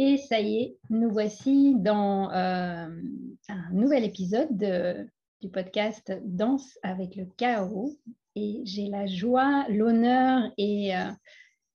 Et 0.00 0.16
ça 0.16 0.40
y 0.40 0.58
est, 0.58 0.78
nous 0.90 1.10
voici 1.10 1.74
dans 1.74 2.30
euh, 2.30 2.86
un 3.48 3.72
nouvel 3.72 4.04
épisode 4.04 4.56
du 5.40 5.48
podcast 5.48 6.12
Danse 6.24 6.78
avec 6.84 7.16
le 7.16 7.26
chaos. 7.36 7.98
Et 8.36 8.60
j'ai 8.62 8.86
la 8.86 9.08
joie, 9.08 9.66
l'honneur 9.68 10.52
et 10.56 10.96
euh, 10.96 11.10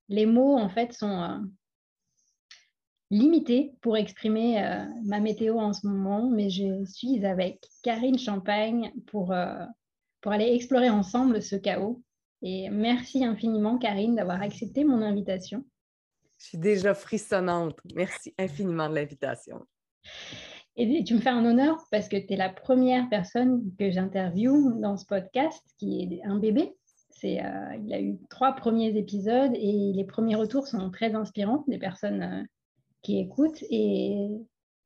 les 0.07 0.25
mots 0.25 0.55
en 0.55 0.69
fait 0.69 0.93
sont 0.93 1.21
euh, 1.21 1.37
limités 3.11 3.73
pour 3.81 3.97
exprimer 3.97 4.63
ma 5.03 5.19
météo 5.19 5.59
en 5.59 5.73
ce 5.73 5.85
moment, 5.85 6.29
mais 6.29 6.49
je 6.49 6.85
suis 6.85 7.25
avec 7.25 7.59
Karine 7.83 8.17
Champagne 8.17 8.93
pour, 9.07 9.35
pour 10.21 10.31
aller 10.31 10.55
explorer 10.55 10.89
ensemble 10.89 11.41
ce 11.41 11.57
chaos. 11.57 12.01
Et 12.41 12.69
merci 12.69 13.25
infiniment 13.25 13.77
Karine 13.77 14.15
d'avoir 14.15 14.41
accepté 14.41 14.85
mon 14.85 15.01
invitation. 15.01 15.65
Je 16.43 16.49
suis 16.49 16.57
déjà 16.57 16.93
frissonnante. 16.93 17.79
Merci 17.95 18.33
infiniment 18.37 18.89
de 18.89 18.95
l'invitation. 18.95 19.65
Et 20.75 21.01
tu 21.05 21.13
me 21.13 21.21
fais 21.21 21.29
un 21.29 21.45
honneur 21.45 21.77
parce 21.89 22.09
que 22.09 22.17
tu 22.17 22.33
es 22.33 22.35
la 22.35 22.49
première 22.49 23.07
personne 23.07 23.63
que 23.79 23.89
j'interviewe 23.89 24.77
dans 24.81 24.97
ce 24.97 25.05
podcast 25.05 25.63
qui 25.77 26.01
est 26.01 26.21
un 26.25 26.39
bébé. 26.39 26.75
C'est, 27.11 27.41
euh, 27.41 27.75
il 27.85 27.93
a 27.93 28.01
eu 28.01 28.17
trois 28.29 28.51
premiers 28.53 28.97
épisodes 28.97 29.53
et 29.55 29.93
les 29.95 30.03
premiers 30.03 30.35
retours 30.35 30.67
sont 30.67 30.91
très 30.91 31.15
inspirants 31.15 31.63
des 31.69 31.77
personnes 31.77 32.23
euh, 32.23 32.43
qui 33.03 33.19
écoutent. 33.19 33.63
Et, 33.69 34.27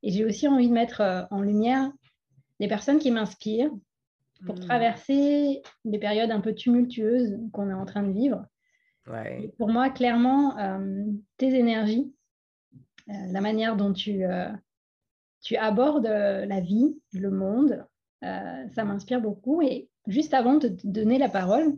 j'ai 0.03 0.25
aussi 0.25 0.47
envie 0.47 0.67
de 0.67 0.73
mettre 0.73 1.01
euh, 1.01 1.23
en 1.31 1.41
lumière 1.41 1.91
des 2.59 2.67
personnes 2.67 2.99
qui 2.99 3.09
m'inspirent 3.09 3.71
pour 4.45 4.57
hmm. 4.57 4.59
traverser 4.59 5.63
des 5.85 5.97
périodes 5.97 6.29
un 6.29 6.39
peu 6.41 6.53
tumultueuses 6.53 7.39
qu'on 7.51 7.71
est 7.71 7.73
en 7.73 7.85
train 7.85 8.03
de 8.03 8.11
vivre. 8.11 8.45
Pour 9.57 9.69
moi, 9.69 9.89
clairement, 9.89 10.57
euh, 10.57 11.05
tes 11.37 11.53
énergies, 11.55 12.13
euh, 13.09 13.13
la 13.31 13.41
manière 13.41 13.75
dont 13.75 13.93
tu, 13.93 14.25
euh, 14.25 14.49
tu 15.41 15.55
abordes 15.55 16.07
la 16.07 16.59
vie, 16.59 16.99
le 17.13 17.31
monde, 17.31 17.85
ça 18.21 18.83
m'inspire 18.83 19.21
beaucoup. 19.21 19.61
Et 19.61 19.89
juste 20.07 20.33
avant 20.33 20.55
de 20.55 20.67
te 20.67 20.87
donner 20.87 21.17
la 21.17 21.29
parole, 21.29 21.77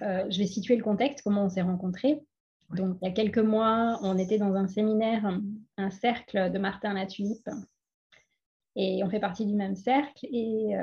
je 0.00 0.38
vais 0.38 0.46
situer 0.46 0.76
le 0.76 0.82
contexte, 0.82 1.22
comment 1.22 1.44
on 1.44 1.48
s'est 1.48 1.62
rencontrés. 1.62 2.20
Donc, 2.70 2.98
il 3.00 3.06
y 3.06 3.10
a 3.10 3.14
quelques 3.14 3.38
mois, 3.38 3.98
on 4.02 4.18
était 4.18 4.38
dans 4.38 4.54
un 4.54 4.66
séminaire, 4.66 5.40
un 5.76 5.90
cercle 5.90 6.50
de 6.50 6.58
Martin 6.58 6.94
Latulippe. 6.94 7.48
Et 8.76 9.02
on 9.02 9.10
fait 9.10 9.20
partie 9.20 9.46
du 9.46 9.54
même 9.54 9.76
cercle. 9.76 10.26
Et 10.30 10.74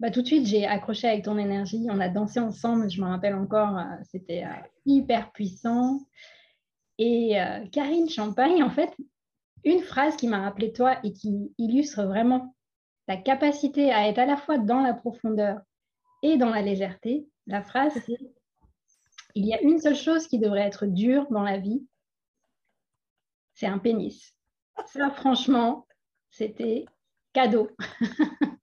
bah, 0.00 0.10
tout 0.10 0.22
de 0.22 0.26
suite, 0.26 0.46
j'ai 0.46 0.66
accroché 0.66 1.06
avec 1.08 1.26
ton 1.26 1.36
énergie. 1.36 1.86
On 1.90 2.00
a 2.00 2.08
dansé 2.08 2.40
ensemble, 2.40 2.90
je 2.90 3.02
me 3.02 3.06
rappelle 3.06 3.34
encore, 3.34 3.76
euh, 3.76 3.84
c'était 4.10 4.44
euh, 4.44 4.66
hyper 4.86 5.30
puissant. 5.32 6.00
Et 6.96 7.38
euh, 7.38 7.66
Karine 7.70 8.08
Champagne, 8.08 8.62
en 8.62 8.70
fait, 8.70 8.90
une 9.62 9.82
phrase 9.82 10.16
qui 10.16 10.26
m'a 10.26 10.40
rappelé 10.40 10.72
toi 10.72 10.98
et 11.04 11.12
qui 11.12 11.52
illustre 11.58 12.04
vraiment 12.04 12.54
ta 13.06 13.18
capacité 13.18 13.92
à 13.92 14.08
être 14.08 14.18
à 14.18 14.24
la 14.24 14.38
fois 14.38 14.56
dans 14.56 14.80
la 14.80 14.94
profondeur 14.94 15.60
et 16.22 16.38
dans 16.38 16.48
la 16.48 16.62
légèreté, 16.62 17.26
la 17.46 17.62
phrase 17.62 17.92
Il 19.34 19.44
y 19.46 19.52
a 19.52 19.60
une 19.60 19.80
seule 19.80 19.96
chose 19.96 20.26
qui 20.26 20.38
devrait 20.38 20.66
être 20.66 20.86
dure 20.86 21.26
dans 21.30 21.42
la 21.42 21.58
vie, 21.58 21.86
c'est 23.52 23.66
un 23.66 23.78
pénis. 23.78 24.34
Ça, 24.86 25.10
franchement, 25.10 25.86
c'était 26.30 26.86
cadeau. 27.34 27.68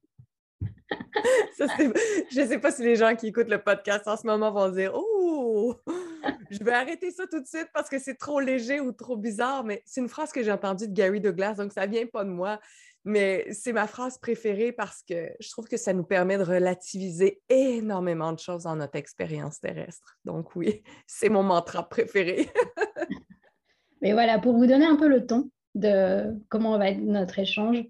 je 1.60 2.42
ne 2.42 2.48
sais 2.48 2.60
pas 2.60 2.72
si 2.72 2.84
les 2.84 2.96
gens 2.96 3.16
qui 3.16 3.28
écoutent 3.28 3.50
le 3.50 3.62
podcast 3.62 4.08
en 4.08 4.18
ce 4.18 4.26
moment 4.26 4.52
vont 4.52 4.70
dire 4.70 4.92
Oh, 4.96 5.76
je 6.52 6.64
vais 6.64 6.74
arrêter 6.74 7.12
ça 7.12 7.26
tout 7.28 7.40
de 7.40 7.48
suite 7.48 7.70
parce 7.74 7.90
que 7.90 8.00
c'est 8.00 8.16
trop 8.16 8.40
léger 8.40 8.80
ou 8.80 8.92
trop 8.92 9.18
bizarre. 9.18 9.64
Mais 9.64 9.82
c'est 9.86 10.02
une 10.02 10.10
phrase 10.10 10.32
que 10.32 10.44
j'ai 10.44 10.52
entendue 10.52 10.88
de 10.88 10.94
Gary 10.94 11.22
Douglas, 11.22 11.56
donc 11.56 11.74
ça 11.74 11.88
ne 11.88 11.92
vient 11.92 12.06
pas 12.06 12.24
de 12.24 12.30
moi. 12.30 12.60
Mais 13.06 13.48
c'est 13.54 13.72
ma 13.72 13.88
phrase 13.88 14.18
préférée 14.18 14.74
parce 14.74 15.02
que 15.02 15.30
je 15.40 15.50
trouve 15.52 15.68
que 15.68 15.78
ça 15.78 15.94
nous 15.94 16.04
permet 16.04 16.38
de 16.38 16.44
relativiser 16.44 17.42
énormément 17.48 18.34
de 18.34 18.40
choses 18.40 18.64
dans 18.64 18.76
notre 18.76 18.98
expérience 18.98 19.62
terrestre. 19.62 20.18
Donc 20.26 20.56
oui, 20.56 20.84
c'est 21.08 21.30
mon 21.30 21.44
mantra 21.44 21.88
préféré. 21.88 22.50
Mais 24.02 24.14
voilà, 24.14 24.40
pour 24.40 24.58
vous 24.58 24.68
donner 24.68 24.86
un 24.86 24.98
peu 24.98 25.08
le 25.08 25.26
ton 25.26 25.50
de 25.74 26.34
comment 26.50 26.78
va 26.78 26.90
être 26.90 27.00
notre 27.00 27.40
échange, 27.40 27.82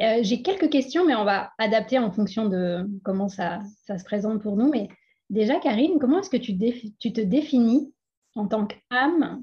euh, 0.00 0.20
j'ai 0.22 0.42
quelques 0.42 0.70
questions, 0.70 1.06
mais 1.06 1.14
on 1.14 1.24
va 1.24 1.52
adapter 1.58 1.98
en 1.98 2.10
fonction 2.10 2.48
de 2.48 2.86
comment 3.04 3.28
ça, 3.28 3.60
se 3.86 4.04
présente 4.04 4.42
pour 4.42 4.56
nous. 4.56 4.70
Mais 4.70 4.88
déjà, 5.28 5.58
Karine, 5.60 5.98
comment 6.00 6.20
est-ce 6.20 6.30
que 6.30 6.36
tu, 6.36 6.56
te 6.56 7.20
définis 7.20 7.92
en 8.34 8.46
tant 8.46 8.66
qu'âme 8.66 9.42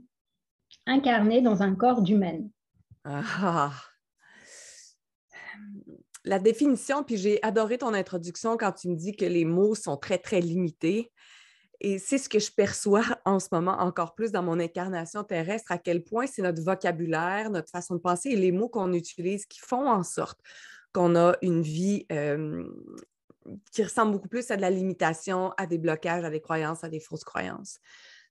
incarnée 0.85 1.41
dans 1.41 1.61
un 1.61 1.75
corps 1.75 2.01
d'humaine? 2.01 2.49
Ah. 3.03 3.71
La 6.25 6.39
définition, 6.39 7.03
puis 7.03 7.17
j'ai 7.17 7.41
adoré 7.43 7.77
ton 7.77 7.93
introduction 7.93 8.57
quand 8.57 8.73
tu 8.73 8.89
me 8.89 8.95
dis 8.95 9.15
que 9.15 9.25
les 9.25 9.45
mots 9.45 9.75
sont 9.75 9.95
très, 9.95 10.17
très 10.17 10.41
limités. 10.41 11.11
Et 11.79 11.99
c'est 11.99 12.17
ce 12.17 12.29
que 12.29 12.39
je 12.39 12.51
perçois 12.51 13.03
en 13.25 13.39
ce 13.39 13.47
moment 13.51 13.77
encore 13.79 14.15
plus 14.15 14.31
dans 14.31 14.43
mon 14.43 14.59
incarnation 14.59 15.23
terrestre, 15.23 15.71
à 15.71 15.77
quel 15.77 16.03
point 16.03 16.27
c'est 16.27 16.41
notre 16.41 16.61
vocabulaire, 16.61 17.49
notre 17.49 17.69
façon 17.69 17.95
de 17.95 17.99
penser 17.99 18.29
et 18.29 18.35
les 18.35 18.51
mots 18.51 18.69
qu'on 18.69 18.93
utilise 18.93 19.45
qui 19.45 19.59
font 19.59 19.87
en 19.89 20.03
sorte 20.03 20.39
qu'on 20.93 21.15
a 21.15 21.35
une 21.41 21.61
vie 21.61 22.07
qui 23.71 23.83
ressemble 23.83 24.11
beaucoup 24.13 24.27
plus 24.27 24.49
à 24.51 24.57
de 24.57 24.61
la 24.61 24.69
limitation, 24.69 25.51
à 25.57 25.67
des 25.67 25.77
blocages, 25.77 26.23
à 26.23 26.29
des 26.29 26.41
croyances, 26.41 26.83
à 26.83 26.89
des 26.89 26.99
fausses 26.99 27.23
croyances. 27.23 27.79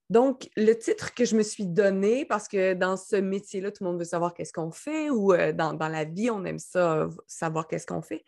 Donc, 0.09 0.49
le 0.55 0.73
titre 0.73 1.13
que 1.13 1.25
je 1.25 1.35
me 1.35 1.43
suis 1.43 1.65
donné, 1.65 2.23
parce 2.25 2.47
que 2.47 2.73
dans 2.73 2.95
ce 2.95 3.17
métier-là, 3.17 3.71
tout 3.71 3.83
le 3.83 3.89
monde 3.89 3.99
veut 3.99 4.05
savoir 4.05 4.33
qu'est-ce 4.33 4.53
qu'on 4.53 4.71
fait, 4.71 5.09
ou 5.09 5.35
dans, 5.53 5.73
dans, 5.73 5.89
la 5.89 6.05
vie, 6.05 6.29
on 6.29 6.45
aime 6.45 6.59
ça, 6.59 7.09
savoir 7.25 7.67
qu'est-ce 7.67 7.87
qu'on 7.87 8.01
fait, 8.01 8.23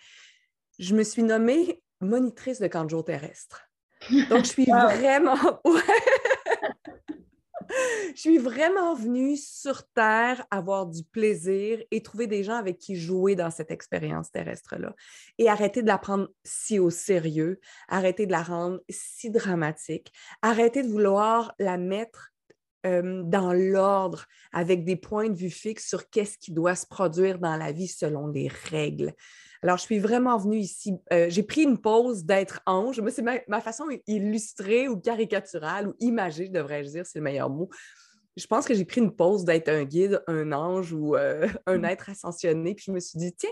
je 0.77 0.95
me 0.95 1.03
suis 1.03 1.23
nommée 1.23 1.83
monitrice 2.01 2.59
de 2.59 2.67
camp 2.67 2.85
terrestre. 3.03 3.68
Donc, 4.29 4.45
je 4.45 4.49
suis 4.49 4.65
vraiment. 4.65 5.37
je 8.15 8.19
suis 8.19 8.37
vraiment 8.37 8.95
venue 8.95 9.37
sur 9.37 9.87
Terre 9.89 10.45
avoir 10.51 10.87
du 10.87 11.03
plaisir 11.03 11.81
et 11.91 12.01
trouver 12.01 12.27
des 12.27 12.43
gens 12.43 12.55
avec 12.55 12.77
qui 12.77 12.95
jouer 12.95 13.35
dans 13.35 13.51
cette 13.51 13.71
expérience 13.71 14.31
terrestre-là. 14.31 14.95
Et 15.37 15.49
arrêter 15.49 15.81
de 15.81 15.87
la 15.87 15.97
prendre 15.97 16.29
si 16.43 16.79
au 16.79 16.89
sérieux, 16.89 17.59
arrêter 17.87 18.25
de 18.25 18.31
la 18.31 18.43
rendre 18.43 18.79
si 18.89 19.29
dramatique, 19.29 20.11
arrêter 20.41 20.83
de 20.83 20.89
vouloir 20.89 21.53
la 21.59 21.77
mettre 21.77 22.31
euh, 22.85 23.23
dans 23.23 23.53
l'ordre, 23.53 24.25
avec 24.53 24.85
des 24.85 24.95
points 24.95 25.29
de 25.29 25.35
vue 25.35 25.49
fixes 25.49 25.87
sur 25.87 26.09
qu'est-ce 26.09 26.37
qui 26.37 26.51
doit 26.51 26.75
se 26.75 26.87
produire 26.87 27.39
dans 27.39 27.55
la 27.55 27.71
vie 27.71 27.87
selon 27.87 28.27
les 28.27 28.47
règles. 28.47 29.13
Alors, 29.61 29.77
je 29.77 29.83
suis 29.83 29.99
vraiment 29.99 30.37
venue 30.37 30.59
ici. 30.59 30.93
Euh, 31.11 31.25
j'ai 31.29 31.43
pris 31.43 31.63
une 31.63 31.77
pause 31.77 32.23
d'être 32.23 32.61
ange. 32.65 33.01
mais 33.01 33.11
c'est 33.11 33.21
ma, 33.21 33.61
façon 33.61 33.85
illustrée 34.07 34.87
ou 34.87 34.97
caricaturale 34.97 35.89
ou 35.89 35.95
imagée, 35.99 36.47
devrais-je 36.47 36.89
dire, 36.89 37.05
c'est 37.05 37.19
le 37.19 37.23
meilleur 37.23 37.49
mot. 37.49 37.69
Je 38.37 38.47
pense 38.47 38.65
que 38.65 38.73
j'ai 38.73 38.85
pris 38.85 39.01
une 39.01 39.13
pause 39.13 39.43
d'être 39.43 39.67
un 39.67 39.83
guide, 39.83 40.23
un 40.27 40.53
ange 40.53 40.93
ou 40.93 41.15
euh, 41.15 41.47
un 41.65 41.79
mmh. 41.79 41.85
être 41.85 42.09
ascensionné. 42.09 42.75
Puis 42.75 42.85
je 42.87 42.91
me 42.91 42.99
suis 43.01 43.19
dit, 43.19 43.33
tiens, 43.33 43.49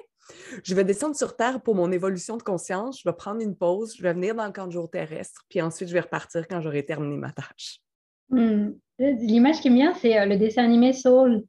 je 0.64 0.76
vais 0.76 0.86
descendre 0.86 1.16
sur 1.16 1.36
Terre 1.36 1.62
pour 1.62 1.76
mon 1.76 1.92
évolution 1.92 2.38
de 2.38 2.44
conscience. 2.44 3.02
Je 3.02 3.10
vais 3.10 3.16
prendre 3.16 3.42
une 3.42 3.58
pause. 3.58 3.96
Je 3.98 4.02
vais 4.02 4.14
venir 4.14 4.34
dans 4.34 4.46
le 4.46 4.54
camp 4.54 4.68
de 4.68 4.72
jour 4.72 4.90
terrestre. 4.90 5.44
Puis 5.50 5.62
ensuite, 5.62 5.90
je 5.90 5.94
vais 5.94 6.00
repartir 6.00 6.48
quand 6.48 6.62
j'aurai 6.62 6.86
terminé 6.86 7.18
ma 7.18 7.32
tâche. 7.32 7.82
Mmh. 8.30 8.70
L'image 9.00 9.62
qui 9.62 9.70
me 9.70 9.76
vient, 9.76 9.94
c'est 9.94 10.20
euh, 10.20 10.26
le 10.26 10.38
dessin 10.38 10.64
animé 10.64 10.94
Soul. 10.94 11.44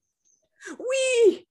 Oui! 0.79 1.47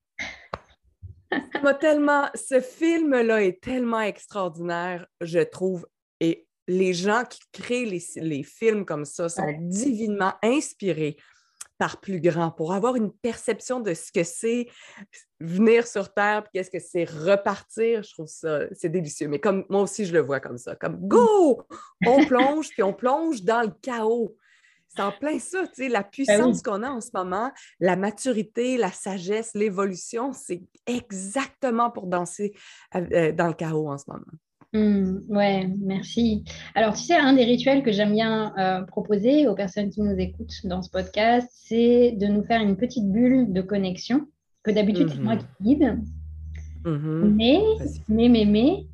tellement, 1.80 2.28
ce 2.34 2.60
film-là 2.60 3.42
est 3.42 3.60
tellement 3.62 4.00
extraordinaire, 4.00 5.06
je 5.20 5.40
trouve. 5.40 5.86
Et 6.20 6.46
les 6.66 6.94
gens 6.94 7.24
qui 7.28 7.40
créent 7.52 7.84
les, 7.84 8.42
films 8.42 8.84
comme 8.84 9.04
ça 9.04 9.28
sont 9.28 9.52
divinement 9.60 10.34
inspirés 10.42 11.16
par 11.78 12.00
plus 12.00 12.20
grand 12.20 12.50
pour 12.50 12.72
avoir 12.72 12.96
une 12.96 13.12
perception 13.12 13.78
de 13.80 13.94
ce 13.94 14.10
que 14.10 14.24
c'est 14.24 14.66
venir 15.38 15.86
sur 15.86 16.12
Terre, 16.12 16.42
puis 16.42 16.50
qu'est-ce 16.54 16.70
que 16.70 16.80
c'est 16.80 17.04
repartir. 17.04 18.02
Je 18.02 18.12
trouve 18.12 18.26
ça, 18.26 18.62
c'est 18.72 18.88
délicieux. 18.88 19.28
Mais 19.28 19.38
comme 19.38 19.64
moi 19.68 19.82
aussi, 19.82 20.04
je 20.04 20.12
le 20.12 20.20
vois 20.20 20.40
comme 20.40 20.58
ça, 20.58 20.74
comme 20.74 20.98
go! 21.06 21.62
On 22.04 22.24
plonge, 22.26 22.70
puis 22.70 22.82
on 22.82 22.92
plonge 22.92 23.42
dans 23.42 23.62
le 23.62 23.72
chaos. 23.80 24.36
C'est 24.88 25.02
en 25.02 25.12
plein 25.12 25.38
ça, 25.38 25.66
tu 25.66 25.74
sais, 25.74 25.88
la 25.88 26.02
ben 26.02 26.08
puissance 26.10 26.62
qu'on 26.62 26.82
a 26.82 26.90
en 26.90 27.00
ce 27.00 27.10
moment, 27.14 27.50
la 27.78 27.96
maturité, 27.96 28.76
la 28.78 28.90
sagesse, 28.90 29.52
l'évolution, 29.54 30.32
c'est 30.32 30.62
exactement 30.86 31.90
pour 31.90 32.06
danser 32.06 32.54
euh, 32.94 33.32
dans 33.32 33.48
le 33.48 33.54
chaos 33.54 33.90
en 33.90 33.98
ce 33.98 34.04
moment. 34.08 34.24
Mmh, 34.72 35.20
ouais, 35.30 35.66
merci. 35.78 36.44
Alors, 36.74 36.94
tu 36.94 37.04
sais, 37.04 37.16
un 37.16 37.32
des 37.32 37.44
rituels 37.44 37.82
que 37.82 37.90
j'aime 37.90 38.12
bien 38.12 38.52
euh, 38.58 38.82
proposer 38.82 39.48
aux 39.48 39.54
personnes 39.54 39.90
qui 39.90 40.02
nous 40.02 40.18
écoutent 40.18 40.64
dans 40.64 40.82
ce 40.82 40.90
podcast, 40.90 41.48
c'est 41.52 42.12
de 42.12 42.26
nous 42.26 42.44
faire 42.44 42.60
une 42.60 42.76
petite 42.76 43.10
bulle 43.10 43.52
de 43.52 43.62
connexion, 43.62 44.26
que 44.62 44.70
d'habitude, 44.70 45.08
c'est 45.10 45.20
moi 45.20 45.36
mmh 45.36 45.38
qui 45.38 45.62
guide. 45.62 45.98
Mmh 46.84 47.34
mais, 47.34 47.60
mais, 48.08 48.28
mais, 48.28 48.44
mais, 48.44 48.86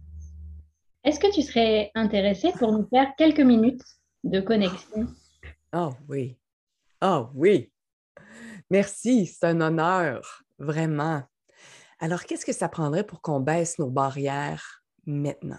est-ce 1.03 1.19
que 1.19 1.33
tu 1.33 1.43
serais 1.43 1.91
intéressé 1.95 2.53
pour 2.59 2.73
nous 2.73 2.87
faire 2.89 3.13
quelques 3.17 3.41
minutes 3.41 3.83
de 4.23 4.41
connexion? 4.41 5.09
Oh 5.77 5.93
oui. 6.09 6.39
Oh 7.03 7.31
oui. 7.35 7.73
Merci, 8.71 9.27
c'est 9.27 9.45
un 9.45 9.61
honneur, 9.61 10.45
vraiment. 10.57 11.25
Alors, 11.99 12.25
qu'est-ce 12.25 12.47
que 12.47 12.53
ça 12.53 12.69
prendrait 12.69 13.05
pour 13.05 13.21
qu'on 13.21 13.41
baisse 13.41 13.81
nos 13.81 13.91
barrières 13.91 14.85
maintenant? 15.05 15.59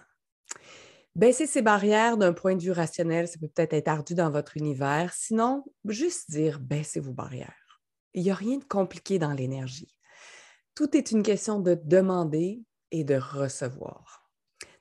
Baisser 1.16 1.48
ces 1.48 1.62
barrières 1.62 2.16
d'un 2.16 2.32
point 2.32 2.56
de 2.56 2.62
vue 2.62 2.72
rationnel, 2.72 3.28
ça 3.28 3.38
peut 3.40 3.50
peut-être 3.50 3.74
être 3.74 3.90
ardu 3.90 4.16
dans 4.16 4.30
votre 4.30 4.56
univers. 4.56 5.14
Sinon, 5.14 5.66
juste 5.86 6.32
dire 6.32 6.62
baissez 6.62 7.02
vos 7.02 7.14
barrières. 7.14 7.82
Il 8.14 8.24
n'y 8.24 8.32
a 8.32 8.36
rien 8.36 8.58
de 8.58 8.64
compliqué 8.64 9.20
dans 9.20 9.34
l'énergie. 9.34 9.94
Tout 10.76 10.96
est 10.96 11.12
une 11.12 11.24
question 11.24 11.60
de 11.60 11.78
demander 11.84 12.64
et 12.92 13.04
de 13.04 13.16
recevoir. 13.16 14.25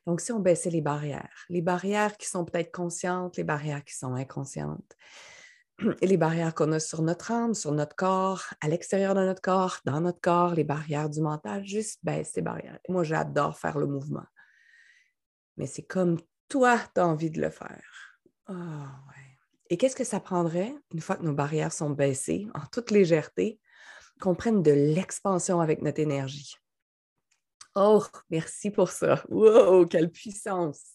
Donc, 0.06 0.20
si 0.20 0.32
on 0.32 0.40
baissait 0.40 0.70
les 0.70 0.82
barrières, 0.82 1.44
les 1.48 1.62
barrières 1.62 2.16
qui 2.16 2.28
sont 2.28 2.44
peut-être 2.44 2.72
conscientes, 2.72 3.36
les 3.36 3.44
barrières 3.44 3.84
qui 3.84 3.94
sont 3.94 4.14
inconscientes, 4.14 4.96
et 6.00 6.06
les 6.06 6.16
barrières 6.16 6.54
qu'on 6.54 6.72
a 6.72 6.80
sur 6.80 7.02
notre 7.02 7.32
âme, 7.32 7.54
sur 7.54 7.72
notre 7.72 7.96
corps, 7.96 8.44
à 8.60 8.68
l'extérieur 8.68 9.14
de 9.14 9.24
notre 9.24 9.42
corps, 9.42 9.78
dans 9.84 10.00
notre 10.00 10.20
corps, 10.20 10.54
les 10.54 10.64
barrières 10.64 11.10
du 11.10 11.20
mental, 11.20 11.64
juste 11.64 12.00
baisse 12.02 12.32
ces 12.32 12.42
barrières. 12.42 12.78
Moi, 12.88 13.02
j'adore 13.02 13.58
faire 13.58 13.78
le 13.78 13.86
mouvement. 13.86 14.26
Mais 15.56 15.66
c'est 15.66 15.82
comme 15.82 16.18
toi, 16.48 16.78
tu 16.94 17.00
as 17.00 17.06
envie 17.06 17.30
de 17.30 17.40
le 17.40 17.50
faire. 17.50 18.20
Ah, 18.46 19.00
et 19.70 19.76
qu'est-ce 19.76 19.96
que 19.96 20.04
ça 20.04 20.20
prendrait, 20.20 20.74
une 20.92 21.00
fois 21.00 21.16
que 21.16 21.22
nos 21.22 21.32
barrières 21.32 21.72
sont 21.72 21.90
baissées, 21.90 22.46
en 22.54 22.66
toute 22.70 22.90
légèreté, 22.90 23.58
qu'on 24.20 24.34
prenne 24.34 24.62
de 24.62 24.70
l'expansion 24.70 25.60
avec 25.60 25.82
notre 25.82 26.00
énergie? 26.00 26.56
Oh, 27.74 28.04
merci 28.30 28.70
pour 28.70 28.90
ça. 28.90 29.24
Wow, 29.28 29.86
quelle 29.86 30.10
puissance! 30.10 30.94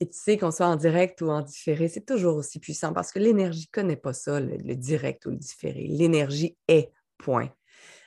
Et 0.00 0.08
tu 0.08 0.18
sais 0.18 0.36
qu'on 0.36 0.50
soit 0.50 0.66
en 0.66 0.76
direct 0.76 1.22
ou 1.22 1.30
en 1.30 1.40
différé, 1.40 1.88
c'est 1.88 2.04
toujours 2.04 2.36
aussi 2.36 2.58
puissant 2.58 2.92
parce 2.92 3.12
que 3.12 3.18
l'énergie 3.18 3.68
ne 3.68 3.80
connaît 3.80 3.96
pas 3.96 4.12
ça, 4.12 4.40
le, 4.40 4.74
direct 4.74 5.24
ou 5.26 5.30
le 5.30 5.36
différé. 5.36 5.86
L'énergie 5.86 6.58
est 6.68 6.90
point. 7.16 7.50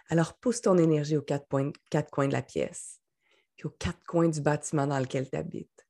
Alors, 0.10 0.38
pousse 0.38 0.62
ton 0.62 0.78
énergie 0.78 1.18
aux 1.18 1.22
quatre, 1.22 1.48
coins 1.48 2.28
de 2.28 2.34
la 2.34 2.42
pièce, 2.42 3.02
puis 3.56 3.68
aux 3.68 3.76
quatre 3.80 4.04
coins 4.06 4.30
du 4.30 4.42
bâtiment 4.42 4.86
dans 4.86 5.00
lequel 5.00 5.30
tu 5.30 5.38
habites. 5.38 5.88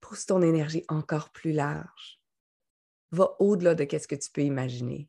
Pousse 0.00 0.26
ton 0.26 0.42
énergie 0.42 0.84
encore 0.88 1.30
plus 1.30 1.52
large. 1.52 2.20
Va 3.10 3.34
au-delà 3.38 3.74
de 3.74 3.86
ce 3.98 4.06
que 4.06 4.14
tu 4.14 4.30
peux 4.30 4.42
imaginer. 4.42 5.08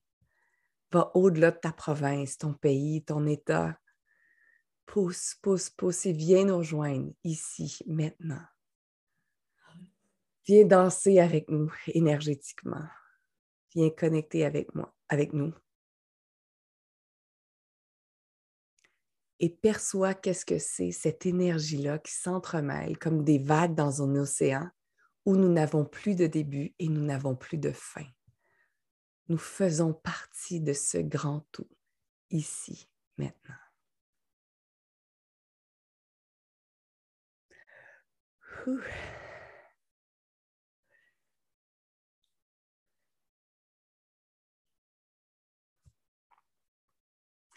Va 0.91 1.11
au-delà 1.13 1.51
de 1.51 1.57
ta 1.57 1.71
province, 1.71 2.37
ton 2.37 2.53
pays, 2.53 3.03
ton 3.03 3.27
État, 3.27 3.77
pousse, 4.89 5.35
pousse, 5.43 5.69
pousse 5.69 6.07
et 6.07 6.13
viens 6.13 6.45
nous 6.45 6.57
rejoindre 6.57 7.13
ici, 7.23 7.77
maintenant. 7.85 8.41
Viens 10.45 10.65
danser 10.65 11.19
avec 11.19 11.47
nous 11.47 11.71
énergétiquement. 11.87 12.87
Viens 13.75 13.91
connecter 13.91 14.45
avec 14.45 14.73
moi, 14.73 14.91
avec 15.07 15.33
nous. 15.33 15.53
Et 19.39 19.49
perçois 19.49 20.15
qu'est-ce 20.15 20.43
que 20.43 20.57
c'est 20.57 20.91
cette 20.91 21.27
énergie-là 21.27 21.99
qui 21.99 22.11
s'entremêle 22.11 22.97
comme 22.97 23.23
des 23.23 23.37
vagues 23.37 23.75
dans 23.75 24.01
un 24.01 24.15
océan 24.15 24.71
où 25.23 25.35
nous 25.35 25.53
n'avons 25.53 25.85
plus 25.85 26.15
de 26.15 26.25
début 26.25 26.73
et 26.79 26.89
nous 26.89 27.03
n'avons 27.05 27.35
plus 27.35 27.59
de 27.59 27.71
fin. 27.71 28.07
Nous 29.27 29.37
faisons 29.37 29.93
partie 29.93 30.59
de 30.59 30.73
ce 30.73 30.97
grand 30.97 31.47
tout, 31.51 31.69
ici, 32.31 32.89
maintenant. 33.17 33.68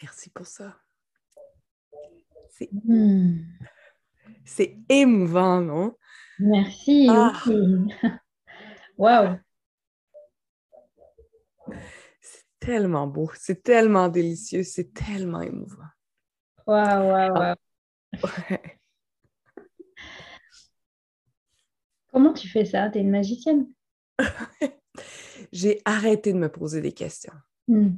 Merci 0.01 0.29
pour 0.31 0.47
ça. 0.47 0.75
C'est 2.49 2.69
hmm. 2.73 3.39
émouvant, 4.89 5.61
non? 5.61 5.95
Merci. 6.39 7.07
Ah. 7.09 7.41
Waouh. 8.97 9.39
C'est 12.21 12.43
tellement 12.59 13.07
beau, 13.07 13.31
c'est 13.35 13.63
tellement 13.63 14.09
délicieux, 14.09 14.63
c'est 14.63 14.93
tellement 14.93 15.41
émouvant. 15.41 15.87
Waouh, 16.67 17.09
waouh, 17.09 17.33
waouh. 17.33 17.55
Comment 22.13 22.33
tu 22.33 22.47
fais 22.47 22.63
ça? 22.63 22.89
Tu 22.91 22.99
es 22.99 23.01
une 23.01 23.09
magicienne? 23.09 23.67
J'ai 25.51 25.81
arrêté 25.83 26.31
de 26.31 26.37
me 26.37 26.47
poser 26.47 26.79
des 26.79 26.91
questions. 26.91 27.33
Hmm. 27.67 27.95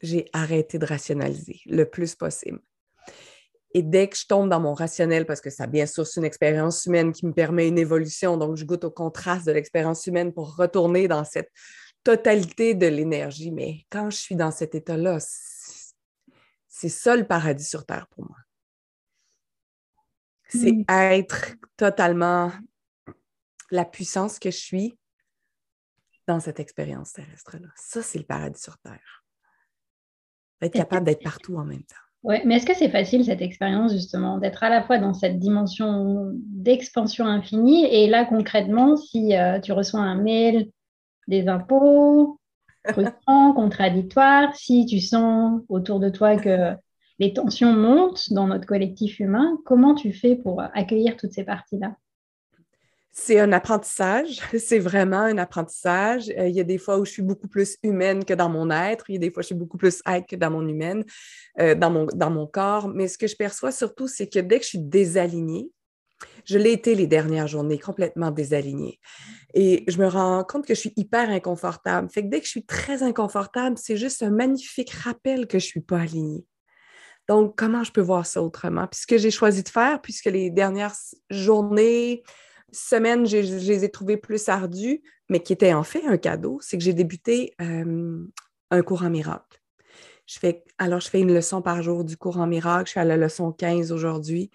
J'ai 0.00 0.28
arrêté 0.32 0.78
de 0.78 0.84
rationaliser 0.84 1.60
le 1.66 1.84
plus 1.84 2.16
possible. 2.16 2.60
Et 3.74 3.82
dès 3.82 4.08
que 4.08 4.16
je 4.16 4.26
tombe 4.26 4.50
dans 4.50 4.60
mon 4.60 4.74
rationnel, 4.74 5.24
parce 5.24 5.40
que 5.40 5.50
ça, 5.50 5.68
bien 5.68 5.86
sûr, 5.86 6.04
c'est 6.04 6.20
une 6.20 6.26
expérience 6.26 6.84
humaine 6.84 7.12
qui 7.12 7.24
me 7.24 7.32
permet 7.32 7.68
une 7.68 7.78
évolution, 7.78 8.36
donc 8.36 8.56
je 8.56 8.64
goûte 8.64 8.84
au 8.84 8.90
contraste 8.90 9.46
de 9.46 9.52
l'expérience 9.52 10.06
humaine 10.06 10.32
pour 10.32 10.56
retourner 10.56 11.06
dans 11.06 11.24
cette 11.24 11.50
totalité 12.02 12.74
de 12.74 12.88
l'énergie. 12.88 13.52
Mais 13.52 13.84
quand 13.88 14.10
je 14.10 14.16
suis 14.16 14.34
dans 14.34 14.50
cet 14.50 14.74
état-là, 14.74 15.18
c'est 16.68 16.88
ça 16.88 17.14
le 17.14 17.24
paradis 17.24 17.64
sur 17.64 17.86
Terre 17.86 18.08
pour 18.10 18.24
moi. 18.24 18.36
C'est 20.48 20.72
hmm. 20.72 20.84
être 20.88 21.54
totalement 21.76 22.50
la 23.72 23.84
puissance 23.84 24.38
que 24.38 24.50
je 24.50 24.58
suis 24.58 24.98
dans 26.28 26.38
cette 26.38 26.60
expérience 26.60 27.14
terrestre-là. 27.14 27.68
Ça, 27.74 28.02
c'est 28.02 28.18
le 28.18 28.24
paradis 28.24 28.60
sur 28.60 28.78
Terre. 28.78 29.24
Être 30.60 30.74
capable 30.74 31.06
d'être 31.06 31.24
partout 31.24 31.56
en 31.56 31.64
même 31.64 31.82
temps. 31.82 31.96
Oui, 32.22 32.36
mais 32.44 32.56
est-ce 32.56 32.66
que 32.66 32.74
c'est 32.74 32.90
facile 32.90 33.24
cette 33.24 33.42
expérience 33.42 33.92
justement 33.92 34.38
d'être 34.38 34.62
à 34.62 34.68
la 34.68 34.84
fois 34.84 34.98
dans 34.98 35.12
cette 35.12 35.40
dimension 35.40 36.30
d'expansion 36.34 37.26
infinie 37.26 37.84
et 37.84 38.06
là 38.06 38.24
concrètement, 38.24 38.96
si 38.96 39.36
euh, 39.36 39.58
tu 39.58 39.72
reçois 39.72 40.00
un 40.00 40.14
mail 40.14 40.70
des 41.26 41.48
impôts, 41.48 42.38
frustrant, 42.88 43.52
contradictoire, 43.54 44.54
si 44.54 44.86
tu 44.86 45.00
sens 45.00 45.62
autour 45.68 45.98
de 45.98 46.10
toi 46.10 46.36
que 46.36 46.76
les 47.18 47.32
tensions 47.32 47.72
montent 47.72 48.32
dans 48.32 48.46
notre 48.46 48.66
collectif 48.66 49.18
humain, 49.18 49.58
comment 49.64 49.96
tu 49.96 50.12
fais 50.12 50.36
pour 50.36 50.62
accueillir 50.74 51.16
toutes 51.16 51.32
ces 51.32 51.44
parties-là? 51.44 51.96
C'est 53.12 53.38
un 53.38 53.52
apprentissage, 53.52 54.40
c'est 54.58 54.78
vraiment 54.78 55.20
un 55.20 55.36
apprentissage. 55.38 56.30
Euh, 56.30 56.48
il 56.48 56.56
y 56.56 56.60
a 56.60 56.64
des 56.64 56.78
fois 56.78 56.98
où 56.98 57.04
je 57.04 57.12
suis 57.12 57.22
beaucoup 57.22 57.46
plus 57.46 57.76
humaine 57.82 58.24
que 58.24 58.32
dans 58.32 58.48
mon 58.48 58.70
être, 58.70 59.04
il 59.08 59.14
y 59.14 59.16
a 59.16 59.20
des 59.20 59.30
fois 59.30 59.40
où 59.40 59.42
je 59.42 59.48
suis 59.48 59.54
beaucoup 59.54 59.76
plus 59.76 60.02
être 60.06 60.26
que 60.26 60.36
dans 60.36 60.50
mon 60.50 60.66
humaine, 60.66 61.04
euh, 61.60 61.74
dans, 61.74 61.90
mon, 61.90 62.06
dans 62.06 62.30
mon 62.30 62.46
corps. 62.46 62.88
Mais 62.88 63.08
ce 63.08 63.18
que 63.18 63.26
je 63.26 63.36
perçois 63.36 63.70
surtout, 63.70 64.08
c'est 64.08 64.28
que 64.28 64.38
dès 64.38 64.58
que 64.58 64.64
je 64.64 64.70
suis 64.70 64.78
désalignée, 64.78 65.70
je 66.44 66.56
l'ai 66.56 66.72
été 66.72 66.94
les 66.94 67.06
dernières 67.06 67.48
journées, 67.48 67.78
complètement 67.78 68.30
désalignée. 68.30 68.98
Et 69.54 69.84
je 69.88 69.98
me 69.98 70.06
rends 70.06 70.44
compte 70.44 70.66
que 70.66 70.74
je 70.74 70.80
suis 70.80 70.92
hyper 70.96 71.28
inconfortable. 71.30 72.08
Fait 72.08 72.22
que 72.22 72.28
dès 72.28 72.40
que 72.40 72.46
je 72.46 72.50
suis 72.50 72.64
très 72.64 73.02
inconfortable, 73.02 73.76
c'est 73.76 73.96
juste 73.96 74.22
un 74.22 74.30
magnifique 74.30 74.90
rappel 74.90 75.46
que 75.46 75.58
je 75.58 75.66
ne 75.66 75.68
suis 75.68 75.80
pas 75.80 75.98
alignée. 76.00 76.46
Donc, 77.28 77.56
comment 77.56 77.84
je 77.84 77.92
peux 77.92 78.00
voir 78.00 78.24
ça 78.26 78.42
autrement? 78.42 78.86
Puis 78.86 79.00
ce 79.00 79.06
que 79.06 79.18
j'ai 79.18 79.30
choisi 79.30 79.62
de 79.62 79.68
faire, 79.68 80.00
puisque 80.00 80.26
les 80.26 80.50
dernières 80.50 80.94
journées, 81.30 82.22
semaine, 82.72 83.26
je, 83.26 83.36
les 83.36 83.84
ai 83.84 83.90
trouvées 83.90 84.16
plus 84.16 84.48
ardues, 84.48 85.02
mais 85.28 85.40
qui 85.40 85.52
étaient 85.52 85.72
en 85.72 85.84
fait 85.84 86.04
un 86.06 86.16
cadeau, 86.16 86.58
c'est 86.60 86.78
que 86.78 86.84
j'ai 86.84 86.94
débuté 86.94 87.54
euh, 87.60 88.24
un 88.70 88.82
cours 88.82 89.02
en 89.02 89.10
miracle. 89.10 89.60
Alors, 90.78 91.00
je 91.00 91.08
fais 91.08 91.20
une 91.20 91.34
leçon 91.34 91.62
par 91.62 91.82
jour 91.82 92.04
du 92.04 92.16
cours 92.16 92.38
en 92.38 92.46
miracle. 92.46 92.86
Je 92.86 92.92
suis 92.92 93.00
à 93.00 93.04
la 93.04 93.16
leçon 93.16 93.52
15 93.52 93.92
aujourd'hui. 93.92 94.50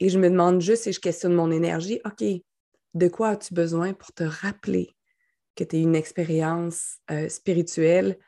Et 0.00 0.08
je 0.08 0.18
me 0.18 0.28
demande 0.28 0.60
juste 0.60 0.86
et 0.86 0.92
je 0.92 1.00
questionne 1.00 1.34
mon 1.34 1.50
énergie. 1.50 2.00
OK, 2.04 2.24
de 2.94 3.08
quoi 3.08 3.30
as-tu 3.30 3.54
besoin 3.54 3.92
pour 3.92 4.12
te 4.12 4.24
rappeler 4.24 4.96
que 5.54 5.62
tu 5.62 5.76
es 5.76 5.82
une 5.82 5.94
expérience 5.94 6.98
euh, 7.10 7.28
spirituelle, 7.28 8.18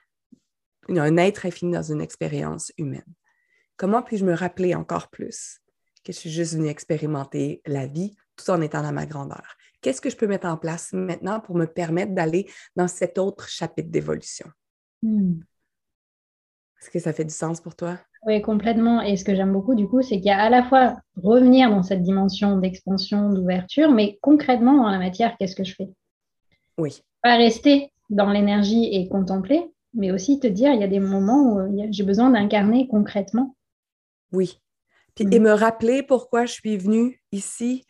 un 0.89 1.17
être 1.17 1.47
infini 1.47 1.73
dans 1.73 1.83
une 1.83 2.01
expérience 2.01 2.73
humaine? 2.79 3.15
Comment 3.77 4.03
puis-je 4.03 4.25
me 4.25 4.35
rappeler 4.35 4.75
encore 4.75 5.11
plus 5.11 5.61
que 6.05 6.13
je 6.13 6.19
suis 6.19 6.31
juste 6.31 6.55
venue 6.55 6.69
expérimenter 6.69 7.63
la 7.67 7.87
vie 7.87 8.17
tout 8.37 8.51
en 8.51 8.61
étant 8.61 8.83
dans 8.83 8.93
ma 8.93 9.07
grandeur. 9.07 9.57
Qu'est-ce 9.81 10.01
que 10.01 10.11
je 10.11 10.17
peux 10.17 10.27
mettre 10.27 10.47
en 10.47 10.57
place 10.57 10.93
maintenant 10.93 11.41
pour 11.41 11.57
me 11.57 11.67
permettre 11.67 12.13
d'aller 12.13 12.51
dans 12.75 12.89
cet 12.89 13.19
autre 13.19 13.49
chapitre 13.49 13.91
d'évolution? 13.91 14.47
Hmm. 15.03 15.41
Est-ce 16.81 16.91
que 16.91 16.99
ça 16.99 17.13
fait 17.13 17.25
du 17.25 17.35
sens 17.35 17.61
pour 17.61 17.75
toi? 17.75 17.99
Oui, 18.27 18.43
complètement. 18.43 19.01
Et 19.01 19.17
ce 19.17 19.25
que 19.25 19.35
j'aime 19.35 19.53
beaucoup, 19.53 19.75
du 19.75 19.89
coup, 19.89 20.03
c'est 20.03 20.17
qu'il 20.17 20.27
y 20.27 20.31
a 20.31 20.41
à 20.41 20.51
la 20.51 20.65
fois 20.65 20.97
revenir 21.17 21.71
dans 21.71 21.83
cette 21.83 22.03
dimension 22.03 22.59
d'expansion, 22.59 23.31
d'ouverture, 23.31 23.91
mais 23.93 24.19
concrètement, 24.21 24.83
dans 24.83 24.91
la 24.91 24.99
matière, 24.99 25.37
qu'est-ce 25.39 25.57
que 25.57 25.65
je 25.65 25.75
fais? 25.75 25.89
Oui. 26.79 27.03
Pas 27.23 27.37
rester 27.37 27.93
dans 28.11 28.31
l'énergie 28.31 28.89
et 28.93 29.09
contempler, 29.09 29.65
mais 29.95 30.11
aussi 30.11 30.41
te 30.41 30.47
dire, 30.47 30.73
il 30.73 30.81
y 30.81 30.85
a 30.85 30.89
des 30.89 31.01
moments 31.01 31.55
où 31.55 31.87
j'ai 31.91 32.03
besoin 32.03 32.31
d'incarner 32.31 32.89
concrètement. 32.89 33.57
Oui. 34.33 34.61
Puis, 35.17 35.27
Et 35.31 35.41
hmm. 35.41 35.43
me 35.43 35.53
rappeler 35.53 36.03
pourquoi 36.03 36.47
je 36.47 36.53
suis 36.53 36.77
venue 36.77 37.21
ici, 37.33 37.85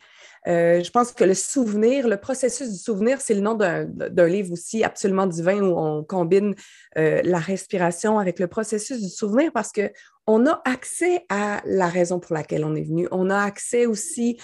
euh, 0.47 0.81
je 0.81 0.89
pense 0.91 1.11
que 1.11 1.25
le 1.25 1.33
souvenir, 1.33 2.07
le 2.07 2.17
processus 2.17 2.71
du 2.71 2.77
souvenir, 2.77 3.19
c'est 3.19 3.33
le 3.33 3.41
nom 3.41 3.53
d'un 3.53 4.27
livre 4.27 4.53
aussi 4.53 4.83
absolument 4.83 5.27
divin 5.27 5.61
où 5.61 5.77
on 5.77 6.03
combine 6.05 6.55
euh, 6.97 7.21
la 7.23 7.39
respiration 7.39 8.17
avec 8.17 8.39
le 8.39 8.47
processus 8.47 9.01
du 9.01 9.09
souvenir 9.09 9.51
parce 9.51 9.71
qu'on 9.73 10.45
a 10.45 10.61
accès 10.63 11.25
à 11.27 11.61
la 11.65 11.87
raison 11.87 12.19
pour 12.19 12.33
laquelle 12.33 12.63
on 12.63 12.75
est 12.75 12.83
venu. 12.83 13.07
On 13.11 13.29
a 13.29 13.39
accès 13.39 13.85
aussi 13.85 14.39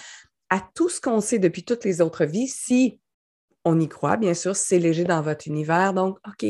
à 0.50 0.62
tout 0.74 0.90
ce 0.90 1.00
qu'on 1.00 1.20
sait 1.20 1.38
depuis 1.38 1.64
toutes 1.64 1.84
les 1.84 2.02
autres 2.02 2.26
vies, 2.26 2.48
si 2.48 3.00
on 3.64 3.80
y 3.80 3.88
croit, 3.88 4.18
bien 4.18 4.34
sûr, 4.34 4.54
c'est 4.54 4.78
léger 4.78 5.04
dans 5.04 5.22
votre 5.22 5.48
univers. 5.48 5.94
Donc, 5.94 6.18
OK, 6.28 6.44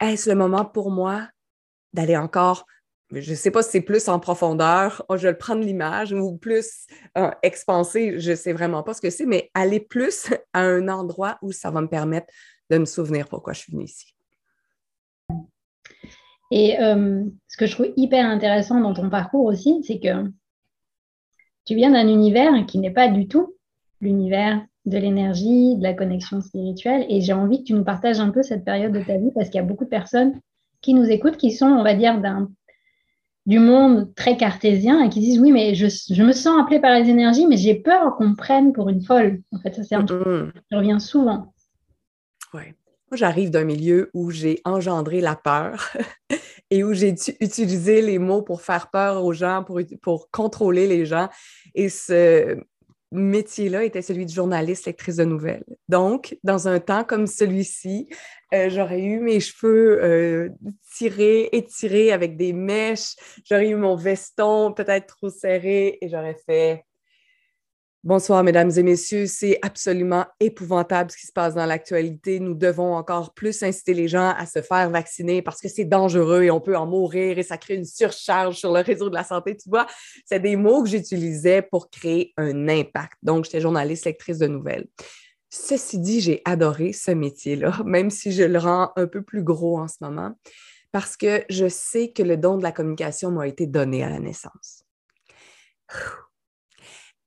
est-ce 0.00 0.28
le 0.28 0.36
moment 0.36 0.66
pour 0.66 0.90
moi 0.90 1.28
d'aller 1.94 2.16
encore 2.16 2.66
je 3.20 3.30
ne 3.30 3.36
sais 3.36 3.50
pas 3.50 3.62
si 3.62 3.70
c'est 3.70 3.80
plus 3.82 4.08
en 4.08 4.18
profondeur, 4.18 5.04
oh, 5.08 5.16
je 5.16 5.24
vais 5.24 5.32
le 5.32 5.38
prendre 5.38 5.62
l'image, 5.62 6.12
ou 6.12 6.36
plus 6.36 6.86
euh, 7.18 7.30
expansé, 7.42 8.18
je 8.18 8.30
ne 8.30 8.36
sais 8.36 8.52
vraiment 8.52 8.82
pas 8.82 8.94
ce 8.94 9.00
que 9.00 9.10
c'est, 9.10 9.26
mais 9.26 9.50
aller 9.54 9.80
plus 9.80 10.32
à 10.52 10.60
un 10.60 10.88
endroit 10.88 11.38
où 11.42 11.52
ça 11.52 11.70
va 11.70 11.80
me 11.80 11.88
permettre 11.88 12.28
de 12.70 12.78
me 12.78 12.84
souvenir 12.84 13.28
pourquoi 13.28 13.52
je 13.52 13.60
suis 13.60 13.72
venue 13.72 13.84
ici. 13.84 14.14
Et 16.50 16.78
euh, 16.80 17.24
ce 17.48 17.56
que 17.56 17.66
je 17.66 17.72
trouve 17.72 17.92
hyper 17.96 18.26
intéressant 18.26 18.80
dans 18.80 18.94
ton 18.94 19.08
parcours 19.08 19.46
aussi, 19.46 19.82
c'est 19.86 19.98
que 19.98 20.30
tu 21.64 21.74
viens 21.74 21.90
d'un 21.90 22.08
univers 22.08 22.66
qui 22.66 22.78
n'est 22.78 22.90
pas 22.90 23.08
du 23.08 23.28
tout 23.28 23.56
l'univers 24.00 24.62
de 24.84 24.98
l'énergie, 24.98 25.76
de 25.76 25.82
la 25.82 25.94
connexion 25.94 26.40
spirituelle. 26.40 27.06
Et 27.08 27.20
j'ai 27.20 27.32
envie 27.32 27.60
que 27.60 27.68
tu 27.68 27.74
nous 27.74 27.84
partages 27.84 28.20
un 28.20 28.30
peu 28.30 28.42
cette 28.42 28.64
période 28.64 28.92
de 28.92 29.02
ta 29.02 29.16
vie 29.16 29.30
parce 29.34 29.48
qu'il 29.48 29.60
y 29.60 29.64
a 29.64 29.66
beaucoup 29.66 29.84
de 29.84 29.90
personnes 29.90 30.40
qui 30.80 30.92
nous 30.92 31.08
écoutent 31.08 31.36
qui 31.36 31.52
sont, 31.52 31.66
on 31.66 31.84
va 31.84 31.94
dire, 31.94 32.20
d'un 32.20 32.50
du 33.46 33.58
monde 33.58 34.14
très 34.14 34.36
cartésien 34.36 35.02
et 35.02 35.08
qui 35.08 35.20
disent 35.20 35.40
oui, 35.40 35.52
mais 35.52 35.74
je, 35.74 36.22
me 36.22 36.32
sens 36.32 36.60
appelée 36.60 36.80
par 36.80 36.98
les 36.98 37.08
énergies, 37.08 37.46
mais 37.46 37.56
j'ai 37.56 37.74
peur 37.74 38.16
qu'on 38.16 38.28
me 38.28 38.36
prenne 38.36 38.72
pour 38.72 38.88
une 38.88 39.02
folle. 39.02 39.40
En 39.52 39.58
fait, 39.58 39.74
ça 39.74 39.82
c'est 39.82 39.94
un 39.94 40.04
truc 40.04 40.52
qui 40.68 40.76
revient 40.76 41.00
souvent. 41.00 41.52
Oui. 42.54 42.62
Moi, 43.10 43.18
j'arrive 43.18 43.50
d'un 43.50 43.64
milieu 43.64 44.10
où 44.14 44.30
j'ai 44.30 44.60
engendré 44.64 45.20
la 45.20 45.36
peur 45.36 45.92
et 46.70 46.82
où 46.82 46.94
j'ai 46.94 47.14
utilisé 47.40 48.00
les 48.00 48.18
mots 48.18 48.40
pour 48.40 48.62
faire 48.62 48.90
peur 48.90 49.22
aux 49.22 49.34
gens, 49.34 49.64
pour, 49.64 49.80
pour 50.00 50.30
contrôler 50.30 50.86
les 50.86 51.04
gens. 51.04 51.28
Et 51.74 51.90
ce, 51.90 52.56
métier-là 53.12 53.84
était 53.84 54.02
celui 54.02 54.26
de 54.26 54.30
journaliste, 54.30 54.86
lectrice 54.86 55.16
de 55.16 55.24
nouvelles. 55.24 55.64
Donc, 55.88 56.36
dans 56.42 56.68
un 56.68 56.80
temps 56.80 57.04
comme 57.04 57.26
celui-ci, 57.26 58.08
euh, 58.54 58.68
j'aurais 58.70 59.00
eu 59.02 59.20
mes 59.20 59.40
cheveux 59.40 60.02
euh, 60.02 60.48
tirés, 60.94 61.48
étirés 61.52 62.12
avec 62.12 62.36
des 62.36 62.52
mèches, 62.52 63.14
j'aurais 63.44 63.68
eu 63.68 63.76
mon 63.76 63.96
veston 63.96 64.72
peut-être 64.72 65.16
trop 65.16 65.30
serré 65.30 65.98
et 66.00 66.08
j'aurais 66.08 66.36
fait 66.46 66.84
Bonsoir, 68.04 68.42
mesdames 68.42 68.72
et 68.76 68.82
messieurs. 68.82 69.26
C'est 69.26 69.60
absolument 69.62 70.26
épouvantable 70.40 71.12
ce 71.12 71.16
qui 71.16 71.28
se 71.28 71.32
passe 71.32 71.54
dans 71.54 71.66
l'actualité. 71.66 72.40
Nous 72.40 72.54
devons 72.54 72.94
encore 72.96 73.32
plus 73.32 73.62
inciter 73.62 73.94
les 73.94 74.08
gens 74.08 74.34
à 74.36 74.44
se 74.44 74.60
faire 74.60 74.90
vacciner 74.90 75.40
parce 75.40 75.60
que 75.60 75.68
c'est 75.68 75.84
dangereux 75.84 76.42
et 76.42 76.50
on 76.50 76.60
peut 76.60 76.76
en 76.76 76.84
mourir 76.84 77.38
et 77.38 77.44
ça 77.44 77.58
crée 77.58 77.76
une 77.76 77.84
surcharge 77.84 78.56
sur 78.56 78.72
le 78.72 78.80
réseau 78.80 79.08
de 79.08 79.14
la 79.14 79.22
santé. 79.22 79.56
Tu 79.56 79.68
vois, 79.68 79.86
c'est 80.26 80.40
des 80.40 80.56
mots 80.56 80.82
que 80.82 80.88
j'utilisais 80.88 81.62
pour 81.62 81.90
créer 81.90 82.32
un 82.36 82.68
impact. 82.68 83.18
Donc, 83.22 83.44
j'étais 83.44 83.60
journaliste, 83.60 84.04
lectrice 84.04 84.38
de 84.38 84.48
nouvelles. 84.48 84.88
Ceci 85.48 86.00
dit, 86.00 86.20
j'ai 86.20 86.42
adoré 86.44 86.92
ce 86.92 87.12
métier-là, 87.12 87.82
même 87.84 88.10
si 88.10 88.32
je 88.32 88.42
le 88.42 88.58
rends 88.58 88.90
un 88.96 89.06
peu 89.06 89.22
plus 89.22 89.44
gros 89.44 89.78
en 89.78 89.86
ce 89.86 89.98
moment, 90.00 90.32
parce 90.90 91.16
que 91.16 91.44
je 91.48 91.68
sais 91.68 92.10
que 92.10 92.24
le 92.24 92.36
don 92.36 92.56
de 92.56 92.64
la 92.64 92.72
communication 92.72 93.30
m'a 93.30 93.46
été 93.46 93.68
donné 93.68 94.02
à 94.02 94.10
la 94.10 94.18
naissance. 94.18 94.82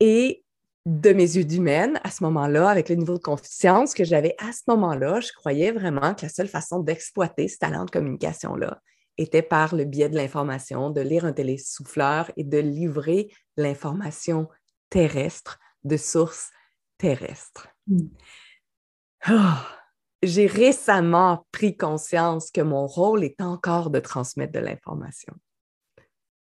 Et 0.01 0.44
de 0.86 1.13
mes 1.13 1.36
yeux 1.36 1.46
d'humaine 1.46 2.00
à 2.04 2.12
ce 2.12 2.24
moment-là, 2.24 2.70
avec 2.70 2.89
le 2.89 2.96
niveau 2.96 3.13
de 3.13 3.24
confiance 3.24 3.94
que 3.94 4.04
j'avais 4.04 4.36
à 4.38 4.51
ce 4.51 4.62
moment-là, 4.68 5.20
je 5.20 5.32
croyais 5.34 5.72
vraiment 5.72 6.13
que 6.13 6.24
la 6.24 6.30
seule 6.30 6.48
façon 6.48 6.80
d'exploiter 6.80 7.48
ce 7.48 7.58
talent 7.58 7.86
de 7.86 7.92
communication-là 7.92 8.82
était 9.18 9.42
par 9.42 9.75
le 9.75 9.86
biais 9.86 10.10
de 10.10 10.15
l'information, 10.15 10.89
de 10.92 11.01
lire 11.01 11.25
un 11.25 11.34
télésouffleur 11.34 12.32
et 12.38 12.44
de 12.44 12.58
livrer 12.58 13.32
l'information 13.58 14.48
terrestre 14.89 15.60
de 15.84 15.98
sources 15.98 16.51
terrestres. 16.98 17.68
Hmm. 17.88 18.10
Ah! 19.24 19.68
J'ai 20.24 20.48
récemment 20.48 21.46
pris 21.51 21.77
conscience 21.77 22.50
que 22.50 22.62
mon 22.62 22.88
rôle 22.88 23.24
est 23.24 23.42
encore 23.42 23.92
de 23.92 24.00
transmettre 24.00 24.54
de 24.54 24.60
l'information. 24.60 25.34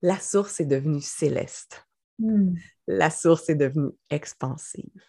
La 0.01 0.19
source 0.19 0.61
est 0.61 0.67
devenue 0.67 1.03
céleste. 1.03 1.88
Hmm. 2.19 2.55
La 2.87 3.11
source 3.11 3.49
est 3.49 3.55
devenue 3.55 3.91
expansive. 4.11 5.03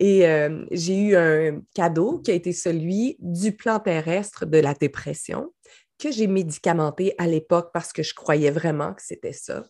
Et 0.00 0.26
euh, 0.26 0.64
j'ai 0.70 0.98
eu 0.98 1.16
un 1.16 1.60
cadeau 1.74 2.18
qui 2.18 2.30
a 2.30 2.34
été 2.34 2.52
celui 2.52 3.16
du 3.18 3.52
plan 3.52 3.78
terrestre 3.78 4.46
de 4.46 4.58
la 4.58 4.74
dépression 4.74 5.52
que 5.98 6.10
j'ai 6.10 6.26
médicamenté 6.26 7.14
à 7.18 7.28
l'époque 7.28 7.70
parce 7.72 7.92
que 7.92 8.02
je 8.02 8.12
croyais 8.12 8.50
vraiment 8.50 8.92
que 8.92 9.02
c'était 9.02 9.32
ça. 9.32 9.62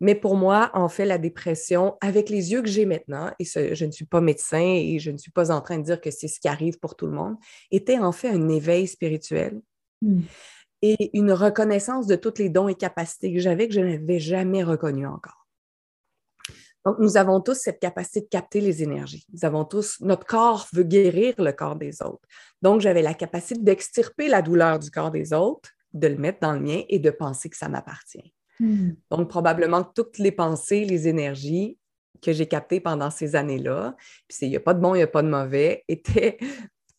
Mais 0.00 0.14
pour 0.14 0.34
moi, 0.34 0.70
en 0.72 0.88
fait, 0.88 1.04
la 1.04 1.18
dépression, 1.18 1.98
avec 2.00 2.30
les 2.30 2.52
yeux 2.52 2.62
que 2.62 2.68
j'ai 2.68 2.86
maintenant, 2.86 3.30
et 3.38 3.44
je 3.44 3.84
ne 3.84 3.90
suis 3.90 4.06
pas 4.06 4.22
médecin 4.22 4.62
et 4.62 4.98
je 4.98 5.10
ne 5.10 5.18
suis 5.18 5.30
pas 5.30 5.50
en 5.50 5.60
train 5.60 5.76
de 5.76 5.84
dire 5.84 6.00
que 6.00 6.10
c'est 6.10 6.28
ce 6.28 6.40
qui 6.40 6.48
arrive 6.48 6.78
pour 6.78 6.96
tout 6.96 7.06
le 7.06 7.12
monde, 7.12 7.36
était 7.70 7.98
en 7.98 8.12
fait 8.12 8.28
un 8.28 8.48
éveil 8.48 8.86
spirituel. 8.86 9.60
Hmm. 10.00 10.22
Et 10.80 11.16
une 11.16 11.32
reconnaissance 11.32 12.06
de 12.06 12.16
tous 12.16 12.38
les 12.38 12.48
dons 12.48 12.68
et 12.68 12.74
capacités 12.74 13.32
que 13.32 13.40
j'avais 13.40 13.68
que 13.68 13.74
je 13.74 13.80
n'avais 13.80 14.18
jamais 14.18 14.62
reconnus 14.62 15.08
encore. 15.08 15.43
Donc, 16.84 16.98
nous 16.98 17.16
avons 17.16 17.40
tous 17.40 17.54
cette 17.54 17.80
capacité 17.80 18.20
de 18.20 18.26
capter 18.26 18.60
les 18.60 18.82
énergies. 18.82 19.26
Nous 19.32 19.44
avons 19.44 19.64
tous, 19.64 20.00
notre 20.00 20.26
corps 20.26 20.68
veut 20.72 20.82
guérir 20.82 21.34
le 21.38 21.52
corps 21.52 21.76
des 21.76 22.02
autres. 22.02 22.26
Donc, 22.60 22.80
j'avais 22.80 23.00
la 23.00 23.14
capacité 23.14 23.60
d'extirper 23.60 24.28
la 24.28 24.42
douleur 24.42 24.78
du 24.78 24.90
corps 24.90 25.10
des 25.10 25.32
autres, 25.32 25.70
de 25.94 26.08
le 26.08 26.16
mettre 26.16 26.40
dans 26.40 26.52
le 26.52 26.60
mien 26.60 26.82
et 26.88 26.98
de 26.98 27.10
penser 27.10 27.48
que 27.48 27.56
ça 27.56 27.68
m'appartient. 27.68 28.34
Hmm. 28.60 28.90
Donc, 29.10 29.28
probablement 29.28 29.82
toutes 29.82 30.18
les 30.18 30.32
pensées, 30.32 30.84
les 30.84 31.08
énergies 31.08 31.78
que 32.20 32.32
j'ai 32.32 32.46
captées 32.46 32.80
pendant 32.80 33.10
ces 33.10 33.34
années-là, 33.34 33.96
puis 34.28 34.38
il 34.42 34.50
n'y 34.50 34.56
a 34.56 34.60
pas 34.60 34.74
de 34.74 34.80
bon, 34.80 34.94
il 34.94 34.98
n'y 34.98 35.04
a 35.04 35.08
pas 35.08 35.22
de 35.22 35.28
mauvais, 35.28 35.84
étaient 35.88 36.38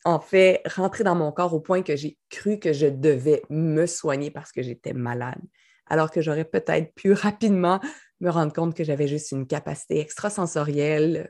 en 0.04 0.20
fait 0.20 0.62
rentrées 0.76 1.04
dans 1.04 1.16
mon 1.16 1.32
corps 1.32 1.54
au 1.54 1.60
point 1.60 1.82
que 1.82 1.96
j'ai 1.96 2.18
cru 2.30 2.60
que 2.60 2.74
je 2.74 2.88
devais 2.88 3.42
me 3.50 3.86
soigner 3.86 4.30
parce 4.30 4.52
que 4.52 4.62
j'étais 4.62 4.94
malade 4.94 5.42
alors 5.88 6.12
que 6.12 6.22
j'aurais 6.22 6.46
peut-être 6.46 6.94
pu 6.94 7.14
rapidement 7.14 7.80
me 8.22 8.30
rendre 8.30 8.54
compte 8.54 8.76
que 8.76 8.84
j'avais 8.84 9.08
juste 9.08 9.32
une 9.32 9.48
capacité 9.48 10.00
extrasensorielle 10.00 11.30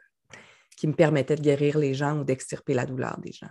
qui 0.77 0.87
me 0.87 0.93
permettait 0.93 1.35
de 1.35 1.41
guérir 1.41 1.77
les 1.77 1.93
gens 1.93 2.19
ou 2.19 2.23
d'extirper 2.23 2.73
la 2.73 2.85
douleur 2.85 3.17
des 3.19 3.31
gens. 3.31 3.49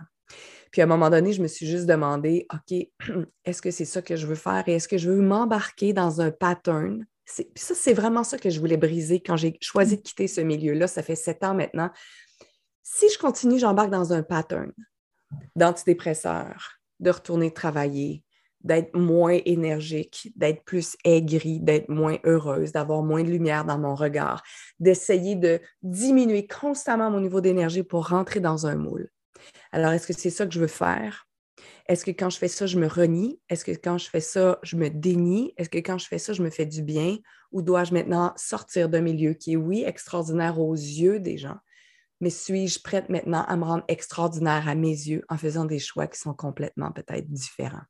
Puis 0.71 0.81
à 0.81 0.85
un 0.85 0.87
moment 0.87 1.09
donné, 1.09 1.33
je 1.33 1.41
me 1.41 1.47
suis 1.47 1.65
juste 1.65 1.85
demandé, 1.85 2.47
OK, 2.53 2.87
est-ce 3.45 3.61
que 3.61 3.71
c'est 3.71 3.85
ça 3.85 4.01
que 4.01 4.15
je 4.15 4.27
veux 4.27 4.35
faire? 4.35 4.63
Et 4.67 4.73
est-ce 4.73 4.87
que 4.87 4.97
je 4.97 5.09
veux 5.09 5.21
m'embarquer 5.21 5.93
dans 5.93 6.21
un 6.21 6.31
pattern? 6.31 7.05
Puis 7.25 7.47
ça, 7.55 7.73
c'est 7.73 7.93
vraiment 7.93 8.23
ça 8.23 8.37
que 8.37 8.49
je 8.49 8.59
voulais 8.59 8.77
briser 8.77 9.19
quand 9.19 9.35
j'ai 9.35 9.57
choisi 9.61 9.97
de 9.97 10.01
quitter 10.01 10.27
ce 10.27 10.41
milieu-là. 10.41 10.87
Ça 10.87 11.01
fait 11.01 11.15
sept 11.15 11.43
ans 11.43 11.55
maintenant. 11.55 11.89
Si 12.83 13.07
je 13.11 13.17
continue, 13.17 13.57
j'embarque 13.57 13.89
dans 13.89 14.13
un 14.13 14.21
pattern 14.21 14.71
d'antidépresseur, 15.55 16.79
de 16.99 17.09
retourner 17.09 17.51
travailler, 17.51 18.23
d'être 18.65 18.97
moins 18.97 19.39
énergique, 19.45 20.33
d'être 20.35 20.63
plus 20.65 20.97
aigrie, 21.05 21.59
d'être 21.59 21.87
moins 21.87 22.17
heureuse, 22.25 22.71
d'avoir 22.71 23.03
moins 23.03 23.23
de 23.23 23.29
lumière 23.29 23.63
dans 23.63 23.77
mon 23.77 23.93
regard, 23.93 24.41
d'essayer 24.79 25.35
de 25.35 25.61
diminuer 25.83 26.47
constamment 26.47 27.11
mon 27.11 27.21
niveau 27.21 27.41
d'énergie 27.41 27.83
pour 27.83 28.09
rentrer 28.09 28.39
dans 28.39 28.65
un 28.65 28.75
moule. 28.75 29.09
Alors, 29.71 29.91
est-ce 29.91 30.07
que 30.07 30.13
c'est 30.13 30.31
ça 30.31 30.47
que 30.47 30.53
je 30.53 30.59
veux 30.59 30.67
faire? 30.67 31.27
Est-ce 31.87 32.03
que 32.03 32.11
quand 32.11 32.31
je 32.31 32.39
fais 32.39 32.47
ça, 32.47 32.65
je 32.65 32.79
me 32.79 32.87
renie? 32.87 33.39
Est-ce 33.49 33.63
que 33.63 33.71
quand 33.71 33.99
je 33.99 34.09
fais 34.09 34.19
ça, 34.19 34.57
je 34.63 34.75
me 34.75 34.89
dénie? 34.89 35.53
Est-ce 35.57 35.69
que 35.69 35.77
quand 35.77 35.99
je 35.99 36.07
fais 36.07 36.17
ça, 36.17 36.33
je 36.33 36.41
me 36.41 36.49
fais 36.49 36.65
du 36.65 36.81
bien? 36.81 37.17
Ou 37.51 37.61
dois-je 37.61 37.93
maintenant 37.93 38.33
sortir 38.35 38.89
d'un 38.89 39.01
milieu 39.01 39.33
qui 39.33 39.53
est, 39.53 39.57
oui, 39.57 39.83
extraordinaire 39.85 40.59
aux 40.59 40.73
yeux 40.73 41.19
des 41.19 41.37
gens, 41.37 41.57
mais 42.19 42.31
suis-je 42.31 42.81
prête 42.81 43.09
maintenant 43.09 43.43
à 43.43 43.55
me 43.57 43.63
rendre 43.63 43.83
extraordinaire 43.87 44.67
à 44.67 44.73
mes 44.73 44.89
yeux 44.89 45.23
en 45.29 45.37
faisant 45.37 45.65
des 45.65 45.79
choix 45.79 46.07
qui 46.07 46.19
sont 46.19 46.33
complètement 46.33 46.91
peut-être 46.91 47.29
différents? 47.29 47.85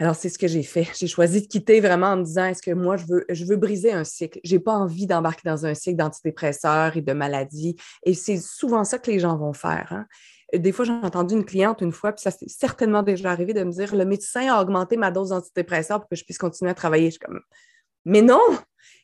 Alors, 0.00 0.16
c'est 0.16 0.30
ce 0.30 0.38
que 0.38 0.48
j'ai 0.48 0.62
fait. 0.62 0.88
J'ai 0.98 1.06
choisi 1.06 1.42
de 1.42 1.46
quitter 1.46 1.78
vraiment 1.80 2.06
en 2.06 2.16
me 2.16 2.24
disant 2.24 2.46
est-ce 2.46 2.62
que 2.62 2.70
moi, 2.70 2.96
je 2.96 3.44
veux, 3.44 3.56
briser 3.56 3.92
un 3.92 4.02
cycle? 4.02 4.40
Je 4.42 4.54
n'ai 4.54 4.58
pas 4.58 4.72
envie 4.72 5.06
d'embarquer 5.06 5.42
dans 5.44 5.66
un 5.66 5.74
cycle 5.74 5.98
d'antidépresseurs 5.98 6.96
et 6.96 7.02
de 7.02 7.12
maladies. 7.12 7.76
Et 8.04 8.14
c'est 8.14 8.38
souvent 8.38 8.82
ça 8.84 8.98
que 8.98 9.10
les 9.10 9.18
gens 9.18 9.36
vont 9.36 9.52
faire. 9.52 9.88
Hein. 9.90 10.06
Des 10.58 10.72
fois, 10.72 10.86
j'ai 10.86 10.92
entendu 10.92 11.34
une 11.34 11.44
cliente 11.44 11.82
une 11.82 11.92
fois, 11.92 12.12
puis 12.12 12.22
ça 12.22 12.30
s'est 12.30 12.48
certainement 12.48 13.02
déjà 13.02 13.30
arrivé 13.30 13.52
de 13.52 13.62
me 13.62 13.70
dire 13.72 13.94
le 13.94 14.06
médecin 14.06 14.50
a 14.50 14.62
augmenté 14.62 14.96
ma 14.96 15.10
dose 15.10 15.28
d'antidépresseurs 15.28 16.00
pour 16.00 16.08
que 16.08 16.16
je 16.16 16.24
puisse 16.24 16.38
continuer 16.38 16.70
à 16.70 16.74
travailler. 16.74 17.06
Je 17.06 17.10
suis 17.10 17.20
comme 17.20 17.40
mais 18.06 18.22
non! 18.22 18.40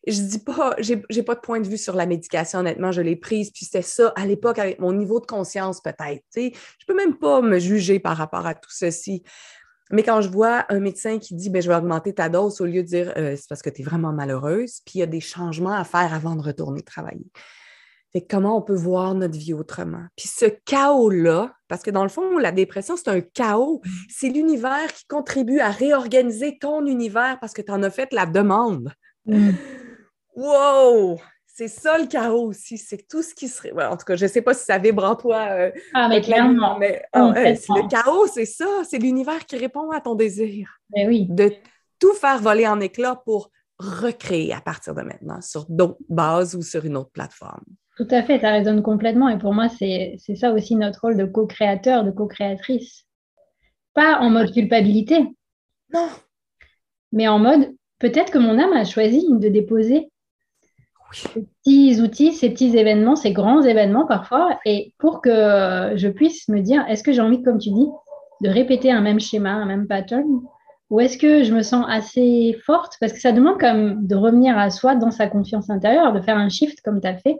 Je 0.07 0.21
dis 0.23 0.39
pas, 0.39 0.75
j'ai, 0.79 1.23
pas 1.23 1.35
de 1.35 1.41
point 1.41 1.61
de 1.61 1.69
vue 1.69 1.77
sur 1.77 1.95
la 1.95 2.07
médication, 2.07 2.61
honnêtement, 2.61 2.93
je 2.93 3.03
l'ai 3.03 3.17
prise, 3.17 3.51
puis 3.51 3.65
c'était 3.65 3.83
ça 3.83 4.13
à 4.17 4.25
l'époque 4.25 4.59
avec 4.59 4.79
mon 4.79 4.93
niveau 4.93 5.21
de 5.21 5.27
conscience, 5.27 5.81
peut-être. 5.83 6.23
Je 6.37 6.87
peux 6.87 6.95
même 6.95 7.19
pas 7.19 7.43
me 7.43 7.59
juger 7.59 7.99
par 7.99 8.17
rapport 8.17 8.47
à 8.47 8.55
tout 8.55 8.71
ceci. 8.71 9.25
Mais 9.91 10.03
quand 10.03 10.21
je 10.21 10.29
vois 10.29 10.65
un 10.69 10.81
médecin 10.81 11.19
qui 11.19 11.35
dit 11.35 11.51
ben, 11.51 11.63
je 11.63 11.69
vais 11.69 11.77
augmenter 11.77 12.13
ta 12.13 12.29
dose 12.29 12.61
au 12.61 12.67
lieu 12.67 12.83
de 12.83 12.89
dire 12.89 13.13
euh, 13.17 13.37
c'est 13.37 13.49
parce 13.49 13.63
que 13.63 13.71
tu 13.71 13.83
es 13.83 13.85
vraiment 13.85 14.13
malheureuse, 14.13 14.81
puis 14.85 14.97
il 14.97 14.99
y 14.99 15.03
a 15.03 15.07
des 15.07 15.21
changements 15.21 15.73
à 15.73 15.85
faire 15.85 16.13
avant 16.13 16.35
de 16.35 16.43
retourner 16.43 16.83
travailler. 16.83 17.31
Fait 18.13 18.25
comment 18.25 18.57
on 18.57 18.63
peut 18.63 18.75
voir 18.75 19.15
notre 19.15 19.37
vie 19.37 19.55
autrement? 19.55 20.05
Puis 20.17 20.29
ce 20.29 20.47
chaos-là, 20.65 21.55
parce 21.69 21.83
que 21.83 21.91
dans 21.91 22.03
le 22.03 22.09
fond, 22.09 22.39
la 22.39 22.53
dépression, 22.53 22.97
c'est 22.97 23.09
un 23.09 23.21
chaos. 23.21 23.81
Mm. 23.85 23.91
C'est 24.09 24.29
l'univers 24.29 24.93
qui 24.93 25.07
contribue 25.07 25.61
à 25.61 25.71
réorganiser 25.71 26.59
ton 26.59 26.87
univers 26.87 27.39
parce 27.41 27.53
que 27.53 27.63
tu 27.63 27.73
en 27.73 27.83
as 27.83 27.91
fait 27.91 28.13
la 28.13 28.27
demande. 28.27 28.93
Mm. 29.27 29.51
Wow! 30.35 31.19
C'est 31.59 31.69
ça 31.69 31.97
le 31.97 32.07
chaos 32.07 32.49
aussi, 32.49 32.77
c'est 32.77 33.09
tout 33.09 33.23
ce 33.23 33.35
qui 33.35 33.49
serait. 33.49 33.73
en 33.73 33.97
tout 33.97 34.05
cas, 34.05 34.15
je 34.15 34.27
ne 34.27 34.31
sais 34.31 34.43
pas 34.43 34.53
si 34.53 34.67
ça 34.67 34.77
vibre 34.77 35.05
en 35.05 35.17
toi. 35.17 35.47
Euh, 35.53 35.71
ah, 35.95 36.07
mais 36.07 36.21
clairement. 36.21 36.79
Mais, 36.79 37.03
ah, 37.15 37.33
le 37.35 37.89
chaos, 37.89 38.27
c'est 38.27 38.45
ça. 38.45 38.67
C'est 38.85 38.99
l'univers 38.99 39.47
qui 39.47 39.57
répond 39.57 39.91
à 39.91 40.03
ton 40.03 40.15
désir. 40.15 40.69
Mais 40.95 41.07
oui. 41.07 41.27
De 41.31 41.51
tout 41.99 42.13
faire 42.13 42.41
voler 42.41 42.69
en 42.69 42.79
éclats 42.81 43.23
pour 43.25 43.51
recréer 43.79 44.53
à 44.53 44.61
partir 44.61 44.95
de 44.95 45.01
maintenant 45.01 45.41
sur 45.41 45.65
d'autres 45.71 45.97
bases 46.11 46.55
ou 46.55 46.61
sur 46.61 46.85
une 46.85 46.95
autre 46.95 47.11
plateforme. 47.11 47.65
Tout 47.97 48.09
à 48.11 48.23
fait, 48.23 48.39
ça 48.39 48.51
résonne 48.51 48.83
complètement. 48.83 49.31
Et 49.31 49.39
pour 49.39 49.55
moi, 49.55 49.71
c'est 49.71 50.19
ça 50.39 50.53
aussi 50.53 50.77
notre 50.77 51.01
rôle 51.01 51.17
de 51.17 51.25
co-créateur, 51.25 52.05
de 52.05 52.11
co-créatrice. 52.11 53.07
Pas 53.95 54.19
en 54.19 54.29
mode 54.29 54.53
culpabilité. 54.53 55.27
Non. 55.95 56.11
Mais 57.13 57.29
en 57.29 57.39
mode, 57.39 57.75
peut-être 57.99 58.31
que 58.31 58.39
mon 58.39 58.59
âme 58.59 58.75
a 58.75 58.85
choisi 58.85 59.25
de 59.31 59.49
déposer 59.49 60.11
ces 61.13 61.47
petits 61.63 62.01
outils, 62.01 62.33
ces 62.33 62.51
petits 62.51 62.77
événements, 62.77 63.17
ces 63.17 63.33
grands 63.33 63.63
événements 63.63 64.07
parfois, 64.07 64.59
et 64.65 64.95
pour 64.99 65.21
que 65.21 65.93
je 65.97 66.09
puisse 66.09 66.49
me 66.49 66.61
dire, 66.61 66.85
est-ce 66.89 67.03
que 67.03 67.13
j'ai 67.13 67.21
envie, 67.21 67.43
comme 67.43 67.59
tu 67.59 67.71
dis, 67.71 67.87
de 68.43 68.49
répéter 68.49 68.91
un 68.91 69.01
même 69.01 69.21
schéma, 69.21 69.53
un 69.53 69.67
même 69.67 69.87
pattern, 69.87 70.43
ou 70.91 71.01
est-ce 71.01 71.19
que 71.19 71.43
je 71.43 71.53
me 71.53 71.63
sens 71.63 71.85
assez 71.89 72.57
forte? 72.65 72.95
Parce 73.01 73.13
que 73.13 73.21
ça 73.21 73.33
demande 73.33 73.59
quand 73.59 73.75
même 73.75 74.07
de 74.07 74.15
revenir 74.15 74.57
à 74.57 74.71
soi 74.71 74.95
dans 74.95 75.11
sa 75.11 75.27
confiance 75.27 75.71
intérieure, 75.71 76.13
de 76.13 76.21
faire 76.21 76.37
un 76.37 76.49
shift 76.49 76.81
comme 76.83 77.01
tu 77.01 77.09
as 77.09 77.17
fait, 77.17 77.37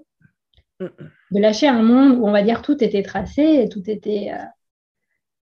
de 0.81 1.41
lâcher 1.41 1.69
un 1.69 1.83
monde 1.83 2.19
où 2.19 2.27
on 2.27 2.33
va 2.33 2.43
dire 2.43 2.63
tout 2.63 2.83
était 2.83 3.03
tracé, 3.03 3.69
tout 3.71 3.89
était... 3.89 4.33
Euh, 4.33 4.45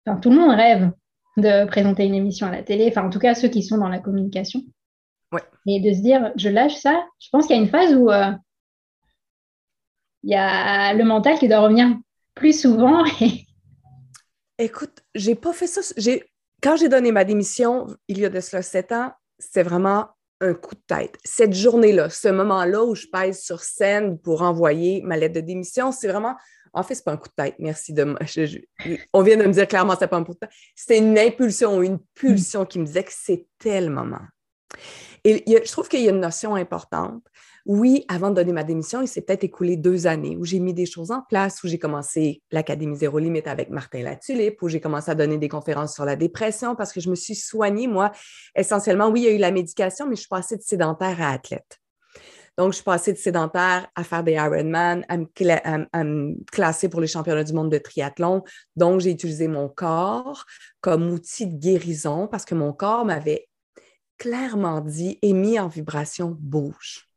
enfin, 0.06 0.20
tout 0.20 0.30
le 0.30 0.36
monde 0.36 0.56
rêve 0.56 0.92
de 1.38 1.66
présenter 1.66 2.06
une 2.06 2.16
émission 2.16 2.48
à 2.48 2.52
la 2.52 2.64
télé, 2.64 2.88
enfin 2.90 3.06
en 3.06 3.10
tout 3.10 3.20
cas 3.20 3.36
ceux 3.36 3.48
qui 3.48 3.64
sont 3.64 3.78
dans 3.78 3.90
la 3.90 4.00
communication. 4.00 4.62
Et 5.66 5.82
de 5.82 5.94
se 5.94 6.02
dire, 6.02 6.32
je 6.36 6.50
lâche 6.50 6.76
ça. 6.76 7.06
Je 7.20 7.28
pense 7.32 7.48
qu'il 7.48 7.56
y 7.56 7.60
a 7.60 7.62
une 7.62 7.70
phase 7.70 7.94
où 7.94 8.10
euh, 8.10 8.32
il 10.24 10.32
y 10.32 10.36
a 10.36 10.94
le 10.94 11.04
mental 11.04 11.38
qui 11.38 11.48
doit 11.48 11.60
revenir 11.60 11.96
plus 12.36 12.60
souvent. 12.60 13.04
Écoute, 14.58 15.04
j'ai 15.14 15.36
pas 15.36 15.54
fait 15.54 15.68
ça. 15.68 15.82
Quand 16.64 16.76
j'ai 16.76 16.90
donné 16.90 17.12
ma 17.12 17.24
démission, 17.24 17.88
il 18.08 18.20
y 18.20 18.26
a 18.26 18.30
de 18.30 18.40
cela 18.40 18.62
sept 18.62 18.92
ans, 18.92 19.12
c'était 19.38 19.64
vraiment 19.64 20.08
un 20.42 20.54
coup 20.54 20.76
de 20.76 20.82
tête. 20.88 21.18
Cette 21.24 21.54
journée-là, 21.54 22.10
ce 22.10 22.30
moment-là 22.30 22.84
où 22.84 22.96
je 22.96 23.08
pèse 23.08 23.42
sur 23.42 23.62
scène 23.62 24.18
pour 24.20 24.42
envoyer 24.42 25.02
ma 25.04 25.18
lettre 25.18 25.36
de 25.36 25.42
démission, 25.42 25.92
c'est 25.92 26.08
vraiment. 26.08 26.36
En 26.74 26.84
fait, 26.84 26.96
c'est 26.96 27.06
pas 27.06 27.14
un 27.14 27.18
coup 27.18 27.30
de 27.30 27.44
tête, 27.44 27.56
merci 27.60 27.94
de 27.94 28.16
On 29.14 29.24
vient 29.24 29.38
de 29.38 29.44
me 29.44 29.54
dire 29.54 29.68
clairement 29.68 29.94
que 29.94 30.00
c'est 30.00 30.08
pas 30.08 30.18
un 30.18 30.24
coup 30.24 30.34
de 30.34 30.40
tête. 30.40 30.52
C'était 30.76 31.00
une 31.00 31.18
impulsion, 31.18 31.82
une 31.82 32.00
pulsion 32.14 32.66
qui 32.66 32.80
me 32.80 32.86
disait 32.86 33.04
que 33.04 33.14
c'était 33.14 33.82
le 33.82 33.90
moment. 33.90 34.22
Et 35.24 35.44
je 35.48 35.72
trouve 35.72 35.88
qu'il 35.88 36.02
y 36.02 36.08
a 36.08 36.12
une 36.12 36.20
notion 36.20 36.56
importante. 36.56 37.24
Oui, 37.66 38.06
avant 38.08 38.30
de 38.30 38.36
donner 38.36 38.54
ma 38.54 38.64
démission, 38.64 39.02
il 39.02 39.10
s'est 39.10 39.22
peut-être 39.22 39.44
écoulé 39.44 39.76
deux 39.76 40.08
années 40.08 40.38
où 40.38 40.46
j'ai 40.46 40.60
mis 40.60 40.74
des 40.74 40.86
choses 40.86 41.12
en 41.12 41.22
place, 41.22 41.62
où 41.64 41.68
j'ai 41.68 41.78
commencé 41.78 42.42
l'Académie 42.50 42.96
Zéro 42.96 43.20
Limite 43.20 43.46
avec 43.46 43.70
Martin 43.70 44.04
Latulippe, 44.04 44.62
où 44.62 44.70
j'ai 44.70 44.80
commencé 44.80 45.12
à 45.12 45.16
donner 45.16 45.38
des 45.38 45.50
conférences 45.50 45.94
sur 45.94 46.06
la 46.06 46.16
dépression 46.16 46.76
parce 46.76 46.94
que 46.94 47.02
je 47.02 47.10
me 47.10 47.16
suis 47.16 47.36
soignée, 47.36 47.88
moi, 47.88 48.14
essentiellement. 48.56 49.10
Oui, 49.10 49.22
il 49.22 49.26
y 49.26 49.28
a 49.28 49.32
eu 49.32 49.38
la 49.38 49.52
médication, 49.52 50.08
mais 50.08 50.16
je 50.16 50.22
suis 50.22 50.30
passée 50.30 50.56
de 50.56 50.62
sédentaire 50.62 51.22
à 51.22 51.32
athlète. 51.32 51.80
Donc, 52.58 52.72
je 52.72 52.78
suis 52.78 52.84
passée 52.86 53.14
de 53.14 53.18
sédentaire 53.18 53.88
à 53.96 54.04
faire 54.04 54.24
des 54.24 54.32
Ironman, 54.32 55.06
à 55.10 55.18
me, 55.18 56.46
classer 56.52 56.90
pour 56.90 57.02
les 57.02 57.08
championnats 57.08 57.44
du 57.44 57.54
monde 57.54 57.70
de 57.70 57.78
triathlon. 57.78 58.44
Donc, 58.76 59.02
j'ai 59.02 59.12
utilisé 59.12 59.48
mon 59.48 59.70
corps 59.70 60.46
comme 60.82 61.10
outil 61.12 61.46
de 61.48 61.56
guérison 61.56 62.28
parce 62.28 62.46
que 62.46 62.56
mon 62.56 62.74
corps 62.74 63.06
m'avait 63.06 63.48
clairement 64.18 64.82
dit 64.82 65.20
et 65.22 65.34
mis 65.34 65.60
en 65.60 65.68
vibration 65.68 66.36
bouge, 66.40 67.10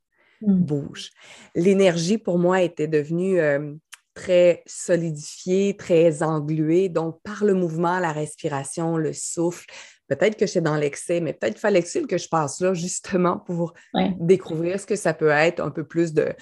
hmm. 0.42 0.54
bouge. 0.54 1.10
L'énergie 1.54 2.18
pour 2.18 2.38
moi 2.38 2.62
était 2.62 2.88
devenue 2.88 3.40
euh, 3.40 3.74
très 4.14 4.62
solidifiée, 4.66 5.76
très 5.76 6.22
engluée. 6.22 6.88
Donc, 6.88 7.20
par 7.22 7.44
le 7.44 7.54
mouvement, 7.54 7.98
la 7.98 8.12
respiration, 8.12 8.96
le 8.96 9.12
souffle, 9.12 9.66
peut-être 10.08 10.36
que 10.36 10.46
j'étais 10.46 10.60
dans 10.60 10.76
l'excès, 10.76 11.20
mais 11.20 11.32
peut-être 11.32 11.58
fallait-il 11.58 12.06
que 12.06 12.18
je 12.18 12.28
passe 12.28 12.60
là 12.60 12.74
justement 12.74 13.38
pour 13.38 13.74
découvrir 14.18 14.80
ce 14.80 14.86
que 14.86 14.96
ça 14.96 15.14
peut 15.14 15.30
être 15.30 15.60
un 15.60 15.70
peu 15.70 15.84
plus 15.84 16.12
de 16.12 16.34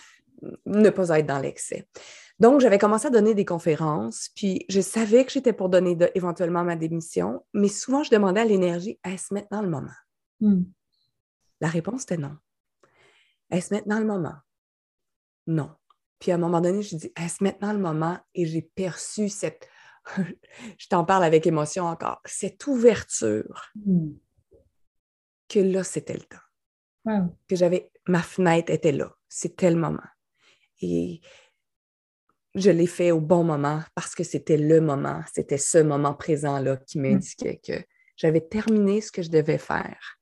ne 0.67 0.91
pas 0.91 1.19
être 1.19 1.27
dans 1.27 1.39
l'excès. 1.39 1.87
Donc, 2.39 2.61
j'avais 2.61 2.79
commencé 2.79 3.07
à 3.09 3.11
donner 3.11 3.35
des 3.35 3.45
conférences, 3.45 4.31
puis 4.35 4.65
je 4.69 4.81
savais 4.81 5.25
que 5.25 5.33
j'étais 5.33 5.53
pour 5.53 5.69
donner 5.69 5.97
éventuellement 6.15 6.63
ma 6.63 6.77
démission, 6.77 7.45
mais 7.53 7.69
souvent, 7.69 8.05
je 8.05 8.11
demandais 8.11 8.41
à 8.41 8.45
l'énergie, 8.45 8.99
est-ce 9.05 9.35
maintenant 9.35 9.61
le 9.61 9.69
moment? 9.69 9.91
Hmm. 10.41 10.65
La 11.61 11.69
réponse 11.69 12.03
était 12.03 12.17
non. 12.17 12.37
Est-ce 13.51 13.75
maintenant 13.75 13.99
le 13.99 14.07
moment? 14.07 14.37
Non. 15.47 15.71
Puis 16.19 16.33
à 16.33 16.35
un 16.35 16.39
moment 16.39 16.61
donné, 16.61 16.83
je 16.83 16.97
dis, 16.97 17.13
est-ce 17.17 17.43
maintenant 17.43 17.73
le 17.73 17.79
moment? 17.79 18.19
Et 18.35 18.47
j'ai 18.47 18.63
perçu 18.63 19.29
cette, 19.29 19.69
je 20.79 20.89
t'en 20.89 21.05
parle 21.05 21.25
avec 21.25 21.47
émotion 21.47 21.85
encore, 21.85 22.21
cette 22.25 22.67
ouverture 22.67 23.71
hmm. 23.75 24.11
que 25.49 25.61
là, 25.61 25.85
c'était 25.85 26.15
le 26.15 26.23
temps. 26.23 26.37
Que 27.49 27.57
j'avais, 27.57 27.91
ma 28.07 28.23
fenêtre 28.23 28.71
était 28.71 28.93
là. 28.93 29.11
C'était 29.31 29.71
le 29.71 29.79
moment. 29.79 30.07
Et 30.83 31.23
je 32.55 32.71
l'ai 32.71 32.87
fait 32.87 33.13
au 33.13 33.21
bon 33.21 33.45
moment 33.45 33.83
parce 33.95 34.15
que 34.15 34.25
c'était 34.25 34.59
le 34.59 34.83
moment, 34.83 35.23
c'était 35.33 35.57
ce 35.57 35.79
moment 35.79 36.15
présent-là 36.15 36.77
qui 36.77 36.99
hmm. 36.99 37.03
m'indiquait 37.03 37.61
que 37.65 37.83
j'avais 38.17 38.43
terminé 38.43 39.01
ce 39.01 39.11
que 39.11 39.23
je 39.23 39.31
devais 39.31 39.59
faire 39.59 40.18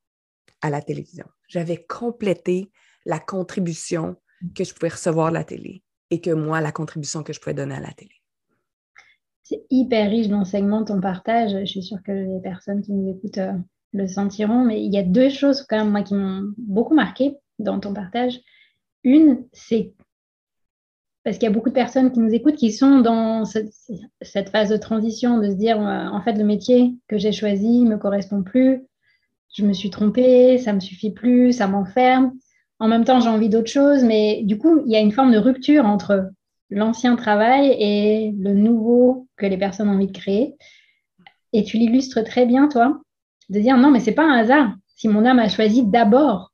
à 0.63 0.71
la 0.71 0.83
télévision. 0.83 1.27
J'avais 1.49 1.85
complété 1.85 2.71
la 3.05 3.19
contribution 3.19 4.17
que 4.55 4.65
je 4.65 4.75
pouvais 4.75 4.89
recevoir 4.89 5.31
de 5.31 5.35
la 5.35 5.45
télé 5.45 5.83
et 6.11 6.21
que 6.21 6.31
moi, 6.31 6.61
la 6.61 6.73
contribution 6.73 7.23
que 7.23 7.33
je 7.33 7.41
pouvais 7.41 7.55
donner 7.55 7.75
à 7.75 7.81
la 7.81 7.93
télé. 7.93 8.15
C'est 9.43 9.65
hyper 9.71 10.11
riche 10.11 10.29
d'enseignement, 10.29 10.85
ton 10.85 11.01
partage. 11.01 11.53
Je 11.53 11.65
suis 11.65 11.83
sûre 11.83 12.03
que 12.05 12.13
les 12.13 12.41
personnes 12.43 12.83
qui 12.83 12.93
nous 12.93 13.09
écoutent 13.09 13.39
euh, 13.39 13.53
le 13.93 14.09
sentiront, 14.09 14.65
mais 14.65 14.83
il 14.83 14.93
y 14.93 14.99
a 14.99 15.03
deux 15.03 15.31
choses 15.31 15.63
quand 15.63 15.79
même, 15.79 15.91
moi, 15.91 16.03
qui 16.03 16.15
m'ont 16.15 16.53
beaucoup 16.59 16.95
marqué 16.95 17.37
dans 17.59 17.79
ton 17.79 17.95
partage. 17.95 18.41
Une, 19.05 19.47
c'est 19.53 19.95
parce 21.23 21.39
qu'il 21.39 21.49
y 21.49 21.51
a 21.51 21.55
beaucoup 21.55 21.71
de 21.71 21.75
personnes 21.75 22.13
qui 22.13 22.21
nous 22.21 22.33
écoutent 22.33 22.55
qui 22.55 22.73
sont 22.73 23.01
dans 23.01 23.45
cette, 23.45 23.73
cette 24.23 24.51
phase 24.51 24.69
de 24.69 24.77
transition, 24.77 25.39
de 25.39 25.51
se 25.51 25.57
dire, 25.57 25.81
euh, 25.81 26.07
en 26.07 26.23
fait, 26.23 26.35
le 26.35 26.45
métier 26.45 26.95
que 27.09 27.19
j'ai 27.19 27.33
choisi 27.33 27.83
ne 27.83 27.91
me 27.91 27.99
correspond 27.99 28.45
plus, 28.45 28.85
je 29.57 29.65
me 29.65 29.73
suis 29.73 29.89
trompée, 29.89 30.59
ça 30.59 30.75
me 30.75 30.81
suffit 30.81 31.13
plus, 31.13 31.55
ça 31.55 31.67
m'enferme. 31.67 32.33
En 32.79 32.89
même 32.89 33.05
temps, 33.05 33.21
j'ai 33.21 33.31
envie 33.31 33.49
d'autre 33.49 33.71
chose, 33.71 34.05
mais 34.05 34.43
du 34.43 34.59
coup, 34.59 34.83
il 34.85 34.93
y 34.93 34.97
a 34.97 35.01
une 35.01 35.13
forme 35.13 35.33
de 35.33 35.39
rupture 35.39 35.87
entre 35.87 36.31
l'ancien 36.69 37.17
travail 37.17 37.75
et 37.79 38.35
le 38.39 38.53
nouveau 38.53 39.29
que 39.37 39.47
les 39.47 39.57
personnes 39.57 39.89
ont 39.89 39.95
envie 39.95 40.09
de 40.09 40.19
créer. 40.19 40.57
Et 41.55 41.65
tu 41.65 41.79
l'illustres 41.79 42.23
très 42.23 42.45
bien, 42.45 42.69
toi, 42.69 43.01
de 43.49 43.59
dire 43.59 43.79
non, 43.79 43.91
mais 43.91 44.01
c'est 44.01 44.13
pas 44.13 44.25
un 44.25 44.37
hasard. 44.37 44.75
Si 44.95 45.09
mon 45.09 45.25
âme 45.25 45.39
a 45.39 45.49
choisi 45.49 45.87
d'abord 45.87 46.53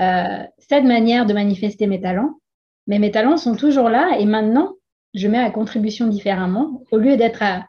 euh, 0.00 0.44
cette 0.58 0.84
manière 0.84 1.26
de 1.26 1.34
manifester 1.34 1.86
mes 1.86 2.00
talents, 2.00 2.38
mais 2.86 2.98
mes 2.98 3.10
talents 3.10 3.36
sont 3.36 3.54
toujours 3.54 3.90
là 3.90 4.16
et 4.18 4.24
maintenant, 4.24 4.76
je 5.12 5.28
mets 5.28 5.38
à 5.38 5.50
contribution 5.50 6.06
différemment. 6.06 6.82
Au 6.90 6.96
lieu 6.96 7.18
d'être 7.18 7.42
euh, 7.42 7.60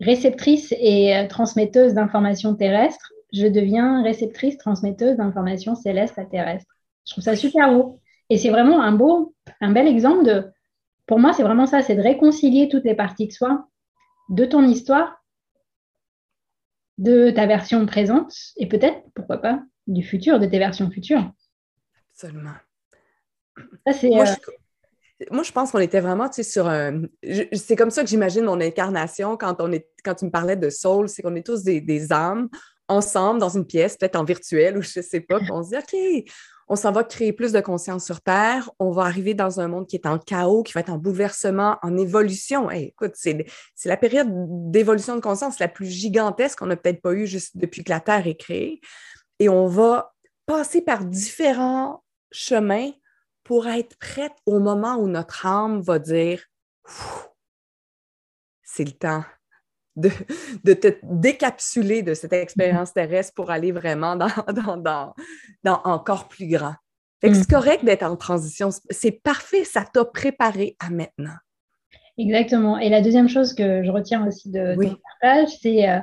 réceptrice 0.00 0.72
et 0.78 1.14
euh, 1.14 1.26
transmetteuse 1.26 1.92
d'informations 1.92 2.54
terrestres, 2.54 3.11
je 3.32 3.46
deviens 3.46 4.02
réceptrice, 4.02 4.58
transmetteuse 4.58 5.16
d'informations 5.16 5.74
célestes 5.74 6.18
à 6.18 6.24
terrestres. 6.24 6.76
Je 7.06 7.12
trouve 7.12 7.24
ça 7.24 7.36
super 7.36 7.72
beau. 7.72 8.00
Et 8.30 8.38
c'est 8.38 8.50
vraiment 8.50 8.80
un 8.80 8.92
beau, 8.92 9.34
un 9.60 9.72
bel 9.72 9.86
exemple 9.86 10.24
de, 10.24 10.50
pour 11.06 11.18
moi, 11.18 11.32
c'est 11.32 11.42
vraiment 11.42 11.66
ça, 11.66 11.82
c'est 11.82 11.96
de 11.96 12.02
réconcilier 12.02 12.68
toutes 12.68 12.84
les 12.84 12.94
parties 12.94 13.26
de 13.26 13.32
soi, 13.32 13.68
de 14.28 14.44
ton 14.44 14.62
histoire, 14.62 15.22
de 16.98 17.30
ta 17.30 17.46
version 17.46 17.84
présente 17.86 18.32
et 18.56 18.66
peut-être, 18.68 19.02
pourquoi 19.14 19.38
pas, 19.38 19.62
du 19.86 20.02
futur, 20.02 20.38
de 20.38 20.46
tes 20.46 20.58
versions 20.58 20.90
futures. 20.90 21.32
Absolument. 22.12 22.54
Ça, 23.86 23.92
c'est. 23.92 24.08
Moi, 24.08 24.22
euh, 24.22 24.26
je, 24.26 25.26
moi, 25.30 25.42
je 25.42 25.52
pense 25.52 25.72
qu'on 25.72 25.78
était 25.78 26.00
vraiment, 26.00 26.28
tu 26.28 26.36
sais, 26.36 26.42
sur 26.42 26.68
un... 26.68 27.02
C'est 27.52 27.76
comme 27.76 27.90
ça 27.90 28.02
que 28.02 28.08
j'imagine 28.08 28.44
mon 28.44 28.60
incarnation 28.60 29.36
quand, 29.36 29.60
on 29.60 29.72
est, 29.72 29.88
quand 30.04 30.14
tu 30.14 30.24
me 30.26 30.30
parlais 30.30 30.56
de 30.56 30.70
soul, 30.70 31.08
c'est 31.08 31.22
qu'on 31.22 31.34
est 31.34 31.46
tous 31.46 31.62
des, 31.62 31.80
des 31.80 32.12
âmes 32.12 32.48
ensemble 32.88 33.40
dans 33.40 33.48
une 33.48 33.66
pièce, 33.66 33.96
peut-être 33.96 34.16
en 34.16 34.24
virtuel 34.24 34.76
ou 34.76 34.82
je 34.82 35.00
sais 35.00 35.20
pas, 35.20 35.38
on 35.50 35.62
se 35.62 35.70
dit, 35.70 35.76
OK, 35.76 36.32
on 36.68 36.76
s'en 36.76 36.92
va 36.92 37.04
créer 37.04 37.32
plus 37.32 37.52
de 37.52 37.60
conscience 37.60 38.04
sur 38.04 38.20
Terre, 38.20 38.70
on 38.78 38.90
va 38.90 39.02
arriver 39.02 39.34
dans 39.34 39.60
un 39.60 39.68
monde 39.68 39.86
qui 39.86 39.96
est 39.96 40.06
en 40.06 40.18
chaos, 40.18 40.62
qui 40.62 40.72
va 40.72 40.80
être 40.80 40.90
en 40.90 40.98
bouleversement, 40.98 41.78
en 41.82 41.96
évolution. 41.96 42.70
Écoute, 42.70 43.12
c'est 43.14 43.46
la 43.84 43.96
période 43.96 44.28
d'évolution 44.70 45.16
de 45.16 45.20
conscience 45.20 45.58
la 45.58 45.68
plus 45.68 45.86
gigantesque 45.86 46.58
qu'on 46.58 46.66
n'a 46.66 46.76
peut-être 46.76 47.02
pas 47.02 47.12
eue 47.12 47.26
juste 47.26 47.56
depuis 47.56 47.84
que 47.84 47.90
la 47.90 48.00
Terre 48.00 48.26
est 48.26 48.36
créée. 48.36 48.80
Et 49.38 49.48
on 49.48 49.66
va 49.66 50.14
passer 50.46 50.82
par 50.82 51.04
différents 51.04 52.02
chemins 52.30 52.90
pour 53.44 53.66
être 53.66 53.96
prête 53.98 54.32
au 54.46 54.60
moment 54.60 54.96
où 54.96 55.08
notre 55.08 55.46
âme 55.46 55.82
va 55.82 55.98
dire 55.98 56.42
c'est 58.62 58.84
le 58.84 58.92
temps 58.92 59.24
de, 59.96 60.10
de 60.64 60.72
te 60.72 60.88
décapsuler 61.02 62.02
de 62.02 62.14
cette 62.14 62.32
expérience 62.32 62.92
terrestre 62.92 63.34
pour 63.34 63.50
aller 63.50 63.72
vraiment 63.72 64.16
dans, 64.16 64.28
dans, 64.52 64.76
dans, 64.76 65.14
dans 65.64 65.80
encore 65.84 66.28
plus 66.28 66.46
grand. 66.46 66.74
C'est 67.22 67.48
correct 67.48 67.84
d'être 67.84 68.02
en 68.02 68.16
transition. 68.16 68.70
C'est 68.90 69.22
parfait, 69.22 69.62
ça 69.62 69.84
t'a 69.84 70.04
préparé 70.04 70.76
à 70.80 70.90
maintenant. 70.90 71.36
Exactement. 72.18 72.78
Et 72.78 72.88
la 72.88 73.00
deuxième 73.00 73.28
chose 73.28 73.54
que 73.54 73.84
je 73.84 73.90
retiens 73.90 74.26
aussi 74.26 74.50
de 74.50 74.74
Oui. 74.76 74.88
ton 74.90 74.96
partage, 75.20 75.48
c'est 75.60 75.88
euh, 75.88 75.98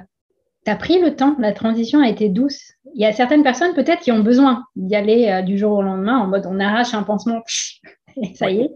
tu 0.66 0.72
as 0.72 0.76
pris 0.78 1.00
le 1.02 1.16
temps, 1.16 1.36
la 1.40 1.52
transition 1.52 2.02
a 2.02 2.08
été 2.08 2.30
douce. 2.30 2.72
Il 2.96 3.02
y 3.02 3.06
a 3.06 3.12
certaines 3.12 3.44
personnes 3.44 3.74
peut-être 3.74 4.00
qui 4.00 4.12
ont 4.12 4.20
besoin 4.24 4.64
d'y 4.76 4.96
aller 4.96 5.28
euh, 5.28 5.42
du 5.42 5.58
jour 5.58 5.74
au 5.74 5.82
lendemain 5.82 6.18
en 6.18 6.28
mode 6.28 6.46
on 6.46 6.60
arrache 6.60 6.94
un 6.94 7.04
pansement 7.04 7.42
et 8.22 8.34
ça 8.36 8.50
y 8.50 8.62
est. 8.62 8.72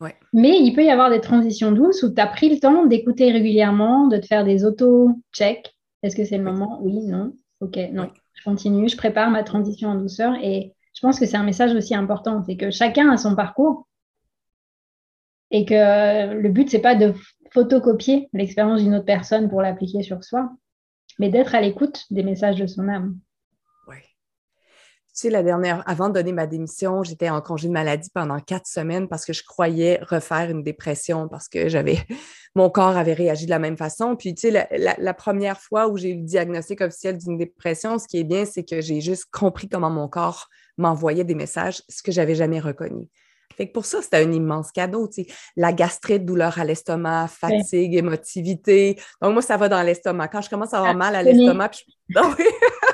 Ouais. 0.00 0.14
Mais 0.32 0.60
il 0.60 0.74
peut 0.74 0.84
y 0.84 0.90
avoir 0.90 1.10
des 1.10 1.20
transitions 1.20 1.72
douces 1.72 2.02
où 2.02 2.14
tu 2.14 2.20
as 2.20 2.26
pris 2.26 2.48
le 2.48 2.60
temps 2.60 2.86
d'écouter 2.86 3.32
régulièrement, 3.32 4.06
de 4.06 4.16
te 4.18 4.26
faire 4.26 4.44
des 4.44 4.64
auto-checks. 4.64 5.74
Est-ce 6.02 6.14
que 6.14 6.24
c'est 6.24 6.38
le 6.38 6.44
moment? 6.44 6.78
Oui, 6.82 7.06
non. 7.06 7.32
Ok, 7.60 7.78
non. 7.92 8.08
Je 8.34 8.44
continue, 8.44 8.88
je 8.88 8.96
prépare 8.96 9.30
ma 9.30 9.42
transition 9.42 9.88
en 9.88 9.96
douceur 9.96 10.34
et 10.40 10.74
je 10.94 11.00
pense 11.00 11.18
que 11.18 11.26
c'est 11.26 11.36
un 11.36 11.44
message 11.44 11.74
aussi 11.74 11.94
important, 11.94 12.42
c'est 12.44 12.56
que 12.56 12.70
chacun 12.70 13.10
a 13.10 13.16
son 13.16 13.34
parcours 13.34 13.88
et 15.50 15.64
que 15.64 16.34
le 16.34 16.48
but, 16.50 16.70
c'est 16.70 16.80
pas 16.80 16.94
de 16.94 17.14
photocopier 17.52 18.28
l'expérience 18.32 18.82
d'une 18.82 18.94
autre 18.94 19.04
personne 19.04 19.48
pour 19.48 19.62
l'appliquer 19.62 20.02
sur 20.02 20.22
soi, 20.22 20.50
mais 21.18 21.30
d'être 21.30 21.54
à 21.54 21.60
l'écoute 21.60 22.04
des 22.10 22.22
messages 22.22 22.56
de 22.56 22.66
son 22.66 22.88
âme. 22.88 23.18
Sais, 25.20 25.30
la 25.30 25.42
dernière, 25.42 25.82
avant 25.88 26.08
de 26.10 26.14
donner 26.14 26.30
ma 26.32 26.46
démission, 26.46 27.02
j'étais 27.02 27.28
en 27.28 27.40
congé 27.40 27.66
de 27.66 27.72
maladie 27.72 28.08
pendant 28.14 28.38
quatre 28.38 28.68
semaines 28.68 29.08
parce 29.08 29.24
que 29.24 29.32
je 29.32 29.42
croyais 29.42 29.98
refaire 30.08 30.48
une 30.48 30.62
dépression 30.62 31.26
parce 31.26 31.48
que 31.48 31.68
j'avais, 31.68 31.98
mon 32.54 32.70
corps 32.70 32.96
avait 32.96 33.14
réagi 33.14 33.44
de 33.46 33.50
la 33.50 33.58
même 33.58 33.76
façon. 33.76 34.14
Puis, 34.14 34.32
tu 34.36 34.42
sais, 34.42 34.50
la, 34.52 34.68
la- 34.70 34.94
la 34.96 35.14
première 35.14 35.60
fois 35.60 35.88
où 35.88 35.96
j'ai 35.96 36.10
eu 36.10 36.16
le 36.18 36.22
diagnostic 36.22 36.80
officiel 36.82 37.18
d'une 37.18 37.36
dépression, 37.36 37.98
ce 37.98 38.06
qui 38.06 38.18
est 38.18 38.24
bien, 38.24 38.44
c'est 38.44 38.62
que 38.62 38.80
j'ai 38.80 39.00
juste 39.00 39.24
compris 39.32 39.68
comment 39.68 39.90
mon 39.90 40.06
corps 40.06 40.48
m'envoyait 40.76 41.24
des 41.24 41.34
messages, 41.34 41.82
ce 41.88 42.00
que 42.04 42.12
j'avais 42.12 42.36
jamais 42.36 42.60
reconnu. 42.60 43.08
Fait 43.56 43.66
que 43.66 43.72
pour 43.72 43.86
ça, 43.86 44.00
c'était 44.02 44.18
un 44.18 44.30
immense 44.30 44.70
cadeau, 44.70 45.08
tu 45.08 45.24
sais. 45.24 45.26
La 45.56 45.72
gastrite, 45.72 46.24
douleur 46.24 46.60
à 46.60 46.64
l'estomac, 46.64 47.26
fatigue, 47.26 47.94
émotivité. 47.96 48.96
Donc, 49.20 49.32
moi, 49.32 49.42
ça 49.42 49.56
va 49.56 49.68
dans 49.68 49.82
l'estomac. 49.82 50.28
Quand 50.28 50.42
je 50.42 50.48
commence 50.50 50.72
à 50.74 50.78
avoir 50.78 50.94
mal 50.94 51.16
à 51.16 51.22
l'estomac, 51.24 51.70
je... 51.72 51.82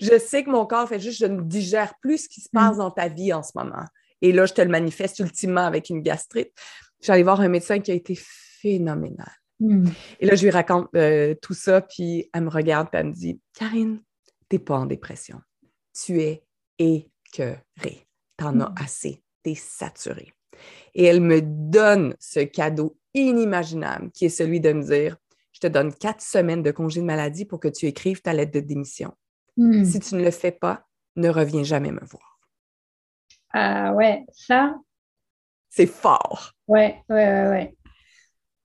Je 0.00 0.18
sais 0.18 0.44
que 0.44 0.50
mon 0.50 0.66
corps 0.66 0.88
fait 0.88 1.00
juste, 1.00 1.20
je 1.20 1.26
ne 1.26 1.40
digère 1.42 1.94
plus 2.00 2.24
ce 2.24 2.28
qui 2.28 2.40
se 2.40 2.48
passe 2.50 2.76
Mm. 2.76 2.78
dans 2.78 2.90
ta 2.90 3.08
vie 3.08 3.32
en 3.32 3.42
ce 3.42 3.52
moment. 3.54 3.84
Et 4.22 4.32
là, 4.32 4.46
je 4.46 4.54
te 4.54 4.62
le 4.62 4.68
manifeste 4.68 5.18
ultimement 5.18 5.66
avec 5.66 5.90
une 5.90 6.00
gastrite. 6.02 6.52
J'allais 7.02 7.22
voir 7.22 7.40
un 7.40 7.48
médecin 7.48 7.80
qui 7.80 7.90
a 7.90 7.94
été 7.94 8.14
phénoménal. 8.18 9.30
Hmm. 9.60 9.86
Et 10.20 10.26
là, 10.26 10.34
je 10.34 10.42
lui 10.42 10.50
raconte 10.50 10.88
euh, 10.96 11.34
tout 11.40 11.54
ça, 11.54 11.80
puis 11.80 12.28
elle 12.32 12.42
me 12.44 12.50
regarde, 12.50 12.88
puis 12.90 13.00
elle 13.00 13.08
me 13.08 13.12
dit 13.12 13.40
Karine, 13.54 14.02
t'es 14.48 14.58
pas 14.58 14.76
en 14.78 14.86
dépression. 14.86 15.40
Tu 15.94 16.20
es 16.22 16.42
écœurée. 16.78 18.06
T'en 18.36 18.58
as 18.60 18.70
Mm. 18.70 18.74
assez. 18.82 19.22
T'es 19.42 19.54
saturée. 19.54 20.32
Et 20.94 21.04
elle 21.04 21.20
me 21.20 21.40
donne 21.42 22.16
ce 22.18 22.40
cadeau 22.40 22.96
inimaginable 23.14 24.10
qui 24.12 24.24
est 24.24 24.28
celui 24.30 24.60
de 24.60 24.72
me 24.72 24.82
dire 24.82 25.16
Je 25.52 25.60
te 25.60 25.66
donne 25.68 25.94
quatre 25.94 26.20
semaines 26.20 26.62
de 26.64 26.72
congé 26.72 27.00
de 27.00 27.06
maladie 27.06 27.44
pour 27.44 27.60
que 27.60 27.68
tu 27.68 27.86
écrives 27.86 28.20
ta 28.22 28.32
lettre 28.32 28.50
de 28.52 28.60
démission. 28.60 29.12
Hmm. 29.56 29.84
Si 29.84 30.00
tu 30.00 30.14
ne 30.16 30.24
le 30.24 30.30
fais 30.30 30.50
pas, 30.52 30.86
ne 31.16 31.28
reviens 31.28 31.62
jamais 31.62 31.92
me 31.92 32.04
voir. 32.04 32.40
Ah 33.52 33.92
ouais, 33.92 34.24
ça, 34.32 34.74
C'est 35.70 35.86
fort. 35.86 36.52
ouais, 36.66 37.02
ouais, 37.08 37.14
ouais, 37.16 37.48
ouais. 37.48 37.76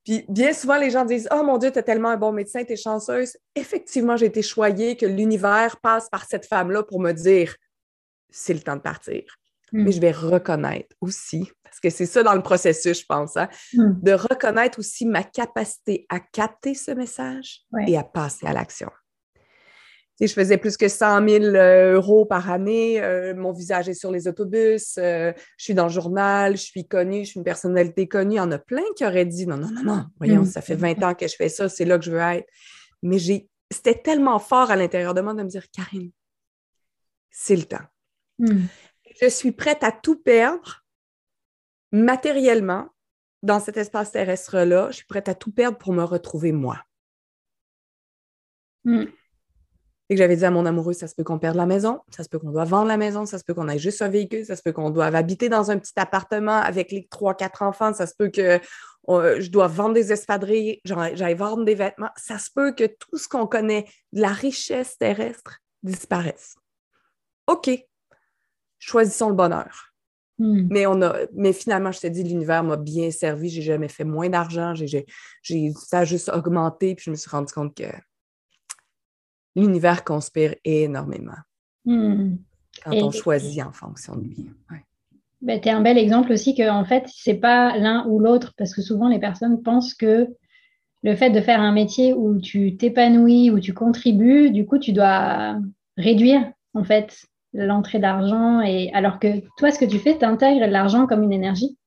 Puis 0.03 0.25
bien 0.29 0.53
souvent, 0.53 0.77
les 0.77 0.89
gens 0.89 1.05
disent 1.05 1.27
Oh 1.31 1.43
mon 1.43 1.57
Dieu, 1.59 1.71
tu 1.71 1.77
es 1.77 1.83
tellement 1.83 2.09
un 2.09 2.17
bon 2.17 2.31
médecin, 2.31 2.63
tu 2.63 2.73
es 2.73 2.77
chanceuse. 2.77 3.37
Effectivement, 3.53 4.17
j'ai 4.17 4.25
été 4.27 4.41
choyée 4.41 4.97
que 4.97 5.05
l'univers 5.05 5.77
passe 5.81 6.09
par 6.09 6.25
cette 6.25 6.47
femme-là 6.47 6.81
pour 6.83 6.99
me 6.99 7.11
dire 7.11 7.55
c'est 8.31 8.53
le 8.53 8.61
temps 8.61 8.75
de 8.75 8.81
partir. 8.81 9.23
Hmm. 9.71 9.83
Mais 9.83 9.91
je 9.91 10.01
vais 10.01 10.11
reconnaître 10.11 10.95
aussi, 11.01 11.51
parce 11.63 11.79
que 11.79 11.91
c'est 11.91 12.07
ça 12.07 12.23
dans 12.23 12.33
le 12.33 12.41
processus, 12.41 13.01
je 13.01 13.05
pense, 13.05 13.37
hein, 13.37 13.47
Hmm. 13.73 13.93
de 14.01 14.13
reconnaître 14.13 14.79
aussi 14.79 15.05
ma 15.05 15.23
capacité 15.23 16.07
à 16.09 16.19
capter 16.19 16.73
ce 16.73 16.89
message 16.91 17.61
Ouais. 17.71 17.85
et 17.87 17.95
à 17.97 18.03
passer 18.03 18.47
à 18.47 18.53
l'action. 18.53 18.89
Je 20.21 20.33
faisais 20.33 20.57
plus 20.57 20.75
que 20.75 20.87
100 20.89 21.27
000 21.27 21.43
euh, 21.45 21.93
euros 21.93 22.25
par 22.25 22.49
année. 22.51 23.01
euh, 23.01 23.33
mon 23.35 23.53
visage 23.53 23.87
est 23.87 23.93
sur 23.93 24.11
les 24.11 24.27
autobus. 24.27 24.97
euh, 24.97 25.31
je 25.57 25.63
suis 25.63 25.73
dans 25.73 25.85
le 25.85 25.89
journal. 25.91 26.57
Je 26.57 26.63
suis 26.63 26.85
connue. 26.87 27.23
Je 27.23 27.29
suis 27.29 27.37
une 27.37 27.45
personnalité 27.45 28.07
connue. 28.07 28.33
Il 28.33 28.37
y 28.37 28.41
en 28.41 28.51
a 28.51 28.59
plein 28.59 28.83
qui 28.97 29.05
auraient 29.05 29.25
dit 29.25 29.47
non, 29.47 29.55
non, 29.57 29.69
non, 29.71 29.83
non. 29.83 30.05
Voyons, 30.17 30.41
Mm. 30.41 30.45
ça 30.45 30.61
fait 30.61 30.75
20 30.75 31.01
ans 31.03 31.15
que 31.15 31.27
je 31.27 31.35
fais 31.35 31.47
ça. 31.49 31.69
C'est 31.69 31.85
là 31.85 31.97
que 31.97 32.03
je 32.05 32.11
veux 32.11 32.17
être. 32.19 32.47
Mais 33.01 33.17
j'ai, 33.17 33.47
c'était 33.71 33.95
tellement 33.95 34.39
fort 34.39 34.71
à 34.71 34.75
l'intérieur 34.75 35.13
de 35.13 35.21
moi 35.21 35.33
de 35.33 35.41
me 35.43 35.47
dire 35.47 35.69
Karine, 35.71 36.11
c'est 37.31 37.55
le 37.55 37.63
temps. 37.63 37.85
Hmm. 38.39 38.63
Je 39.21 39.29
suis 39.29 39.51
prête 39.53 39.83
à 39.83 39.91
tout 39.93 40.17
perdre 40.21 40.83
matériellement 41.91 42.89
dans 43.41 43.59
cet 43.59 43.77
espace 43.77 44.11
terrestre-là. 44.11 44.87
Je 44.91 44.97
suis 44.97 45.05
prête 45.05 45.29
à 45.29 45.35
tout 45.35 45.51
perdre 45.51 45.77
pour 45.77 45.93
me 45.93 46.03
retrouver 46.03 46.51
moi. 46.51 46.83
Hmm. 48.83 49.05
Et 50.09 50.15
que 50.15 50.17
j'avais 50.17 50.35
dit 50.35 50.45
à 50.45 50.51
mon 50.51 50.65
amoureux, 50.65 50.93
ça 50.93 51.07
se 51.07 51.13
peut 51.13 51.23
qu'on 51.23 51.37
perde 51.37 51.55
la 51.55 51.67
maison, 51.67 52.01
ça 52.09 52.23
se 52.23 52.29
peut 52.29 52.39
qu'on 52.39 52.51
doit 52.51 52.63
vendre 52.65 52.87
la 52.87 52.97
maison, 52.97 53.25
ça 53.27 53.37
se 53.37 53.43
peut 53.43 53.53
qu'on 53.53 53.67
ait 53.67 53.77
juste 53.77 54.01
un 54.01 54.09
véhicule, 54.09 54.43
ça 54.43 54.55
se 54.55 54.63
peut 54.63 54.71
qu'on 54.71 54.89
doive 54.89 55.13
habiter 55.13 55.49
dans 55.49 55.69
un 55.69 55.77
petit 55.77 55.93
appartement 55.97 56.57
avec 56.57 56.91
les 56.91 57.07
trois, 57.07 57.35
quatre 57.35 57.61
enfants, 57.61 57.93
ça 57.93 58.07
se 58.07 58.13
peut 58.17 58.29
que 58.29 58.59
je 59.07 59.49
dois 59.49 59.67
vendre 59.67 59.93
des 59.93 60.11
espadrilles, 60.11 60.81
j'aille 60.83 61.35
vendre 61.35 61.63
des 61.63 61.75
vêtements. 61.75 62.09
Ça 62.15 62.37
se 62.37 62.49
peut 62.53 62.73
que 62.73 62.85
tout 62.85 63.17
ce 63.17 63.27
qu'on 63.27 63.47
connaît 63.47 63.85
de 64.13 64.21
la 64.21 64.29
richesse 64.29 64.97
terrestre 64.97 65.59
disparaisse. 65.83 66.55
OK, 67.47 67.69
choisissons 68.77 69.29
le 69.29 69.35
bonheur. 69.35 69.93
Hmm. 70.37 70.67
Mais, 70.69 70.85
on 70.85 71.01
a, 71.01 71.17
mais 71.33 71.53
finalement, 71.53 71.91
je 71.91 71.99
te 71.99 72.07
dis, 72.07 72.23
l'univers 72.23 72.63
m'a 72.63 72.77
bien 72.77 73.11
servi. 73.11 73.49
J'ai 73.49 73.61
jamais 73.61 73.89
fait 73.89 74.05
moins 74.05 74.29
d'argent. 74.29 74.73
J'ai- 74.75 75.05
ça 75.73 75.99
a 75.99 76.05
juste 76.05 76.29
augmenté. 76.29 76.95
Puis 76.95 77.05
je 77.05 77.11
me 77.11 77.15
suis 77.15 77.29
rendu 77.29 77.51
compte 77.51 77.75
que 77.75 77.83
l'univers 79.55 80.03
conspire 80.03 80.55
énormément 80.65 81.37
Hmm. 81.85 82.35
quand 82.83 82.91
Et- 82.93 83.03
on 83.03 83.11
choisit 83.11 83.63
en 83.63 83.71
fonction 83.71 84.15
de 84.15 84.23
lui. 84.23 84.49
Ouais. 84.69 84.83
Ben, 85.41 85.59
tu 85.61 85.69
es 85.69 85.71
un 85.71 85.81
bel 85.81 85.97
exemple 85.97 86.31
aussi 86.33 86.53
que, 86.53 86.69
en 86.69 86.83
fait, 86.83 87.05
c'est 87.07 87.35
pas 87.39 87.77
l'un 87.77 88.05
ou 88.07 88.19
l'autre, 88.19 88.53
parce 88.57 88.75
que 88.75 88.81
souvent 88.81 89.07
les 89.07 89.19
personnes 89.19 89.61
pensent 89.63 89.93
que 89.93 90.27
le 91.01 91.15
fait 91.15 91.29
de 91.29 91.39
faire 91.39 91.61
un 91.61 91.71
métier 91.71 92.13
où 92.13 92.39
tu 92.39 92.75
t'épanouis, 92.75 93.49
où 93.51 93.59
tu 93.59 93.73
contribues, 93.73 94.51
du 94.51 94.65
coup, 94.65 94.77
tu 94.77 94.91
dois 94.91 95.57
réduire, 95.97 96.51
en 96.73 96.83
fait, 96.83 97.25
l'entrée 97.53 97.99
d'argent. 97.99 98.59
Et 98.61 98.91
alors 98.93 99.17
que 99.19 99.39
toi, 99.57 99.71
ce 99.71 99.79
que 99.79 99.85
tu 99.85 99.97
fais, 99.97 100.17
tu 100.17 100.25
intègres 100.25 100.67
l'argent 100.67 101.07
comme 101.07 101.23
une 101.23 101.31
énergie 101.33 101.77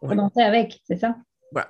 pour 0.00 0.14
danser 0.14 0.42
avec, 0.42 0.80
c'est 0.84 0.98
ça? 0.98 1.16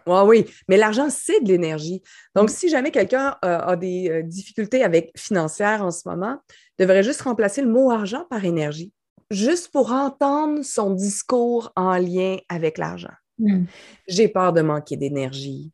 Oui, 0.07 0.47
mais 0.69 0.77
l'argent, 0.77 1.09
c'est 1.11 1.41
de 1.41 1.49
l'énergie. 1.49 2.03
Donc, 2.35 2.51
si 2.51 2.69
jamais 2.69 2.91
quelqu'un 2.91 3.37
euh, 3.45 3.59
a 3.59 3.77
des 3.77 4.11
euh, 4.11 4.23
difficultés 4.23 4.83
avec 4.83 5.13
financières 5.17 5.85
en 5.85 5.91
ce 5.91 6.09
moment, 6.09 6.39
devrait 6.79 7.03
juste 7.03 7.23
remplacer 7.23 7.63
le 7.63 7.69
mot 7.69 7.91
argent 7.91 8.25
par 8.31 8.45
énergie, 8.45 8.93
juste 9.31 9.71
pour 9.73 9.93
entendre 9.93 10.63
son 10.63 10.91
discours 10.91 11.73
en 11.77 11.97
lien 11.97 12.39
avec 12.49 12.79
l'argent. 12.79 13.13
Hmm. 13.39 13.65
J'ai 14.09 14.29
peur 14.29 14.53
de 14.53 14.61
manquer 14.61 14.97
d'énergie. 14.97 15.73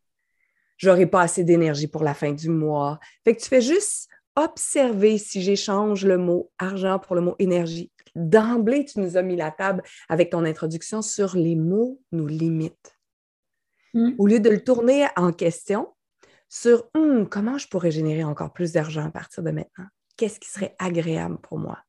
J'aurai 0.77 1.05
pas 1.05 1.21
assez 1.21 1.43
d'énergie 1.43 1.87
pour 1.87 2.03
la 2.03 2.13
fin 2.13 2.31
du 2.31 2.49
mois. 2.49 2.99
Fait 3.23 3.35
que 3.35 3.41
tu 3.41 3.49
fais 3.49 3.61
juste 3.61 4.09
observer 4.35 5.17
si 5.17 5.41
j'échange 5.41 6.05
le 6.05 6.17
mot 6.17 6.51
argent 6.59 6.99
pour 6.99 7.15
le 7.15 7.21
mot 7.21 7.35
énergie. 7.39 7.91
D'emblée, 8.15 8.85
tu 8.85 8.99
nous 8.99 9.17
as 9.17 9.21
mis 9.21 9.35
la 9.35 9.51
table 9.51 9.83
avec 10.09 10.29
ton 10.29 10.45
introduction 10.45 11.01
sur 11.01 11.35
les 11.35 11.55
mots 11.55 11.99
nous 12.11 12.27
limitent. 12.27 12.96
Au 14.17 14.27
lieu 14.27 14.39
de 14.39 14.49
le 14.49 14.63
tourner 14.63 15.07
en 15.15 15.31
question 15.31 15.93
sur 16.49 16.89
hum, 16.93 17.27
comment 17.27 17.57
je 17.57 17.67
pourrais 17.67 17.91
générer 17.91 18.23
encore 18.23 18.53
plus 18.53 18.73
d'argent 18.73 19.05
à 19.05 19.11
partir 19.11 19.43
de 19.43 19.51
maintenant? 19.51 19.87
Qu'est-ce 20.17 20.39
qui 20.39 20.49
serait 20.49 20.75
agréable 20.79 21.37
pour 21.41 21.59
moi? 21.59 21.79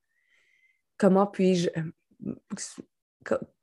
Comment 0.96 1.26
puis-je. 1.26 1.70
Euh, 1.76 2.34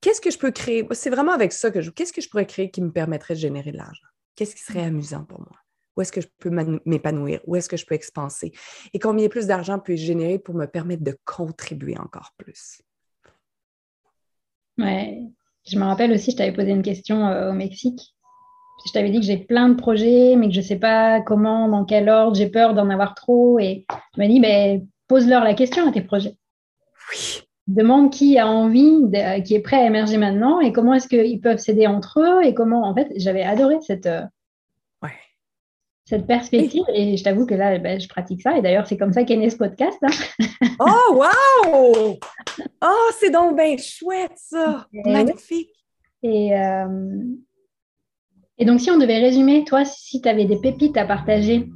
qu'est-ce 0.01 0.21
que 0.21 0.31
je 0.31 0.37
peux 0.37 0.51
créer? 0.51 0.87
C'est 0.91 1.09
vraiment 1.09 1.33
avec 1.33 1.51
ça 1.53 1.71
que 1.71 1.81
je. 1.81 1.91
Qu'est-ce 1.91 2.13
que 2.13 2.21
je 2.21 2.29
pourrais 2.29 2.45
créer 2.45 2.71
qui 2.71 2.81
me 2.81 2.91
permettrait 2.91 3.35
de 3.35 3.39
générer 3.39 3.71
de 3.71 3.77
l'argent? 3.77 4.07
Qu'est-ce 4.35 4.55
qui 4.55 4.61
serait 4.61 4.83
amusant 4.83 5.23
pour 5.23 5.39
moi? 5.39 5.57
Où 5.95 6.01
est-ce 6.01 6.11
que 6.11 6.21
je 6.21 6.27
peux 6.39 6.49
m'épanouir? 6.85 7.41
Où 7.47 7.55
est-ce 7.55 7.69
que 7.69 7.77
je 7.77 7.85
peux 7.85 7.95
expanser? 7.95 8.51
Et 8.93 8.99
combien 8.99 9.29
plus 9.29 9.47
d'argent 9.47 9.79
puis-je 9.79 10.05
générer 10.05 10.39
pour 10.39 10.55
me 10.55 10.65
permettre 10.65 11.03
de 11.03 11.17
contribuer 11.23 11.97
encore 11.97 12.33
plus? 12.37 12.81
Ouais. 14.77 15.21
Je 15.65 15.79
me 15.79 15.85
rappelle 15.85 16.11
aussi, 16.11 16.31
je 16.31 16.37
t'avais 16.37 16.53
posé 16.53 16.71
une 16.71 16.83
question 16.83 17.25
euh, 17.27 17.51
au 17.51 17.53
Mexique 17.53 18.14
je 18.85 18.91
t'avais 18.91 19.09
dit 19.09 19.19
que 19.19 19.25
j'ai 19.25 19.37
plein 19.37 19.69
de 19.69 19.75
projets, 19.75 20.35
mais 20.37 20.47
que 20.47 20.53
je 20.53 20.59
ne 20.59 20.65
sais 20.65 20.77
pas 20.77 21.21
comment, 21.21 21.67
dans 21.67 21.85
quel 21.85 22.09
ordre, 22.09 22.35
j'ai 22.35 22.47
peur 22.47 22.73
d'en 22.73 22.89
avoir 22.89 23.15
trop. 23.15 23.59
Et 23.59 23.85
tu 24.13 24.19
m'as 24.19 24.27
dit, 24.27 24.39
ben, 24.39 24.85
pose-leur 25.07 25.43
la 25.43 25.53
question 25.53 25.87
à 25.87 25.91
tes 25.91 26.01
projets. 26.01 26.35
Oui. 27.11 27.41
Demande 27.67 28.11
qui 28.11 28.37
a 28.37 28.47
envie, 28.47 28.93
qui 29.43 29.55
est 29.55 29.59
prêt 29.59 29.77
à 29.77 29.87
émerger 29.87 30.17
maintenant 30.17 30.59
et 30.59 30.71
comment 30.71 30.93
est-ce 30.93 31.07
qu'ils 31.07 31.41
peuvent 31.41 31.57
s'aider 31.57 31.87
entre 31.87 32.19
eux 32.19 32.45
et 32.45 32.53
comment, 32.53 32.83
en 32.83 32.93
fait, 32.93 33.11
j'avais 33.15 33.41
adoré 33.41 33.77
cette, 33.81 34.05
euh, 34.05 34.21
cette 36.05 36.27
perspective 36.27 36.83
et 36.93 37.17
je 37.17 37.23
t'avoue 37.23 37.47
que 37.47 37.55
là, 37.55 37.79
ben, 37.79 37.99
je 37.99 38.07
pratique 38.07 38.41
ça 38.41 38.55
et 38.55 38.61
d'ailleurs, 38.61 38.85
c'est 38.85 38.97
comme 38.97 39.11
ça 39.11 39.23
qu'est 39.23 39.37
né 39.37 39.49
ce 39.49 39.57
podcast. 39.57 39.97
Hein. 40.03 40.37
oh, 40.79 41.15
wow! 41.15 42.19
Oh, 42.83 43.09
c'est 43.19 43.31
donc 43.31 43.57
bien 43.57 43.75
chouette 43.77 44.35
ça! 44.35 44.87
Magnifique! 44.93 45.71
Et, 46.21 46.55
euh, 46.55 46.85
et 48.57 48.65
donc, 48.65 48.79
si 48.79 48.89
on 48.89 48.97
devait 48.97 49.19
résumer, 49.19 49.65
toi, 49.65 49.83
si 49.83 50.21
tu 50.21 50.29
avais 50.29 50.45
des 50.45 50.59
pépites 50.59 50.97
à 50.97 51.05
partager 51.05 51.69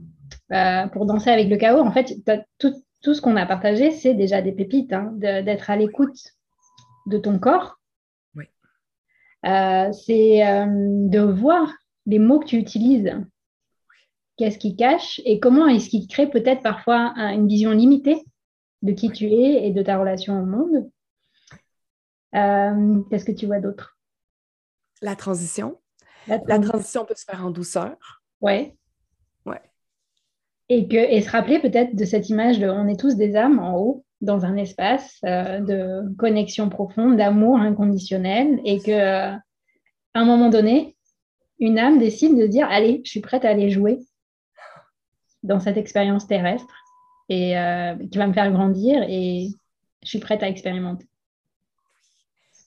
euh, 0.54 0.88
pour 0.88 1.06
danser 1.06 1.30
avec 1.30 1.50
le 1.50 1.58
chaos, 1.58 1.82
en 1.82 1.92
fait, 1.92 2.16
tout, 2.58 3.14
ce 3.14 3.22
qu'on 3.22 3.36
a 3.36 3.46
partagé, 3.46 3.92
c'est 3.92 4.14
déjà 4.14 4.42
des 4.42 4.54
pépites, 4.54 4.94
hein, 4.94 5.12
d'être 5.18 5.70
à 5.70 5.76
l'écoute 5.76 6.18
de 7.08 7.18
ton 7.18 7.38
corps. 7.38 7.80
Oui. 8.36 8.46
Euh, 9.46 9.92
c'est 9.92 10.48
euh, 10.48 10.66
de 10.68 11.20
voir 11.20 11.74
les 12.06 12.20
mots 12.20 12.40
que 12.40 12.48
tu 12.48 12.58
utilises, 12.58 13.12
qu'est-ce 14.38 14.58
qui 14.58 14.78
cache 14.78 15.22
et 15.26 15.40
comment 15.40 15.68
est-ce 15.68 15.90
qui 15.90 16.08
crée 16.08 16.30
peut-être 16.30 16.64
parfois 16.64 17.14
une 17.18 17.48
vision 17.48 17.72
limitée 17.72 18.24
de 18.84 18.94
qui 18.94 19.12
tu 19.12 19.26
es 19.26 19.68
et 19.68 19.72
de 19.72 19.82
ta 19.84 20.00
relation 20.00 20.42
au 20.42 20.46
monde. 20.46 20.90
Qu'est-ce 22.32 23.26
que 23.26 23.34
tu 23.34 23.48
vois 23.48 23.60
d'autre? 23.60 23.98
La 25.02 25.16
transition. 25.16 25.78
La, 26.30 26.60
transition 26.60 27.06
peut 27.06 27.16
se 27.16 27.26
faire 27.26 27.46
en 27.46 27.52
douceur. 27.52 28.22
Oui. 28.42 28.74
Ouais. 29.46 29.62
Et, 30.70 30.88
que, 30.88 30.98
et 30.98 31.22
se 31.22 31.30
rappeler 31.30 31.60
peut-être 31.60 31.96
de 31.96 32.06
cette 32.06 32.30
image 32.30 32.60
de 32.60 32.70
on 32.70 32.88
est 32.88 33.00
tous 33.00 33.16
des 33.16 33.36
âmes 33.36 33.60
en 33.60 33.78
haut, 33.78 34.06
dans 34.22 34.46
un 34.46 34.56
espace 34.58 35.20
euh, 35.26 35.60
de 35.60 36.16
connexion 36.16 36.70
profonde, 36.70 37.18
d'amour 37.18 37.58
inconditionnel, 37.58 38.60
et 38.66 38.80
que 38.80 38.92
euh, 38.92 39.32
à 39.32 40.20
un 40.20 40.26
moment 40.26 40.50
donné, 40.50 40.98
une 41.60 41.80
âme 41.80 42.00
décide 42.00 42.38
de 42.38 42.48
dire 42.48 42.68
allez, 42.70 43.02
je 43.06 43.12
suis 43.12 43.22
prête 43.22 43.46
à 43.46 43.50
aller 43.50 43.70
jouer 43.70 44.00
dans 45.44 45.60
cette 45.60 45.78
expérience 45.78 46.28
terrestre 46.28 46.74
et 47.30 47.58
euh, 47.58 47.96
qui 48.12 48.18
va 48.18 48.28
me 48.28 48.34
faire 48.34 48.52
grandir 48.52 49.04
et 49.08 49.50
je 50.04 50.08
suis 50.08 50.20
prête 50.20 50.44
à 50.44 50.50
expérimenter. 50.50 51.06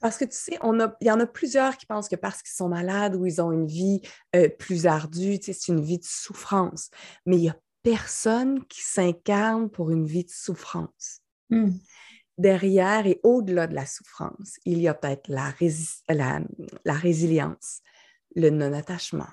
Parce 0.03 0.19
que 0.19 0.25
tu 0.25 0.37
sais, 0.37 0.59
on 0.63 0.81
a, 0.81 0.97
il 1.01 1.07
y 1.07 1.11
en 1.13 1.21
a 1.21 1.27
plusieurs 1.27 1.77
qui 1.77 1.87
pensent 1.87 2.09
que 2.09 2.17
parce 2.17 2.43
qu'ils 2.43 2.57
sont 2.57 2.69
malades 2.69 3.15
ou 3.15 3.25
ils 3.25 3.41
ont 3.41 3.53
une 3.53 3.69
vie 3.69 4.03
euh, 4.35 4.49
plus 4.49 4.87
ardue, 4.87 5.39
tu 5.39 5.47
sais, 5.47 5.53
c'est 5.53 5.71
une 5.71 5.81
vie 5.81 5.99
de 5.99 6.05
souffrance. 6.05 6.91
Mais 7.25 7.37
il 7.37 7.43
n'y 7.43 7.49
a 7.49 7.57
personne 7.85 8.65
qui 8.67 8.83
s'incarne 8.83 9.71
pour 9.71 9.93
une 9.93 10.05
vie 10.05 10.25
de 10.25 10.31
souffrance. 10.31 11.21
Hmm. 11.51 11.71
Derrière 12.37 13.07
et 13.07 13.21
au-delà 13.23 13.69
de 13.69 13.75
la 13.75 13.87
souffrance, 13.87 14.59
il 14.65 14.81
y 14.81 14.89
a 14.89 14.95
peut-être 14.95 15.29
la, 15.29 15.53
la, 16.09 16.95
résilience, 16.95 17.81
le 18.35 18.51
non-attachement, 18.51 19.31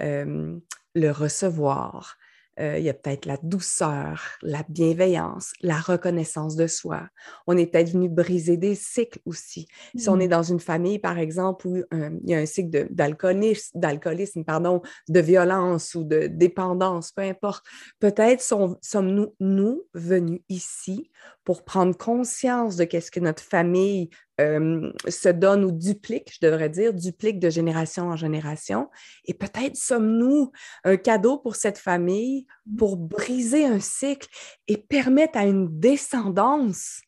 euh, 0.00 0.58
le 0.94 1.10
recevoir, 1.10 2.16
euh, 2.58 2.78
il 2.78 2.84
y 2.84 2.88
a 2.88 2.94
peut-être 2.94 3.26
la 3.26 3.36
douceur, 3.42 4.22
la 4.42 4.64
bienveillance, 4.68 5.52
la 5.62 5.78
reconnaissance 5.78 6.56
de 6.56 6.66
soi. 6.66 7.08
On 7.46 7.56
est 7.56 7.66
peut-être 7.66 7.90
venu 7.90 8.08
briser 8.08 8.56
des 8.56 8.74
cycles 8.74 9.20
aussi. 9.24 9.68
Si 9.96 10.08
on 10.08 10.18
est 10.18 10.26
mmh. 10.26 10.30
dans 10.30 10.42
une 10.42 10.60
famille, 10.60 10.98
par 10.98 11.18
exemple, 11.18 11.66
où 11.66 11.76
euh, 11.76 12.10
il 12.24 12.30
y 12.30 12.34
a 12.34 12.38
un 12.38 12.46
cycle 12.46 12.88
d'alcoolisme, 12.90 14.44
pardon, 14.44 14.82
de 15.08 15.20
violence 15.20 15.94
ou 15.94 16.04
de 16.04 16.26
dépendance, 16.26 17.12
peu 17.12 17.22
importe, 17.22 17.64
peut-être 17.98 18.42
sommes-nous, 18.42 19.34
nous, 19.40 19.82
venus 19.94 20.40
ici 20.48 21.10
pour 21.50 21.64
prendre 21.64 21.96
conscience 21.96 22.76
de 22.76 22.84
qu'est-ce 22.84 23.10
que 23.10 23.18
notre 23.18 23.42
famille 23.42 24.08
euh, 24.40 24.92
se 25.08 25.28
donne 25.28 25.64
ou 25.64 25.72
duplique, 25.72 26.32
je 26.32 26.46
devrais 26.46 26.68
dire, 26.68 26.94
duplique 26.94 27.40
de 27.40 27.50
génération 27.50 28.04
en 28.04 28.14
génération. 28.14 28.88
Et 29.24 29.34
peut-être 29.34 29.74
sommes-nous 29.74 30.52
un 30.84 30.96
cadeau 30.96 31.38
pour 31.38 31.56
cette 31.56 31.78
famille 31.78 32.46
pour 32.78 32.96
briser 32.96 33.64
un 33.64 33.80
cycle 33.80 34.28
et 34.68 34.76
permettre 34.76 35.36
à 35.36 35.44
une 35.44 35.80
descendance 35.80 37.00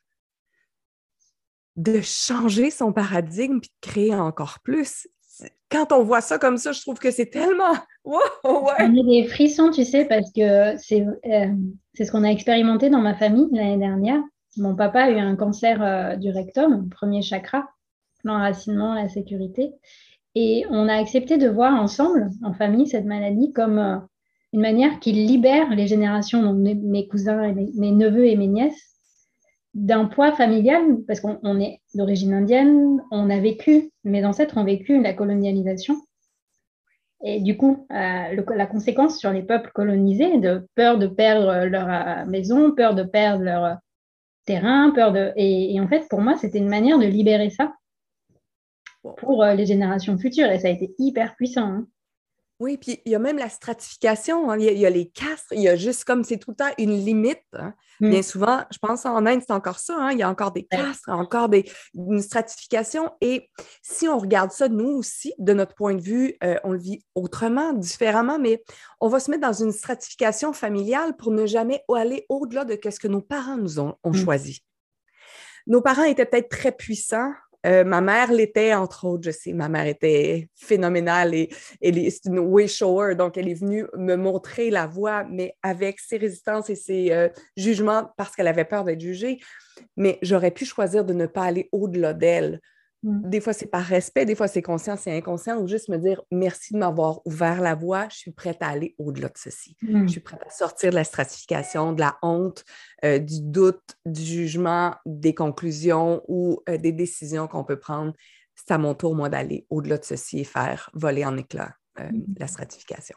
de 1.76 2.00
changer 2.00 2.72
son 2.72 2.92
paradigme 2.92 3.61
puis 3.61 3.70
de 3.81 3.88
créer 3.92 4.14
encore 4.16 4.59
plus. 4.64 5.07
Quand 5.70 5.92
on 5.92 6.02
voit 6.02 6.20
ça 6.20 6.38
comme 6.38 6.59
ça, 6.59 6.72
je 6.72 6.81
trouve 6.81 6.98
que 6.98 7.12
c'est 7.12 7.31
tellement. 7.31 7.76
Wow. 8.05 8.18
On 8.42 8.66
a 8.66 8.88
des 8.88 9.28
frissons, 9.28 9.70
tu 9.70 9.85
sais, 9.85 10.05
parce 10.05 10.33
que 10.33 10.76
c'est 10.76 11.07
euh, 11.24 11.55
ce 11.94 12.11
qu'on 12.11 12.24
a 12.24 12.31
expérimenté 12.31 12.90
dans 12.90 12.98
ma 12.98 13.14
famille 13.14 13.46
l'année 13.52 13.76
dernière. 13.76 14.20
Mon 14.58 14.74
papa 14.76 15.04
a 15.04 15.10
eu 15.10 15.18
un 15.18 15.34
cancer 15.34 15.82
euh, 15.82 16.16
du 16.16 16.30
rectum, 16.30 16.88
premier 16.90 17.22
chakra, 17.22 17.70
l'enracinement, 18.22 18.94
la 18.94 19.08
sécurité. 19.08 19.72
Et 20.34 20.64
on 20.70 20.88
a 20.88 20.94
accepté 20.94 21.38
de 21.38 21.48
voir 21.48 21.74
ensemble, 21.80 22.30
en 22.42 22.52
famille, 22.52 22.86
cette 22.86 23.06
maladie 23.06 23.52
comme 23.52 23.78
euh, 23.78 23.96
une 24.52 24.60
manière 24.60 25.00
qui 25.00 25.12
libère 25.12 25.70
les 25.70 25.86
générations, 25.86 26.52
mes, 26.52 27.08
cousins, 27.08 27.54
mes, 27.74 27.92
neveux 27.92 28.26
et 28.26 28.36
mes 28.36 28.46
nièces, 28.46 28.90
d'un 29.72 30.04
poids 30.04 30.32
familial, 30.32 30.98
parce 31.06 31.20
qu'on 31.20 31.58
est 31.58 31.80
d'origine 31.94 32.34
indienne, 32.34 33.02
on 33.10 33.30
a 33.30 33.38
vécu, 33.38 33.90
mes 34.04 34.24
ancêtres 34.26 34.58
ont 34.58 34.64
vécu 34.64 35.00
la 35.00 35.14
colonialisation. 35.14 35.96
Et 37.24 37.40
du 37.40 37.56
coup, 37.56 37.86
euh, 37.90 38.42
la 38.54 38.66
conséquence 38.66 39.18
sur 39.18 39.32
les 39.32 39.42
peuples 39.42 39.70
colonisés, 39.72 40.38
de 40.38 40.66
peur 40.74 40.98
de 40.98 41.06
perdre 41.06 41.64
leur 41.64 42.26
maison, 42.26 42.72
peur 42.72 42.94
de 42.94 43.04
perdre 43.04 43.44
leur 43.44 43.78
terrain, 44.44 44.90
peur 44.90 45.12
de... 45.12 45.33
Et, 45.37 45.78
en 45.81 45.88
fait, 45.88 46.07
pour 46.09 46.20
moi, 46.20 46.37
c'était 46.37 46.59
une 46.59 46.68
manière 46.68 46.98
de 46.98 47.07
libérer 47.07 47.50
ça 47.50 47.72
pour 49.18 49.42
euh, 49.42 49.55
les 49.55 49.66
générations 49.66 50.18
futures. 50.18 50.50
Et 50.50 50.59
ça 50.59 50.68
a 50.68 50.70
été 50.70 50.94
hyper 50.98 51.35
puissant. 51.37 51.66
Hein. 51.66 51.87
Oui, 52.62 52.79
puis 52.79 53.01
il 53.05 53.11
y 53.11 53.16
a 53.16 53.18
même 53.18 53.38
la 53.38 53.48
stratification. 53.48 54.48
Hein. 54.48 54.57
Il, 54.57 54.79
y 54.79 54.87
a, 54.87 54.90
les 54.90 55.09
castres. 55.09 55.53
Il 55.53 55.62
y 55.62 55.68
a 55.68 55.75
juste 55.75 56.05
comme 56.05 56.22
c'est 56.22 56.37
tout 56.37 56.53
le 56.53 56.57
temps 56.57 56.72
une 56.79 56.92
limite. 56.92 57.42
Hein. 57.55 57.75
Mm. 57.98 58.11
Bien 58.11 58.22
souvent, 58.22 58.61
je 58.70 58.79
pense 58.79 59.05
en 59.05 59.27
Inde, 59.27 59.40
c'est 59.44 59.53
encore 59.53 59.81
ça. 59.81 60.11
Il 60.12 60.18
y 60.18 60.22
a 60.22 60.31
encore 60.31 60.53
des 60.53 60.62
castres, 60.62 61.09
encore 61.09 61.48
des, 61.48 61.68
une 61.92 62.22
stratification. 62.22 63.11
Et 63.20 63.51
si 63.83 64.07
on 64.07 64.16
regarde 64.16 64.53
ça, 64.53 64.68
nous 64.68 64.90
aussi, 64.90 65.35
de 65.40 65.53
notre 65.53 65.75
point 65.75 65.96
de 65.96 66.01
vue, 66.01 66.37
euh, 66.44 66.55
on 66.62 66.70
le 66.70 66.79
vit 66.79 67.05
autrement, 67.16 67.72
différemment, 67.72 68.38
mais 68.38 68.62
on 69.01 69.09
va 69.09 69.18
se 69.18 69.29
mettre 69.33 69.42
dans 69.42 69.53
une 69.53 69.72
stratification 69.72 70.53
familiale 70.53 71.16
pour 71.16 71.33
ne 71.33 71.46
jamais 71.46 71.83
aller 71.92 72.27
au-delà 72.29 72.64
de 72.64 72.79
ce 72.88 73.01
que 73.01 73.09
nos 73.09 73.22
parents 73.22 73.57
nous 73.57 73.81
ont, 73.81 73.96
mm. 74.05 74.14
choisi. 74.14 74.62
Nos 75.66 75.81
parents 75.81 76.05
étaient 76.05 76.27
peut-être 76.27 76.48
très 76.48 76.70
puissants 76.70 77.33
Euh, 77.64 77.85
ma 77.85 78.01
mère 78.01 78.33
l'était, 78.33 78.75
entre 78.75 79.07
autres, 79.07 79.25
je 79.25 79.31
sais, 79.31 79.53
ma 79.53 79.68
mère 79.68 79.87
était 79.87 80.48
phénoménale 80.57 81.35
et, 81.35 81.48
et 81.81 82.11
c'est 82.11 82.27
une 82.27 82.40
way 82.40 82.66
shower, 82.66 83.14
donc 83.14 83.37
elle 83.37 83.48
est 83.48 83.55
venue 83.55 83.87
me 83.96 84.16
montrer 84.16 84.70
la 84.70 84.87
voie, 84.87 85.25
mais 85.25 85.55
avec 85.62 86.01
ses 86.01 86.16
résistances 86.16 86.70
et 86.70 86.75
ses 86.75 87.12
euh, 87.12 87.29
jugements 87.57 88.11
parce 88.16 88.35
qu'elle 88.35 88.48
avait 88.48 88.64
peur 88.64 88.85
d'être 88.85 89.01
jugée. 89.01 89.38
Mais 89.96 90.18
j'aurais 90.22 90.51
pu 90.51 90.64
choisir 90.64 91.05
de 91.05 91.12
ne 91.12 91.27
pas 91.27 91.44
aller 91.44 91.68
au-delà 91.72 92.14
d'elle 92.14 92.61
Mm. 93.02 93.28
Des 93.28 93.40
fois, 93.40 93.52
c'est 93.52 93.66
par 93.66 93.82
respect, 93.82 94.24
des 94.24 94.34
fois, 94.34 94.48
c'est 94.48 94.62
conscient, 94.62 94.96
c'est 94.96 95.16
inconscient, 95.16 95.60
ou 95.60 95.66
juste 95.66 95.88
me 95.88 95.98
dire 95.98 96.22
merci 96.30 96.72
de 96.72 96.78
m'avoir 96.78 97.26
ouvert 97.26 97.60
la 97.60 97.74
voie, 97.74 98.08
je 98.10 98.16
suis 98.16 98.32
prête 98.32 98.58
à 98.60 98.68
aller 98.68 98.94
au-delà 98.98 99.28
de 99.28 99.36
ceci. 99.36 99.76
Je 99.82 100.06
suis 100.06 100.20
prête 100.20 100.40
à 100.46 100.50
sortir 100.50 100.90
de 100.90 100.94
la 100.94 101.04
stratification, 101.04 101.92
de 101.92 102.00
la 102.00 102.16
honte, 102.22 102.64
euh, 103.04 103.18
du 103.18 103.40
doute, 103.40 103.96
du 104.06 104.22
jugement, 104.22 104.94
des 105.04 105.34
conclusions 105.34 106.22
ou 106.28 106.60
euh, 106.68 106.78
des 106.78 106.92
décisions 106.92 107.48
qu'on 107.48 107.64
peut 107.64 107.78
prendre. 107.78 108.12
C'est 108.54 108.70
à 108.70 108.78
mon 108.78 108.94
tour, 108.94 109.14
moi, 109.14 109.28
d'aller 109.28 109.66
au-delà 109.70 109.98
de 109.98 110.04
ceci 110.04 110.40
et 110.40 110.44
faire 110.44 110.90
voler 110.94 111.24
en 111.24 111.36
éclats 111.36 111.74
euh, 111.98 112.08
mm. 112.10 112.34
la 112.38 112.46
stratification. 112.46 113.16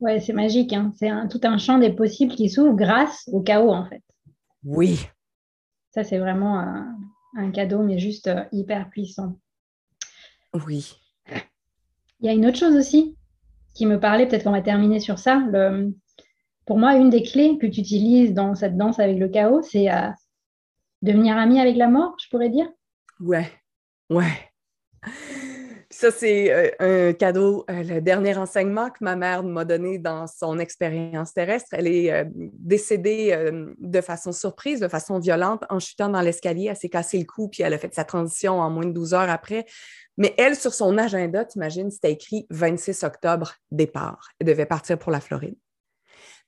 Oui, 0.00 0.20
c'est 0.22 0.32
magique. 0.32 0.72
Hein. 0.72 0.92
C'est 0.96 1.10
tout 1.28 1.40
un 1.42 1.58
champ 1.58 1.78
des 1.78 1.92
possibles 1.92 2.34
qui 2.34 2.48
s'ouvre 2.48 2.74
grâce 2.74 3.28
au 3.32 3.42
chaos, 3.42 3.72
en 3.72 3.84
fait. 3.84 4.02
Oui. 4.64 5.08
Ça, 5.90 6.04
c'est 6.04 6.18
vraiment 6.18 6.86
un 7.36 7.50
cadeau, 7.50 7.82
mais 7.82 7.98
juste 7.98 8.28
euh, 8.28 8.44
hyper 8.52 8.88
puissant. 8.90 9.38
Oui. 10.66 10.94
Il 12.20 12.26
y 12.26 12.28
a 12.28 12.32
une 12.32 12.46
autre 12.46 12.58
chose 12.58 12.74
aussi 12.74 13.16
qui 13.74 13.86
me 13.86 14.00
parlait, 14.00 14.26
peut-être 14.26 14.44
qu'on 14.44 14.50
va 14.50 14.60
terminer 14.60 14.98
sur 14.98 15.18
ça. 15.18 15.40
Pour 16.66 16.78
moi, 16.78 16.96
une 16.96 17.10
des 17.10 17.22
clés 17.22 17.58
que 17.58 17.66
tu 17.66 17.80
utilises 17.80 18.34
dans 18.34 18.54
cette 18.54 18.76
danse 18.76 18.98
avec 18.98 19.18
le 19.18 19.28
chaos, 19.28 19.62
c'est 19.62 19.90
euh, 19.90 20.08
devenir 21.02 21.36
ami 21.36 21.60
avec 21.60 21.76
la 21.76 21.88
mort, 21.88 22.16
je 22.22 22.28
pourrais 22.28 22.50
dire. 22.50 22.68
Ouais, 23.20 23.50
ouais. 24.10 24.50
Ça, 26.00 26.12
c'est 26.12 26.52
euh, 26.52 27.08
un 27.08 27.12
cadeau, 27.12 27.64
euh, 27.68 27.82
le 27.82 28.00
dernier 28.00 28.36
enseignement 28.36 28.88
que 28.88 28.98
ma 29.00 29.16
mère 29.16 29.42
m'a 29.42 29.64
donné 29.64 29.98
dans 29.98 30.28
son 30.28 30.60
expérience 30.60 31.34
terrestre. 31.34 31.70
Elle 31.72 31.88
est 31.88 32.12
euh, 32.12 32.24
décédée 32.34 33.36
de 33.76 34.00
façon 34.00 34.30
surprise, 34.30 34.78
de 34.78 34.86
façon 34.86 35.18
violente, 35.18 35.64
en 35.70 35.80
chutant 35.80 36.08
dans 36.08 36.20
l'escalier. 36.20 36.66
Elle 36.70 36.76
s'est 36.76 36.88
cassé 36.88 37.18
le 37.18 37.24
cou, 37.24 37.48
puis 37.48 37.64
elle 37.64 37.74
a 37.74 37.78
fait 37.78 37.92
sa 37.92 38.04
transition 38.04 38.60
en 38.60 38.70
moins 38.70 38.86
de 38.86 38.92
12 38.92 39.12
heures 39.12 39.28
après. 39.28 39.66
Mais 40.16 40.36
elle, 40.38 40.54
sur 40.54 40.72
son 40.72 40.96
agenda, 40.98 41.44
t'imagines, 41.44 41.90
c'était 41.90 42.12
écrit 42.12 42.46
26 42.50 43.02
octobre, 43.02 43.54
départ. 43.72 44.28
Elle 44.38 44.46
devait 44.46 44.66
partir 44.66 45.00
pour 45.00 45.10
la 45.10 45.20
Floride. 45.20 45.56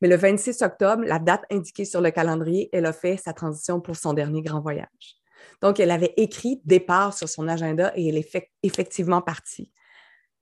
Mais 0.01 0.07
le 0.07 0.15
26 0.15 0.63
octobre, 0.63 1.03
la 1.05 1.19
date 1.19 1.43
indiquée 1.51 1.87
sur 1.87 2.01
le 2.01 2.13
calendrier, 2.13 2.69
elle 2.73 2.87
a 2.87 2.93
fait 2.93 3.17
sa 3.17 3.33
transition 3.33 3.81
pour 3.81 3.97
son 3.97 4.13
dernier 4.13 4.43
grand 4.43 4.61
voyage. 4.61 5.20
Donc, 5.61 5.81
elle 5.81 5.91
avait 5.91 6.15
écrit 6.17 6.61
départ 6.65 7.17
sur 7.17 7.29
son 7.29 7.49
agenda 7.49 7.93
et 7.97 8.09
elle 8.09 8.17
est 8.17 8.51
effectivement 8.63 9.23
partie. 9.23 9.71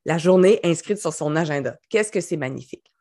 La 0.05 0.19
journée 0.19 0.61
inscrite 0.65 0.99
sur 0.99 1.13
son 1.13 1.37
agenda. 1.37 1.77
Qu'est-ce 1.91 2.13
que 2.13 2.21
c'est 2.21 2.37
magnifique? 2.37 2.93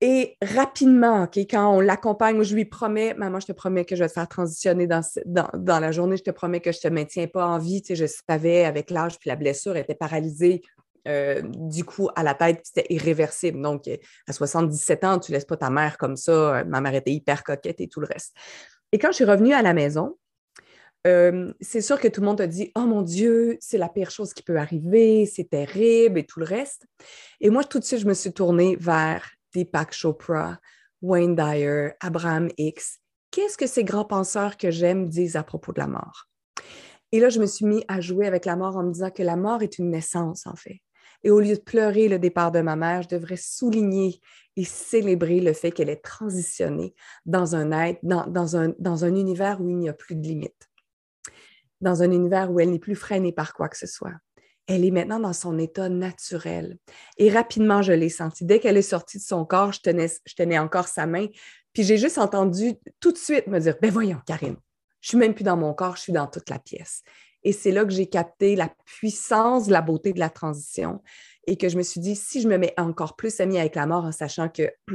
Et 0.00 0.36
rapidement, 0.42 1.26
quand 1.34 1.76
on 1.76 1.80
l'accompagne, 1.80 2.42
je 2.42 2.54
lui 2.54 2.66
promets, 2.66 3.14
maman, 3.14 3.40
je 3.40 3.46
te 3.46 3.52
promets 3.52 3.86
que 3.86 3.96
je 3.96 4.02
vais 4.02 4.08
te 4.08 4.12
faire 4.12 4.28
transitionner 4.28 4.86
dans, 4.86 5.00
la 5.80 5.92
journée, 5.92 6.18
je 6.18 6.24
te 6.24 6.30
promets 6.30 6.60
que 6.60 6.72
je 6.72 6.78
ne 6.78 6.82
te 6.82 6.88
maintiens 6.88 7.26
pas 7.26 7.46
en 7.46 7.58
vie. 7.58 7.80
Tu 7.80 7.96
sais, 7.96 8.06
je 8.06 8.12
savais 8.28 8.64
avec 8.64 8.90
l'âge, 8.90 9.18
puis 9.18 9.30
la 9.30 9.36
blessure 9.36 9.76
était 9.76 9.94
paralysée 9.94 10.60
euh, 11.06 11.42
du 11.44 11.84
coup 11.84 12.08
à 12.16 12.22
la 12.22 12.34
tête, 12.34 12.60
c'était 12.64 12.86
irréversible. 12.90 13.62
Donc, 13.62 13.88
à 14.28 14.32
77 14.32 15.04
ans, 15.04 15.18
tu 15.18 15.32
ne 15.32 15.36
laisses 15.36 15.44
pas 15.44 15.56
ta 15.56 15.70
mère 15.70 15.96
comme 15.96 16.16
ça. 16.16 16.64
Ma 16.64 16.80
mère 16.80 16.94
était 16.94 17.12
hyper 17.12 17.42
coquette 17.44 17.80
et 17.80 17.88
tout 17.88 18.00
le 18.00 18.06
reste. 18.06 18.34
Et 18.92 18.98
quand 18.98 19.08
je 19.08 19.16
suis 19.16 19.24
revenue 19.24 19.54
à 19.54 19.62
la 19.62 19.74
maison, 19.74 20.16
c'est 21.04 21.80
sûr 21.82 22.00
que 22.00 22.08
tout 22.08 22.20
le 22.22 22.26
monde 22.26 22.40
a 22.40 22.46
dit 22.46 22.72
Oh 22.74 22.86
mon 22.86 23.02
Dieu, 23.02 23.58
c'est 23.60 23.76
la 23.76 23.88
pire 23.88 24.10
chose 24.10 24.32
qui 24.32 24.42
peut 24.42 24.56
arriver, 24.56 25.26
c'est 25.26 25.50
terrible 25.50 26.18
et 26.18 26.24
tout 26.24 26.40
le 26.40 26.46
reste. 26.46 26.86
Et 27.40 27.50
moi, 27.50 27.62
tout 27.64 27.78
de 27.78 27.84
suite, 27.84 28.00
je 28.00 28.06
me 28.06 28.14
suis 28.14 28.32
tournée 28.32 28.76
vers 28.76 29.28
Deepak 29.54 29.92
Chopra, 29.92 30.58
Wayne 31.02 31.36
Dyer, 31.36 31.90
Abraham 32.00 32.48
X. 32.56 33.00
Qu'est-ce 33.30 33.58
que 33.58 33.66
ces 33.66 33.84
grands 33.84 34.04
penseurs 34.04 34.56
que 34.56 34.70
j'aime 34.70 35.08
disent 35.08 35.36
à 35.36 35.42
propos 35.42 35.72
de 35.72 35.80
la 35.80 35.88
mort? 35.88 36.28
Et 37.12 37.20
là, 37.20 37.28
je 37.28 37.38
me 37.38 37.46
suis 37.46 37.66
mis 37.66 37.84
à 37.86 38.00
jouer 38.00 38.26
avec 38.26 38.44
la 38.46 38.56
mort 38.56 38.76
en 38.76 38.82
me 38.82 38.92
disant 38.92 39.10
que 39.10 39.22
la 39.22 39.36
mort 39.36 39.62
est 39.62 39.78
une 39.78 39.90
naissance, 39.90 40.46
en 40.46 40.56
fait. 40.56 40.80
Et 41.22 41.30
au 41.30 41.40
lieu 41.40 41.54
de 41.54 41.60
pleurer 41.60 42.08
le 42.08 42.18
départ 42.18 42.50
de 42.50 42.60
ma 42.60 42.76
mère, 42.76 43.02
je 43.02 43.08
devrais 43.08 43.36
souligner 43.36 44.20
et 44.56 44.64
célébrer 44.64 45.40
le 45.40 45.52
fait 45.52 45.70
qu'elle 45.70 45.90
est 45.90 46.02
transitionnée 46.02 46.94
dans 47.26 47.56
un 47.56 47.72
être, 47.72 48.00
dans, 48.02 48.56
un, 48.56 48.72
dans 48.78 49.04
un 49.04 49.14
univers 49.14 49.60
où 49.60 49.68
il 49.68 49.76
n'y 49.76 49.88
a 49.88 49.94
plus 49.94 50.16
de 50.16 50.22
limites 50.22 50.68
dans 51.84 52.02
un 52.02 52.10
univers 52.10 52.50
où 52.50 52.58
elle 52.58 52.70
n'est 52.70 52.78
plus 52.78 52.96
freinée 52.96 53.32
par 53.32 53.54
quoi 53.54 53.68
que 53.68 53.78
ce 53.78 53.86
soit. 53.86 54.14
Elle 54.66 54.84
est 54.84 54.90
maintenant 54.90 55.20
dans 55.20 55.32
son 55.32 55.58
état 55.58 55.88
naturel. 55.88 56.78
Et 57.18 57.30
rapidement, 57.30 57.82
je 57.82 57.92
l'ai 57.92 58.08
senti. 58.08 58.44
Dès 58.44 58.60
qu'elle 58.60 58.78
est 58.78 58.82
sortie 58.82 59.18
de 59.18 59.22
son 59.22 59.44
corps, 59.44 59.72
je 59.72 59.80
tenais, 59.80 60.08
je 60.24 60.34
tenais 60.34 60.58
encore 60.58 60.88
sa 60.88 61.06
main. 61.06 61.26
Puis 61.74 61.84
j'ai 61.84 61.98
juste 61.98 62.18
entendu 62.18 62.72
tout 62.98 63.12
de 63.12 63.18
suite 63.18 63.46
me 63.46 63.60
dire, 63.60 63.76
ben 63.80 63.90
voyons, 63.90 64.20
Karine, 64.26 64.56
je 65.00 65.10
suis 65.10 65.18
même 65.18 65.34
plus 65.34 65.44
dans 65.44 65.56
mon 65.56 65.74
corps, 65.74 65.96
je 65.96 66.02
suis 66.02 66.12
dans 66.12 66.26
toute 66.26 66.48
la 66.48 66.58
pièce. 66.58 67.02
Et 67.42 67.52
c'est 67.52 67.72
là 67.72 67.84
que 67.84 67.92
j'ai 67.92 68.06
capté 68.06 68.56
la 68.56 68.74
puissance, 68.86 69.68
la 69.68 69.82
beauté 69.82 70.14
de 70.14 70.18
la 70.18 70.30
transition 70.30 71.02
et 71.46 71.56
que 71.56 71.68
je 71.68 71.76
me 71.76 71.82
suis 71.82 72.00
dit, 72.00 72.16
si 72.16 72.40
je 72.40 72.48
me 72.48 72.56
mets 72.56 72.72
encore 72.78 73.16
plus 73.16 73.38
amie 73.40 73.58
avec 73.58 73.74
la 73.74 73.86
mort 73.86 74.04
en 74.04 74.12
sachant 74.12 74.48
que 74.48 74.72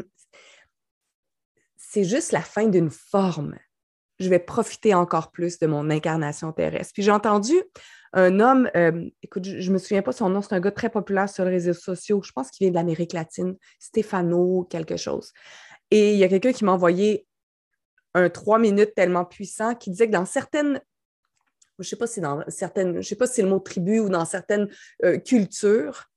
c'est 1.78 2.04
juste 2.04 2.32
la 2.32 2.42
fin 2.42 2.68
d'une 2.68 2.90
forme, 2.90 3.56
je 4.20 4.30
vais 4.30 4.40
profiter 4.40 4.94
encore 4.94 5.32
plus 5.32 5.60
de 5.60 5.68
mon 5.68 5.90
incarnation 5.90 6.52
terrestre. 6.52 6.94
Puis 6.94 7.04
j'ai 7.04 7.12
entendu 7.12 7.54
un 8.14 8.40
homme, 8.40 8.70
euh, 8.76 9.08
écoute, 9.22 9.46
je 9.46 9.68
ne 9.68 9.74
me 9.74 9.78
souviens 9.78 10.02
pas 10.02 10.12
son 10.12 10.30
nom, 10.30 10.42
c'est 10.42 10.54
un 10.54 10.60
gars 10.60 10.72
très 10.72 10.90
populaire 10.90 11.30
sur 11.30 11.46
les 11.46 11.52
réseaux 11.52 11.74
sociaux, 11.74 12.22
je 12.24 12.32
pense 12.32 12.50
qu'il 12.50 12.66
vient 12.66 12.72
de 12.72 12.76
l'Amérique 12.76 13.14
latine, 13.14 13.56
Stéphano, 13.80 14.68
quelque 14.70 14.98
chose. 14.98 15.32
Et 15.92 16.14
il 16.14 16.20
y 16.20 16.24
a 16.24 16.28
quelqu'un 16.28 16.52
qui 16.52 16.66
m'a 16.66 16.72
envoyé 16.72 17.28
un 18.16 18.30
trois 18.30 18.58
minutes 18.58 18.96
tellement 18.96 19.26
puissant 19.26 19.76
qui 19.76 19.92
disait 19.92 20.08
que 20.08 20.14
dans 20.14 20.26
certaines 20.26 20.82
je 21.80 21.86
ne 21.86 21.90
sais 21.92 21.96
pas 21.96 22.08
si 22.08 22.20
dans 22.20 22.44
certaines, 22.50 23.02
je 23.02 23.08
sais 23.08 23.16
pas 23.16 23.26
si 23.26 23.36
c'est 23.36 23.42
le 23.42 23.48
mot 23.48 23.60
tribu 23.60 24.00
ou 24.00 24.10
dans 24.10 24.26
certaines 24.26 24.68
euh, 25.06 25.18
cultures, 25.18 26.10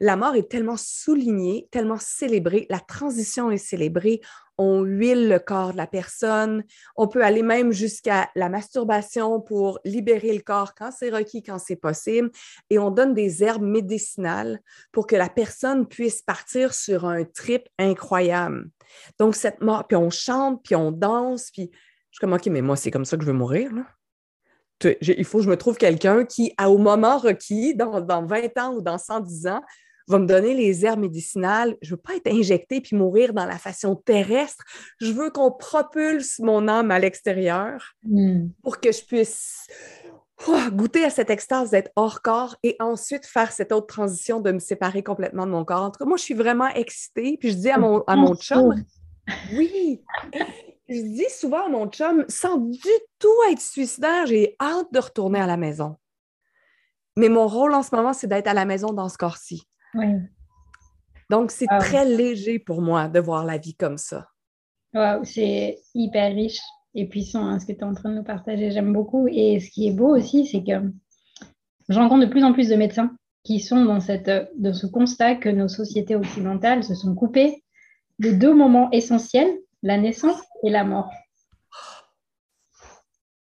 la 0.00 0.16
mort 0.16 0.36
est 0.36 0.48
tellement 0.48 0.76
soulignée, 0.76 1.68
tellement 1.72 1.98
célébrée, 1.98 2.66
la 2.70 2.78
transition 2.78 3.50
est 3.50 3.58
célébrée, 3.58 4.20
on 4.58 4.82
huile 4.82 5.28
le 5.28 5.38
corps 5.38 5.72
de 5.72 5.76
la 5.76 5.86
personne. 5.86 6.64
On 6.96 7.06
peut 7.06 7.24
aller 7.24 7.42
même 7.42 7.72
jusqu'à 7.72 8.28
la 8.34 8.48
masturbation 8.48 9.40
pour 9.40 9.78
libérer 9.84 10.32
le 10.32 10.42
corps 10.42 10.74
quand 10.74 10.90
c'est 10.90 11.10
requis, 11.10 11.42
quand 11.42 11.58
c'est 11.58 11.76
possible. 11.76 12.30
Et 12.68 12.78
on 12.78 12.90
donne 12.90 13.14
des 13.14 13.44
herbes 13.44 13.62
médicinales 13.62 14.60
pour 14.92 15.06
que 15.06 15.16
la 15.16 15.28
personne 15.28 15.86
puisse 15.86 16.22
partir 16.22 16.74
sur 16.74 17.04
un 17.04 17.24
trip 17.24 17.68
incroyable. 17.78 18.68
Donc, 19.18 19.36
cette 19.36 19.60
mort, 19.60 19.86
puis 19.86 19.96
on 19.96 20.10
chante, 20.10 20.62
puis 20.64 20.74
on 20.74 20.90
danse, 20.90 21.50
puis 21.52 21.70
je 21.72 22.16
suis 22.16 22.20
comme, 22.20 22.32
OK, 22.32 22.46
mais 22.46 22.62
moi, 22.62 22.76
c'est 22.76 22.90
comme 22.90 23.04
ça 23.04 23.16
que 23.16 23.22
je 23.22 23.28
veux 23.28 23.36
mourir. 23.36 23.70
Il 24.82 25.24
faut 25.24 25.38
que 25.38 25.44
je 25.44 25.50
me 25.50 25.56
trouve 25.56 25.76
quelqu'un 25.76 26.24
qui, 26.24 26.52
au 26.64 26.78
moment 26.78 27.18
requis, 27.18 27.74
dans, 27.74 28.00
dans 28.00 28.24
20 28.24 28.58
ans 28.58 28.74
ou 28.74 28.80
dans 28.80 28.98
110 28.98 29.46
ans, 29.48 29.62
va 30.08 30.18
me 30.18 30.26
donner 30.26 30.54
les 30.54 30.84
herbes 30.84 31.00
médicinales. 31.00 31.76
Je 31.82 31.88
ne 31.88 31.96
veux 31.96 32.02
pas 32.02 32.16
être 32.16 32.32
injectée 32.32 32.80
puis 32.80 32.96
mourir 32.96 33.32
dans 33.32 33.46
la 33.46 33.58
façon 33.58 33.94
terrestre. 33.96 34.64
Je 35.00 35.12
veux 35.12 35.30
qu'on 35.30 35.52
propulse 35.52 36.38
mon 36.38 36.68
âme 36.68 36.90
à 36.90 36.98
l'extérieur 36.98 37.94
hmm. 38.04 38.48
pour 38.62 38.80
que 38.80 38.90
je 38.90 39.04
puisse 39.04 39.66
oh, 40.46 40.58
goûter 40.72 41.04
à 41.04 41.10
cette 41.10 41.30
extase 41.30 41.70
d'être 41.70 41.90
hors 41.96 42.22
corps 42.22 42.56
et 42.62 42.76
ensuite 42.80 43.26
faire 43.26 43.52
cette 43.52 43.72
autre 43.72 43.86
transition 43.86 44.40
de 44.40 44.52
me 44.52 44.58
séparer 44.58 45.02
complètement 45.02 45.46
de 45.46 45.52
mon 45.52 45.64
corps. 45.64 45.82
En 45.82 45.90
tout 45.90 45.98
cas, 45.98 46.06
moi, 46.06 46.16
je 46.16 46.22
suis 46.22 46.34
vraiment 46.34 46.68
excitée. 46.68 47.36
Puis 47.38 47.50
je 47.50 47.56
dis 47.56 47.70
à 47.70 47.78
mon, 47.78 48.02
à 48.06 48.16
mon 48.16 48.34
chum, 48.34 48.74
oui, 49.52 50.02
je 50.88 51.02
dis 51.02 51.30
souvent 51.30 51.66
à 51.66 51.68
mon 51.68 51.86
chum, 51.88 52.24
sans 52.28 52.56
du 52.56 52.78
tout 53.18 53.28
être 53.50 53.60
suicidaire, 53.60 54.26
j'ai 54.26 54.56
hâte 54.60 54.92
de 54.92 54.98
retourner 54.98 55.40
à 55.40 55.46
la 55.46 55.56
maison. 55.56 55.96
Mais 57.16 57.28
mon 57.28 57.46
rôle 57.46 57.74
en 57.74 57.82
ce 57.82 57.94
moment, 57.94 58.12
c'est 58.12 58.28
d'être 58.28 58.46
à 58.46 58.54
la 58.54 58.64
maison 58.64 58.92
dans 58.92 59.08
ce 59.08 59.18
corps-ci. 59.18 59.68
Donc, 61.30 61.50
c'est 61.50 61.66
très 61.66 62.04
léger 62.04 62.58
pour 62.58 62.80
moi 62.80 63.08
de 63.08 63.20
voir 63.20 63.44
la 63.44 63.58
vie 63.58 63.74
comme 63.74 63.98
ça. 63.98 64.28
c'est 65.24 65.78
hyper 65.94 66.34
riche 66.34 66.60
et 66.94 67.06
puissant 67.06 67.46
hein, 67.46 67.58
ce 67.58 67.66
que 67.66 67.72
tu 67.72 67.80
es 67.80 67.84
en 67.84 67.94
train 67.94 68.10
de 68.10 68.16
nous 68.16 68.24
partager. 68.24 68.70
J'aime 68.70 68.92
beaucoup. 68.92 69.28
Et 69.28 69.60
ce 69.60 69.70
qui 69.70 69.88
est 69.88 69.92
beau 69.92 70.16
aussi, 70.16 70.46
c'est 70.46 70.64
que 70.64 70.90
je 71.88 71.98
rencontre 71.98 72.26
de 72.26 72.30
plus 72.30 72.44
en 72.44 72.52
plus 72.52 72.68
de 72.68 72.76
médecins 72.76 73.14
qui 73.44 73.60
sont 73.60 73.84
dans, 73.84 74.00
cette, 74.00 74.30
dans 74.56 74.74
ce 74.74 74.86
constat 74.86 75.36
que 75.36 75.48
nos 75.48 75.68
sociétés 75.68 76.16
occidentales 76.16 76.84
se 76.84 76.94
sont 76.94 77.14
coupées 77.14 77.62
de 78.18 78.32
deux 78.32 78.54
moments 78.54 78.90
essentiels, 78.90 79.50
la 79.82 79.96
naissance 79.96 80.40
et 80.62 80.70
la 80.70 80.84
mort. 80.84 81.10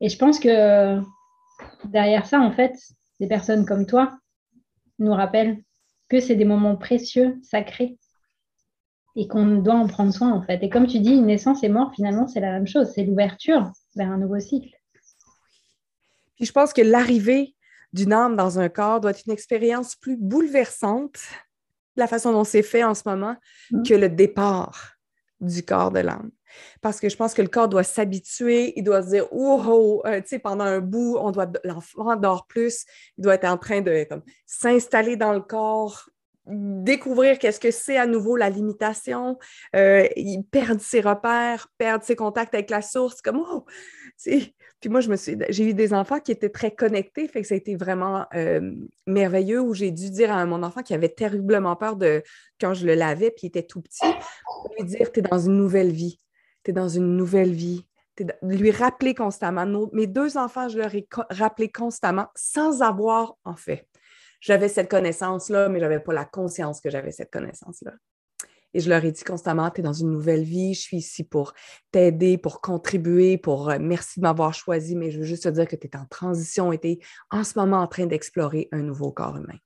Et 0.01 0.09
je 0.09 0.18
pense 0.18 0.39
que 0.39 1.01
derrière 1.85 2.26
ça, 2.26 2.41
en 2.41 2.53
fait, 2.53 2.74
des 3.20 3.26
personnes 3.26 3.64
comme 3.64 3.87
toi 3.87 4.18
nous 4.99 5.12
rappellent 5.12 5.62
que 6.09 6.20
c'est 6.20 6.36
des 6.36 6.44
moments 6.44 6.76
précieux, 6.76 7.38
sacrés, 7.42 7.98
et 9.16 9.26
qu'on 9.26 9.46
doit 9.57 9.74
en 9.74 9.86
prendre 9.86 10.12
soin 10.12 10.32
en 10.32 10.42
fait. 10.42 10.62
Et 10.62 10.68
comme 10.68 10.86
tu 10.86 11.00
dis, 11.00 11.20
naissance 11.20 11.64
et 11.64 11.68
mort, 11.68 11.92
finalement, 11.94 12.28
c'est 12.28 12.40
la 12.40 12.52
même 12.52 12.66
chose, 12.66 12.90
c'est 12.94 13.04
l'ouverture 13.04 13.72
vers 13.96 14.11
un 14.11 14.18
nouveau 14.18 14.38
cycle. 14.38 14.76
Puis 16.36 16.44
je 16.44 16.52
pense 16.52 16.72
que 16.72 16.82
l'arrivée 16.82 17.54
d'une 17.92 18.12
âme 18.12 18.36
dans 18.36 18.59
un 18.59 18.68
corps 18.68 19.00
doit 19.00 19.12
être 19.12 19.22
une 19.26 19.32
expérience 19.32 19.96
plus 19.96 20.18
bouleversante, 20.18 21.18
la 21.96 22.07
façon 22.07 22.32
dont 22.32 22.44
c'est 22.44 22.62
fait 22.62 22.84
en 22.84 22.94
ce 22.94 23.02
moment, 23.07 23.36
mm. 23.70 23.82
que 23.84 23.94
le 23.94 24.11
départ 24.11 24.96
du 25.40 25.64
corps 25.64 25.90
de 25.90 26.00
l'âme. 26.00 26.30
Parce 26.80 27.00
que 27.00 27.09
je 27.09 27.16
pense 27.16 27.34
que 27.34 27.42
le 27.42 27.48
corps 27.48 27.68
doit 27.68 27.82
s'habituer, 27.82 28.72
il 28.76 28.82
doit 28.82 29.02
se 29.02 29.09
dire, 29.09 29.26
oh, 29.32 30.02
tu 30.04 30.22
sais, 30.26 30.38
pendant 30.38 30.64
un 30.64 30.80
bout, 30.80 31.16
on 31.18 31.30
doit, 31.30 31.50
l'enfant 31.64 32.16
dort 32.16 32.46
plus, 32.46 32.84
il 33.18 33.22
doit 33.22 33.34
être 33.34 33.44
en 33.44 33.59
train 33.59 33.80
de 33.80 34.07
s'installer 34.46 35.16
dans 35.16 35.32
le 35.32 35.40
corps, 35.40 36.09
découvrir 36.46 37.38
qu'est-ce 37.38 37.59
que 37.59 37.70
c'est 37.70 37.96
à 37.96 38.07
nouveau 38.07 38.36
la 38.36 38.50
limitation, 38.50 39.38
euh, 39.74 40.07
il 40.16 40.44
perd 40.44 40.80
ses 40.80 41.00
repères, 41.00 41.68
perd 41.76 42.02
ses 42.04 42.14
contacts 42.14 42.54
avec 42.54 42.70
la 42.70 42.82
source, 42.82 43.20
comme 43.20 43.38
oh, 43.38 43.64
puis 44.24 44.88
moi 44.88 45.00
je 45.00 45.11
me 45.11 45.16
suis, 45.16 45.36
j'ai 45.48 45.68
eu 45.68 45.74
des 45.74 45.92
enfants 45.92 46.20
qui 46.20 46.32
étaient 46.32 46.50
très 46.50 46.70
connectés, 46.70 47.26
fait 47.28 47.42
que 47.42 47.48
ça 47.48 47.54
a 47.54 47.59
été 47.59 47.74
vraiment 47.76 48.26
euh, 48.34 48.72
merveilleux 49.07 49.61
où 49.61 49.74
j'ai 49.74 49.90
dû 49.90 50.11
dire 50.11 50.32
à 50.32 50.46
mon 50.46 50.62
enfant 50.62 50.82
qui 50.82 50.94
avait 50.94 51.09
terriblement 51.09 51.74
peur 51.76 51.96
de 51.96 52.22
quand 52.61 52.74
je 52.74 52.86
le 52.86 52.94
lavais 52.94 53.30
puis 53.30 53.44
il 53.44 53.48
était 53.48 53.64
tout 53.64 53.82
petit, 53.82 54.07
lui 54.78 54.86
dire 54.86 55.11
tu 55.11 55.20
es 55.20 55.22
dans 55.22 55.38
une 55.38 55.57
nouvelle 55.57 55.90
vie, 55.90 56.20
tu 56.67 56.71
es 56.71 56.75
dans 56.75 56.89
une 56.89 57.17
nouvelle 57.17 57.53
vie, 57.53 57.87
lui 58.43 58.71
rappeler 58.71 59.14
constamment. 59.14 59.67
mes 59.93 60.07
deux 60.07 60.37
enfants, 60.37 60.69
je 60.69 60.79
leur 60.79 60.95
ai 60.95 61.07
rappelé 61.31 61.71
constamment 61.71 62.27
sans 62.35 62.83
avoir 62.83 63.37
en 63.45 63.57
fait 63.57 63.87
j'avais 64.41 64.69
cette 64.69 64.91
connaissance-là, 64.91 65.69
mais 65.69 65.79
je 65.79 65.85
n'avais 65.85 66.01
pas 66.01 66.12
la 66.12 66.25
conscience 66.25 66.81
que 66.81 66.91
j'avais 66.91 67.11
cette 67.11 67.33
connaissance-là. 67.33 67.93
Et 68.75 68.81
je 68.81 68.89
leur 68.91 69.05
ai 69.05 69.11
dit 69.11 69.25
constamment, 69.25 69.71
tu 69.71 69.81
es 69.81 69.83
dans 69.83 69.93
une 69.93 70.11
nouvelle 70.11 70.43
vie, 70.43 70.75
je 70.75 70.81
suis 70.81 70.99
ici 70.99 71.25
pour 71.25 71.55
t'aider, 71.91 72.37
pour 72.37 72.61
contribuer, 72.61 73.39
pour 73.39 73.71
euh, 73.71 73.79
merci 73.81 74.21
de 74.21 74.23
m'avoir 74.23 74.53
choisi, 74.53 74.95
mais 74.95 75.11
je 75.11 75.19
veux 75.19 75.25
juste 75.25 75.45
te 75.45 75.49
dire 75.49 75.67
que 75.67 75.77
tu 75.77 75.87
es 75.87 75.97
en 75.97 76.05
transition 76.07 76.73
et 76.73 76.79
tu 76.79 76.89
es 76.89 76.99
en 77.31 77.43
ce 77.43 77.59
moment 77.59 77.79
en 77.79 77.87
train 77.87 78.07
d'explorer 78.07 78.69
un 78.73 78.83
nouveau 78.83 79.12
corps 79.12 79.37
humain. 79.37 79.59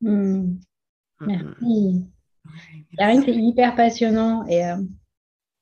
Hmm. 0.00 0.58
Merci. 1.20 2.06
Karine, 2.96 3.22
c'est 3.24 3.34
hyper 3.34 3.74
passionnant 3.74 4.46
et 4.46 4.64
euh, 4.64 4.76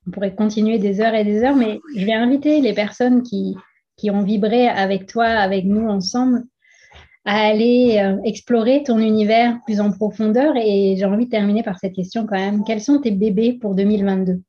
on 0.06 0.10
pourrait 0.10 0.34
continuer 0.34 0.78
des 0.78 1.00
heures 1.00 1.14
et 1.14 1.24
des 1.24 1.42
heures, 1.42 1.56
mais 1.56 1.80
je 1.96 2.04
vais 2.04 2.12
inviter 2.12 2.60
les 2.60 2.72
personnes 2.72 3.22
qui, 3.22 3.56
ont 4.10 4.22
vibré 4.22 4.68
avec 4.68 5.06
toi, 5.06 5.26
avec 5.26 5.64
nous 5.64 5.88
ensemble, 5.88 6.44
à 7.24 7.46
aller 7.46 7.98
euh, 7.98 8.22
explorer 8.24 8.84
ton 8.84 8.98
univers 8.98 9.58
plus 9.64 9.80
en 9.80 9.90
profondeur. 9.90 10.54
Et 10.56 10.94
j'ai 10.96 11.04
envie 11.04 11.24
de 11.24 11.30
terminer 11.30 11.62
par 11.62 11.78
cette 11.78 11.94
question 11.94 12.24
quand 12.26 12.36
même. 12.36 12.62
Quels 12.64 12.80
sont 12.80 13.00
tes 13.00 13.10
bébés 13.10 13.54
pour 13.54 13.74
2022 13.74 14.40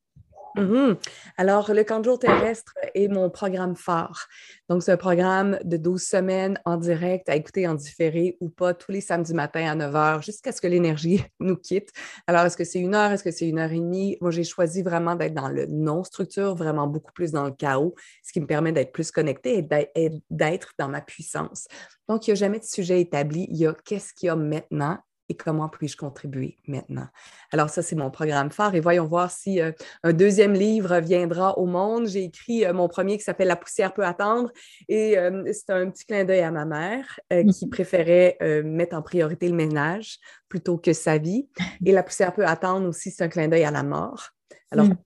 Mhm. 0.58 0.98
Alors, 1.38 1.72
le 1.72 1.84
camp 1.84 2.04
jour 2.04 2.18
terrestre 2.18 2.74
est 2.96 3.08
mon 3.10 3.30
programme 3.30 3.76
phare. 3.76 4.28
Donc, 4.70 4.82
c'est 4.82 4.92
un 4.92 4.98
programme 4.98 5.60
de 5.64 5.78
12 5.78 6.02
semaines 6.02 6.60
en 6.66 6.78
direct 6.78 7.30
à 7.30 7.36
écouter 7.36 7.68
en 7.68 7.76
différé 7.76 8.38
ou 8.42 8.50
pas 8.50 8.74
tous 8.74 8.92
les 8.92 9.00
samedis 9.02 9.36
matins 9.36 9.70
à 9.70 9.76
9 9.76 9.94
h 9.94 10.26
jusqu'à 10.26 10.52
ce 10.52 10.60
que 10.60 10.66
l'énergie 10.66 11.24
nous 11.40 11.58
quitte. 11.58 11.92
Alors, 12.26 12.42
est-ce 12.42 12.58
que 12.58 12.64
c'est 12.64 12.80
une 12.80 12.96
heure? 12.96 13.12
Est-ce 13.12 13.24
que 13.24 13.30
c'est 13.30 13.48
une 13.48 13.60
heure 13.60 13.72
et 13.72 13.80
demie? 13.80 14.18
Moi, 14.20 14.32
j'ai 14.32 14.44
choisi 14.44 14.82
vraiment 14.82 15.16
d'être 15.16 15.36
dans 15.36 15.50
le 15.50 15.68
non-structure, 15.68 16.56
vraiment 16.56 16.88
beaucoup 16.88 17.14
plus 17.14 17.32
dans 17.32 17.46
le 17.46 17.52
chaos, 17.52 17.94
ce 18.24 18.34
qui 18.34 18.42
me 18.42 18.48
permet 18.48 18.72
d'être 18.72 18.92
plus 18.92 19.12
connecté 19.12 19.64
et 19.94 20.10
d'être 20.32 20.74
dans 20.80 20.88
ma 20.90 21.02
puissance. 21.02 21.68
Donc, 22.10 22.28
il 22.28 22.32
n'y 22.32 22.34
a 22.34 22.36
jamais 22.36 22.60
de 22.60 22.66
sujet 22.66 23.00
établi. 23.00 23.46
Il 23.52 23.58
y 23.58 23.68
a 23.68 23.76
qu'est-ce 23.86 24.12
qu'il 24.12 24.26
y 24.26 24.30
a 24.30 24.36
maintenant 24.36 24.98
et 25.30 25.36
comment 25.36 25.70
puis-je 25.70 25.98
contribuer 25.98 26.58
maintenant? 26.68 27.08
Alors 27.52 27.70
ça, 27.70 27.82
c'est 27.82 27.96
mon 27.96 28.10
programme 28.10 28.52
phare 28.52 28.76
et 28.76 28.80
voyons 28.80 29.06
voir 29.06 29.32
si 29.32 29.62
euh, 29.62 29.72
un 30.04 30.14
deuxième 30.14 30.54
livre 30.54 31.00
viendra 31.00 31.58
au 31.58 31.66
monde. 31.66 32.08
J'ai 32.08 32.26
écrit 32.26 32.66
euh, 32.66 32.74
mon 32.74 32.88
premier 32.88 33.18
qui 33.18 33.24
s'appelle 33.24 33.48
La 33.48 33.56
poussière 33.56 33.94
peut 33.94 34.06
attendre 34.06 34.52
et 34.88 35.18
euh, 35.18 35.44
c'est 35.54 35.72
un 35.72 35.90
petit 35.90 36.06
clin 36.06 36.24
d'œil 36.24 36.42
à 36.42 36.52
ma 36.52 36.66
mère 36.66 37.20
qui 37.30 37.66
mmh. 37.66 37.70
préférait 37.70 38.38
mettre 38.64 38.96
en 38.96 39.02
priorité 39.02 39.48
le 39.48 39.56
ménage 39.56 40.18
plutôt 40.50 40.78
que 40.78 40.94
sa 40.94 41.18
vie. 41.18 41.50
Et 41.86 41.92
La 41.92 42.04
poussière 42.04 42.34
peut 42.34 42.46
attendre 42.46 42.88
aussi, 42.88 43.12
c'est 43.12 43.24
un 43.24 43.30
clin 43.30 43.48
d'œil 43.48 43.64
à 43.64 43.72
la 43.72 43.84
mort. 43.84 44.30
Alors, 44.72 44.86
mmh. 44.86 44.98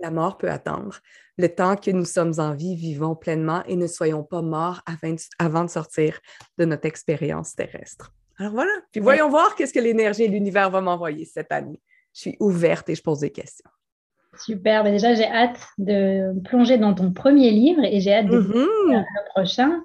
la 0.00 0.10
mort 0.10 0.38
peut 0.38 0.50
attendre. 0.50 1.00
Le 1.36 1.48
temps 1.48 1.76
que 1.76 1.92
nous 1.92 2.04
sommes 2.04 2.34
en 2.38 2.52
vie, 2.52 2.74
vivons 2.74 3.14
pleinement 3.14 3.62
et 3.66 3.76
ne 3.76 3.86
soyons 3.86 4.24
pas 4.24 4.42
morts 4.42 4.82
avant 5.38 5.64
de 5.64 5.70
sortir 5.70 6.18
de 6.58 6.64
notre 6.64 6.86
expérience 6.86 7.54
terrestre. 7.54 8.12
Alors 8.38 8.52
voilà. 8.52 8.70
Puis 8.92 9.00
voyons 9.00 9.28
voir 9.28 9.54
qu'est-ce 9.56 9.72
que 9.72 9.80
l'énergie 9.80 10.24
et 10.24 10.28
l'univers 10.28 10.70
vont 10.70 10.82
m'envoyer 10.82 11.24
cette 11.24 11.52
année. 11.52 11.80
Je 12.14 12.20
suis 12.20 12.36
ouverte 12.40 12.88
et 12.88 12.94
je 12.94 13.02
pose 13.02 13.20
des 13.20 13.30
questions. 13.30 13.68
Super. 14.40 14.84
Mais 14.84 14.92
déjà, 14.92 15.14
j'ai 15.14 15.26
hâte 15.26 15.60
de 15.78 16.38
plonger 16.44 16.78
dans 16.78 16.94
ton 16.94 17.12
premier 17.12 17.50
livre 17.50 17.82
et 17.84 18.00
j'ai 18.00 18.14
hâte 18.14 18.26
de 18.26 18.38
mm 18.38 18.68
le 18.90 19.30
prochain. 19.34 19.80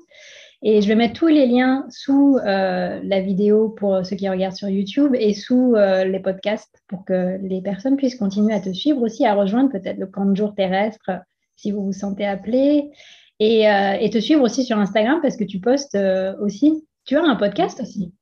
Et 0.66 0.82
je 0.82 0.88
vais 0.88 0.96
mettre 0.96 1.20
tous 1.20 1.28
les 1.28 1.46
liens 1.46 1.86
sous 1.90 2.38
euh, 2.38 3.02
la 3.04 3.20
vidéo 3.20 3.70
pour 3.70 4.06
ceux 4.06 4.16
qui 4.16 4.30
regardent 4.30 4.56
sur 4.56 4.70
YouTube 4.70 5.14
et 5.14 5.34
sous 5.34 5.76
euh, 5.76 6.06
les 6.06 6.22
podcasts 6.22 6.82
pour 6.88 7.04
que 7.04 7.38
les 7.42 7.62
personnes 7.62 7.98
puissent 7.98 8.16
continuer 8.16 8.54
à 8.54 8.62
te 8.62 8.72
suivre 8.72 9.02
aussi, 9.02 9.26
à 9.26 9.34
rejoindre 9.34 9.70
peut-être 9.70 9.98
le 9.98 10.08
camp 10.08 10.26
de 10.26 10.36
jour 10.36 10.56
terrestre 10.56 11.12
si 11.58 11.72
vous 11.72 11.84
vous 11.84 11.92
sentez 11.92 12.26
appelé 12.26 12.92
et, 13.40 13.70
euh, 13.70 13.98
et 14.00 14.10
te 14.10 14.20
suivre 14.20 14.42
aussi 14.42 14.64
sur 14.64 14.78
Instagram 14.78 15.20
parce 15.22 15.36
que 15.36 15.44
tu 15.44 15.60
postes 15.60 15.98
aussi. 16.40 16.88
Tu 17.04 17.18
as 17.18 17.24
un 17.24 17.36
podcast 17.36 17.82
aussi? 17.82 18.14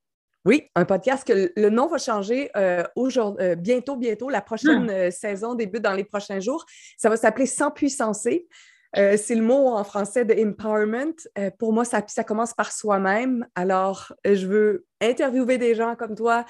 Oui, 0.44 0.64
un 0.76 0.86
podcast 0.86 1.26
que 1.26 1.52
le 1.56 1.70
nom 1.70 1.88
va 1.88 2.00
changer 2.00 2.50
euh, 2.56 2.84
euh, 2.98 3.56
bientôt, 3.56 3.96
bientôt. 3.96 4.28
La 4.30 4.42
prochaine 4.42 4.89
ah. 4.89 4.94
euh, 4.94 5.12
saison 5.12 5.54
débute 5.54 5.84
dans 5.84 5.94
les 5.94 6.04
prochains 6.04 6.39
jours. 6.39 6.66
Ça 6.98 7.10
va 7.10 7.18
s'appeler 7.18 7.46
Sans 7.46 7.70
puissancer. 7.70 8.48
c'est 8.96 9.36
le 9.36 9.44
mot 9.44 9.68
en 9.68 9.84
français 9.84 10.26
de 10.26 10.34
empowerment. 10.34 11.14
pour 11.60 11.74
moi, 11.74 11.86
ça, 11.86 12.04
ça 12.08 12.24
commence 12.24 12.54
par 12.54 12.72
soi-même. 12.72 13.46
Alors, 13.54 14.14
je 14.26 14.48
veux 14.48 14.86
interviewer 15.00 15.58
des 15.58 15.76
gens 15.76 15.96
comme 15.96 16.16
toi 16.16 16.44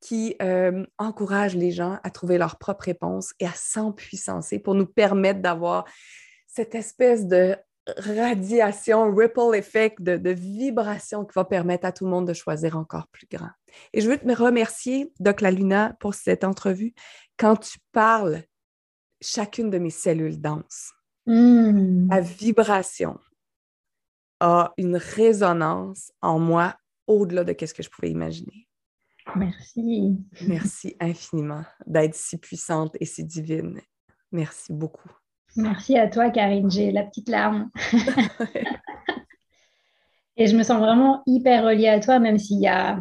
qui 0.00 0.36
encouragent 0.98 1.56
les 1.56 1.70
gens 1.70 1.98
à 2.04 2.10
trouver 2.10 2.38
leur 2.38 2.58
propre 2.58 2.84
réponse 2.84 3.32
et 3.40 3.46
à 3.46 3.52
s'empuissancer 3.54 4.58
pour 4.58 4.74
nous 4.74 4.86
permettre 4.86 5.40
d'avoir 5.40 5.86
cette 6.46 6.74
espèce 6.74 7.26
de 7.26 7.56
radiation, 7.96 9.14
ripple 9.14 9.54
effect 9.54 10.00
de, 10.02 10.30
vibration 10.30 11.24
qui 11.24 11.32
va 11.34 11.44
permettre 11.44 11.86
à 11.86 11.92
tout 11.92 12.04
le 12.04 12.10
monde 12.10 12.26
de 12.26 12.32
choisir 12.32 12.76
encore 12.76 13.08
plus 13.08 13.26
grand. 13.30 13.50
Et 13.92 14.00
je 14.00 14.08
veux 14.08 14.18
te 14.18 14.32
remercier, 14.32 15.12
Doc 15.20 15.40
La 15.40 15.50
Luna, 15.50 15.96
pour 16.00 16.14
cette 16.14 16.44
entrevue. 16.44 16.94
Quand 17.36 17.56
tu 17.56 17.78
parles, 17.92 18.42
chacune 19.20 19.70
de 19.70 19.78
mes 19.78 19.90
cellules 19.90 20.40
danse. 20.40 20.92
Hmm. 21.26 22.08
La 22.10 22.20
vibration 22.20 23.18
a 24.40 24.72
une 24.76 24.96
résonance 24.96 26.12
en 26.22 26.38
moi 26.38 26.76
au-delà 27.06 27.44
de 27.44 27.54
ce 27.66 27.74
que 27.74 27.82
je 27.82 27.90
pouvais 27.90 28.10
imaginer. 28.10 28.68
Merci. 29.34 30.16
Merci 30.46 30.96
infiniment 31.00 31.64
d'être 31.86 32.14
si 32.14 32.38
puissante 32.38 32.96
et 33.00 33.04
si 33.04 33.24
divine. 33.24 33.80
Merci 34.32 34.72
beaucoup. 34.72 35.10
Merci 35.56 35.98
à 35.98 36.08
toi, 36.08 36.30
Karine. 36.30 36.70
J'ai 36.70 36.92
la 36.92 37.04
petite 37.04 37.28
larme. 37.28 37.70
Et 40.36 40.46
je 40.46 40.56
me 40.56 40.62
sens 40.62 40.78
vraiment 40.78 41.22
hyper 41.26 41.64
reliée 41.64 41.88
à 41.88 41.98
toi, 41.98 42.20
même 42.20 42.38
s'il 42.38 42.60
y 42.60 42.68
a 42.68 43.00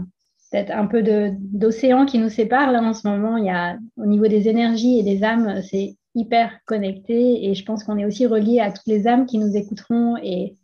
peut-être 0.50 0.72
un 0.72 0.88
peu 0.88 1.04
d'océan 1.04 2.06
qui 2.06 2.18
nous 2.18 2.30
sépare 2.30 2.72
là 2.72 2.82
en 2.82 2.94
ce 2.94 3.08
moment. 3.08 3.38
Il 3.38 3.46
y 3.46 3.50
a, 3.50 3.78
au 3.96 4.06
niveau 4.06 4.28
des 4.28 4.48
énergies 4.48 5.00
et 5.00 5.04
des 5.04 5.24
âmes, 5.24 5.62
c'est 5.62 5.98
hyper 6.16 6.60
connecté. 6.66 7.48
Et 7.48 7.54
je 7.54 7.64
pense 7.64 7.84
qu'on 7.84 7.98
est 7.98 8.06
aussi 8.06 8.26
relié 8.26 8.60
à 8.60 8.72
toutes 8.72 8.88
les 8.88 9.08
âmes 9.08 9.28
qui 9.28 9.38
nous 9.38 9.56
écouteront 9.56 10.18
et 10.18 10.58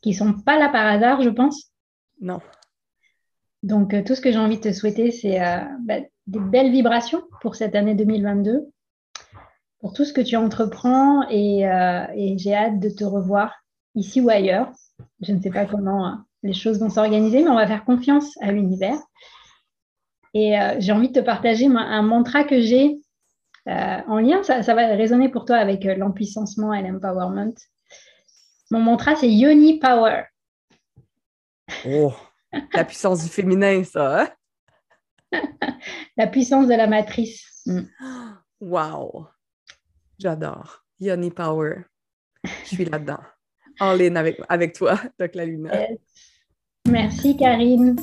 qui 0.00 0.10
ne 0.10 0.14
sont 0.14 0.32
pas 0.32 0.58
là 0.58 0.68
par 0.68 0.86
hasard, 0.86 1.22
je 1.22 1.30
pense. 1.30 1.72
Non. 2.20 2.40
Donc, 3.62 3.92
euh, 3.92 4.02
tout 4.04 4.14
ce 4.14 4.20
que 4.20 4.30
j'ai 4.30 4.38
envie 4.38 4.56
de 4.56 4.62
te 4.62 4.72
souhaiter, 4.72 5.10
c'est 5.10 5.42
euh, 5.42 5.58
bah, 5.80 5.98
des 6.26 6.38
belles 6.38 6.70
vibrations 6.70 7.22
pour 7.42 7.56
cette 7.56 7.74
année 7.74 7.94
2022 7.94 8.70
pour 9.80 9.92
tout 9.92 10.04
ce 10.04 10.12
que 10.12 10.20
tu 10.20 10.36
entreprends 10.36 11.22
euh, 11.22 12.06
et, 12.14 12.38
j'ai 12.38 12.54
hâte 12.54 12.78
de 12.78 12.90
te 12.90 13.04
revoir 13.04 13.54
ici 13.94 14.20
ou 14.20 14.28
ailleurs. 14.28 14.70
Je 15.22 15.32
ne 15.32 15.40
sais 15.40 15.50
pas 15.50 15.64
comment 15.64 16.06
euh, 16.06 16.16
les 16.42 16.52
choses 16.52 16.78
vont 16.78 16.90
s'organiser, 16.90 17.42
mais 17.42 17.50
on 17.50 17.56
va 17.56 17.66
faire 17.66 17.84
confiance 17.84 18.36
à 18.42 18.52
l'univers. 18.52 18.98
Et 20.34 20.58
euh, 20.60 20.76
j'ai 20.78 20.92
envie 20.92 21.08
de 21.08 21.20
te 21.20 21.24
partager 21.24 21.66
un 21.66 22.02
mantra 22.02 22.44
que 22.44 22.60
j'ai 22.60 23.00
en 23.66 24.18
lien, 24.18 24.42
ça, 24.42 24.64
ça, 24.64 24.74
va 24.74 24.86
résonner 24.86 25.28
pour 25.28 25.44
toi 25.44 25.56
avec 25.56 25.84
l'empuissancement 25.84 26.74
et 26.74 26.82
l'empowerment. 26.82 27.54
Mon 28.72 28.80
mantra, 28.80 29.14
c'est 29.14 29.30
Yoni 29.30 29.78
Power. 29.78 30.24
Oh, 31.86 32.12
la 32.74 32.84
puissance 32.84 33.22
du 33.22 33.28
féminin, 33.28 33.84
ça. 33.84 34.22
Hein? 34.22 34.28
la 36.16 36.26
puissance 36.26 36.66
de 36.66 36.74
la 36.74 36.88
matrice. 36.88 37.64
Wow. 38.60 39.28
J'adore. 40.20 40.84
Yoni 41.00 41.30
Power. 41.30 41.84
Je 42.44 42.74
suis 42.74 42.84
là-dedans. 42.84 43.20
En 43.80 43.94
ligne 43.94 44.16
avec, 44.16 44.38
avec 44.48 44.74
toi, 44.74 45.00
Doc 45.18 45.34
La 45.34 45.46
Luna. 45.46 45.70
Merci, 46.86 47.36
Karine. 47.36 47.96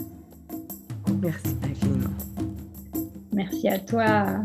Merci 1.21 1.55
infiniment. 1.63 2.17
Merci 3.31 3.69
à 3.69 3.77
toi. 3.77 4.41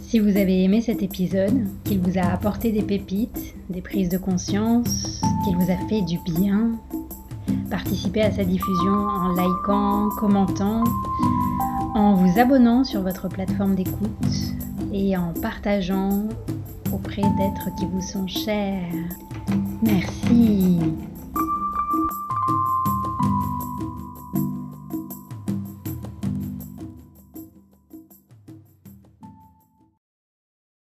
Si 0.00 0.18
vous 0.18 0.36
avez 0.36 0.64
aimé 0.64 0.80
cet 0.80 1.02
épisode, 1.02 1.64
qu'il 1.84 2.00
vous 2.00 2.18
a 2.18 2.32
apporté 2.32 2.72
des 2.72 2.82
pépites, 2.82 3.54
des 3.70 3.82
prises 3.82 4.08
de 4.08 4.18
conscience, 4.18 5.20
qu'il 5.44 5.56
vous 5.56 5.70
a 5.70 5.76
fait 5.88 6.02
du 6.02 6.18
bien, 6.24 6.80
Participez 7.70 8.22
à 8.22 8.30
sa 8.30 8.44
diffusion 8.44 8.92
en 8.92 9.32
likant, 9.32 10.08
commentant, 10.18 10.84
en 11.94 12.14
vous 12.14 12.38
abonnant 12.38 12.84
sur 12.84 13.02
votre 13.02 13.28
plateforme 13.28 13.74
d'écoute 13.74 14.56
et 14.92 15.16
en 15.16 15.32
partageant 15.40 16.24
auprès 16.92 17.22
d'êtres 17.22 17.68
qui 17.78 17.86
vous 17.86 18.02
sont 18.02 18.26
chers. 18.26 18.92
Merci. 19.82 20.78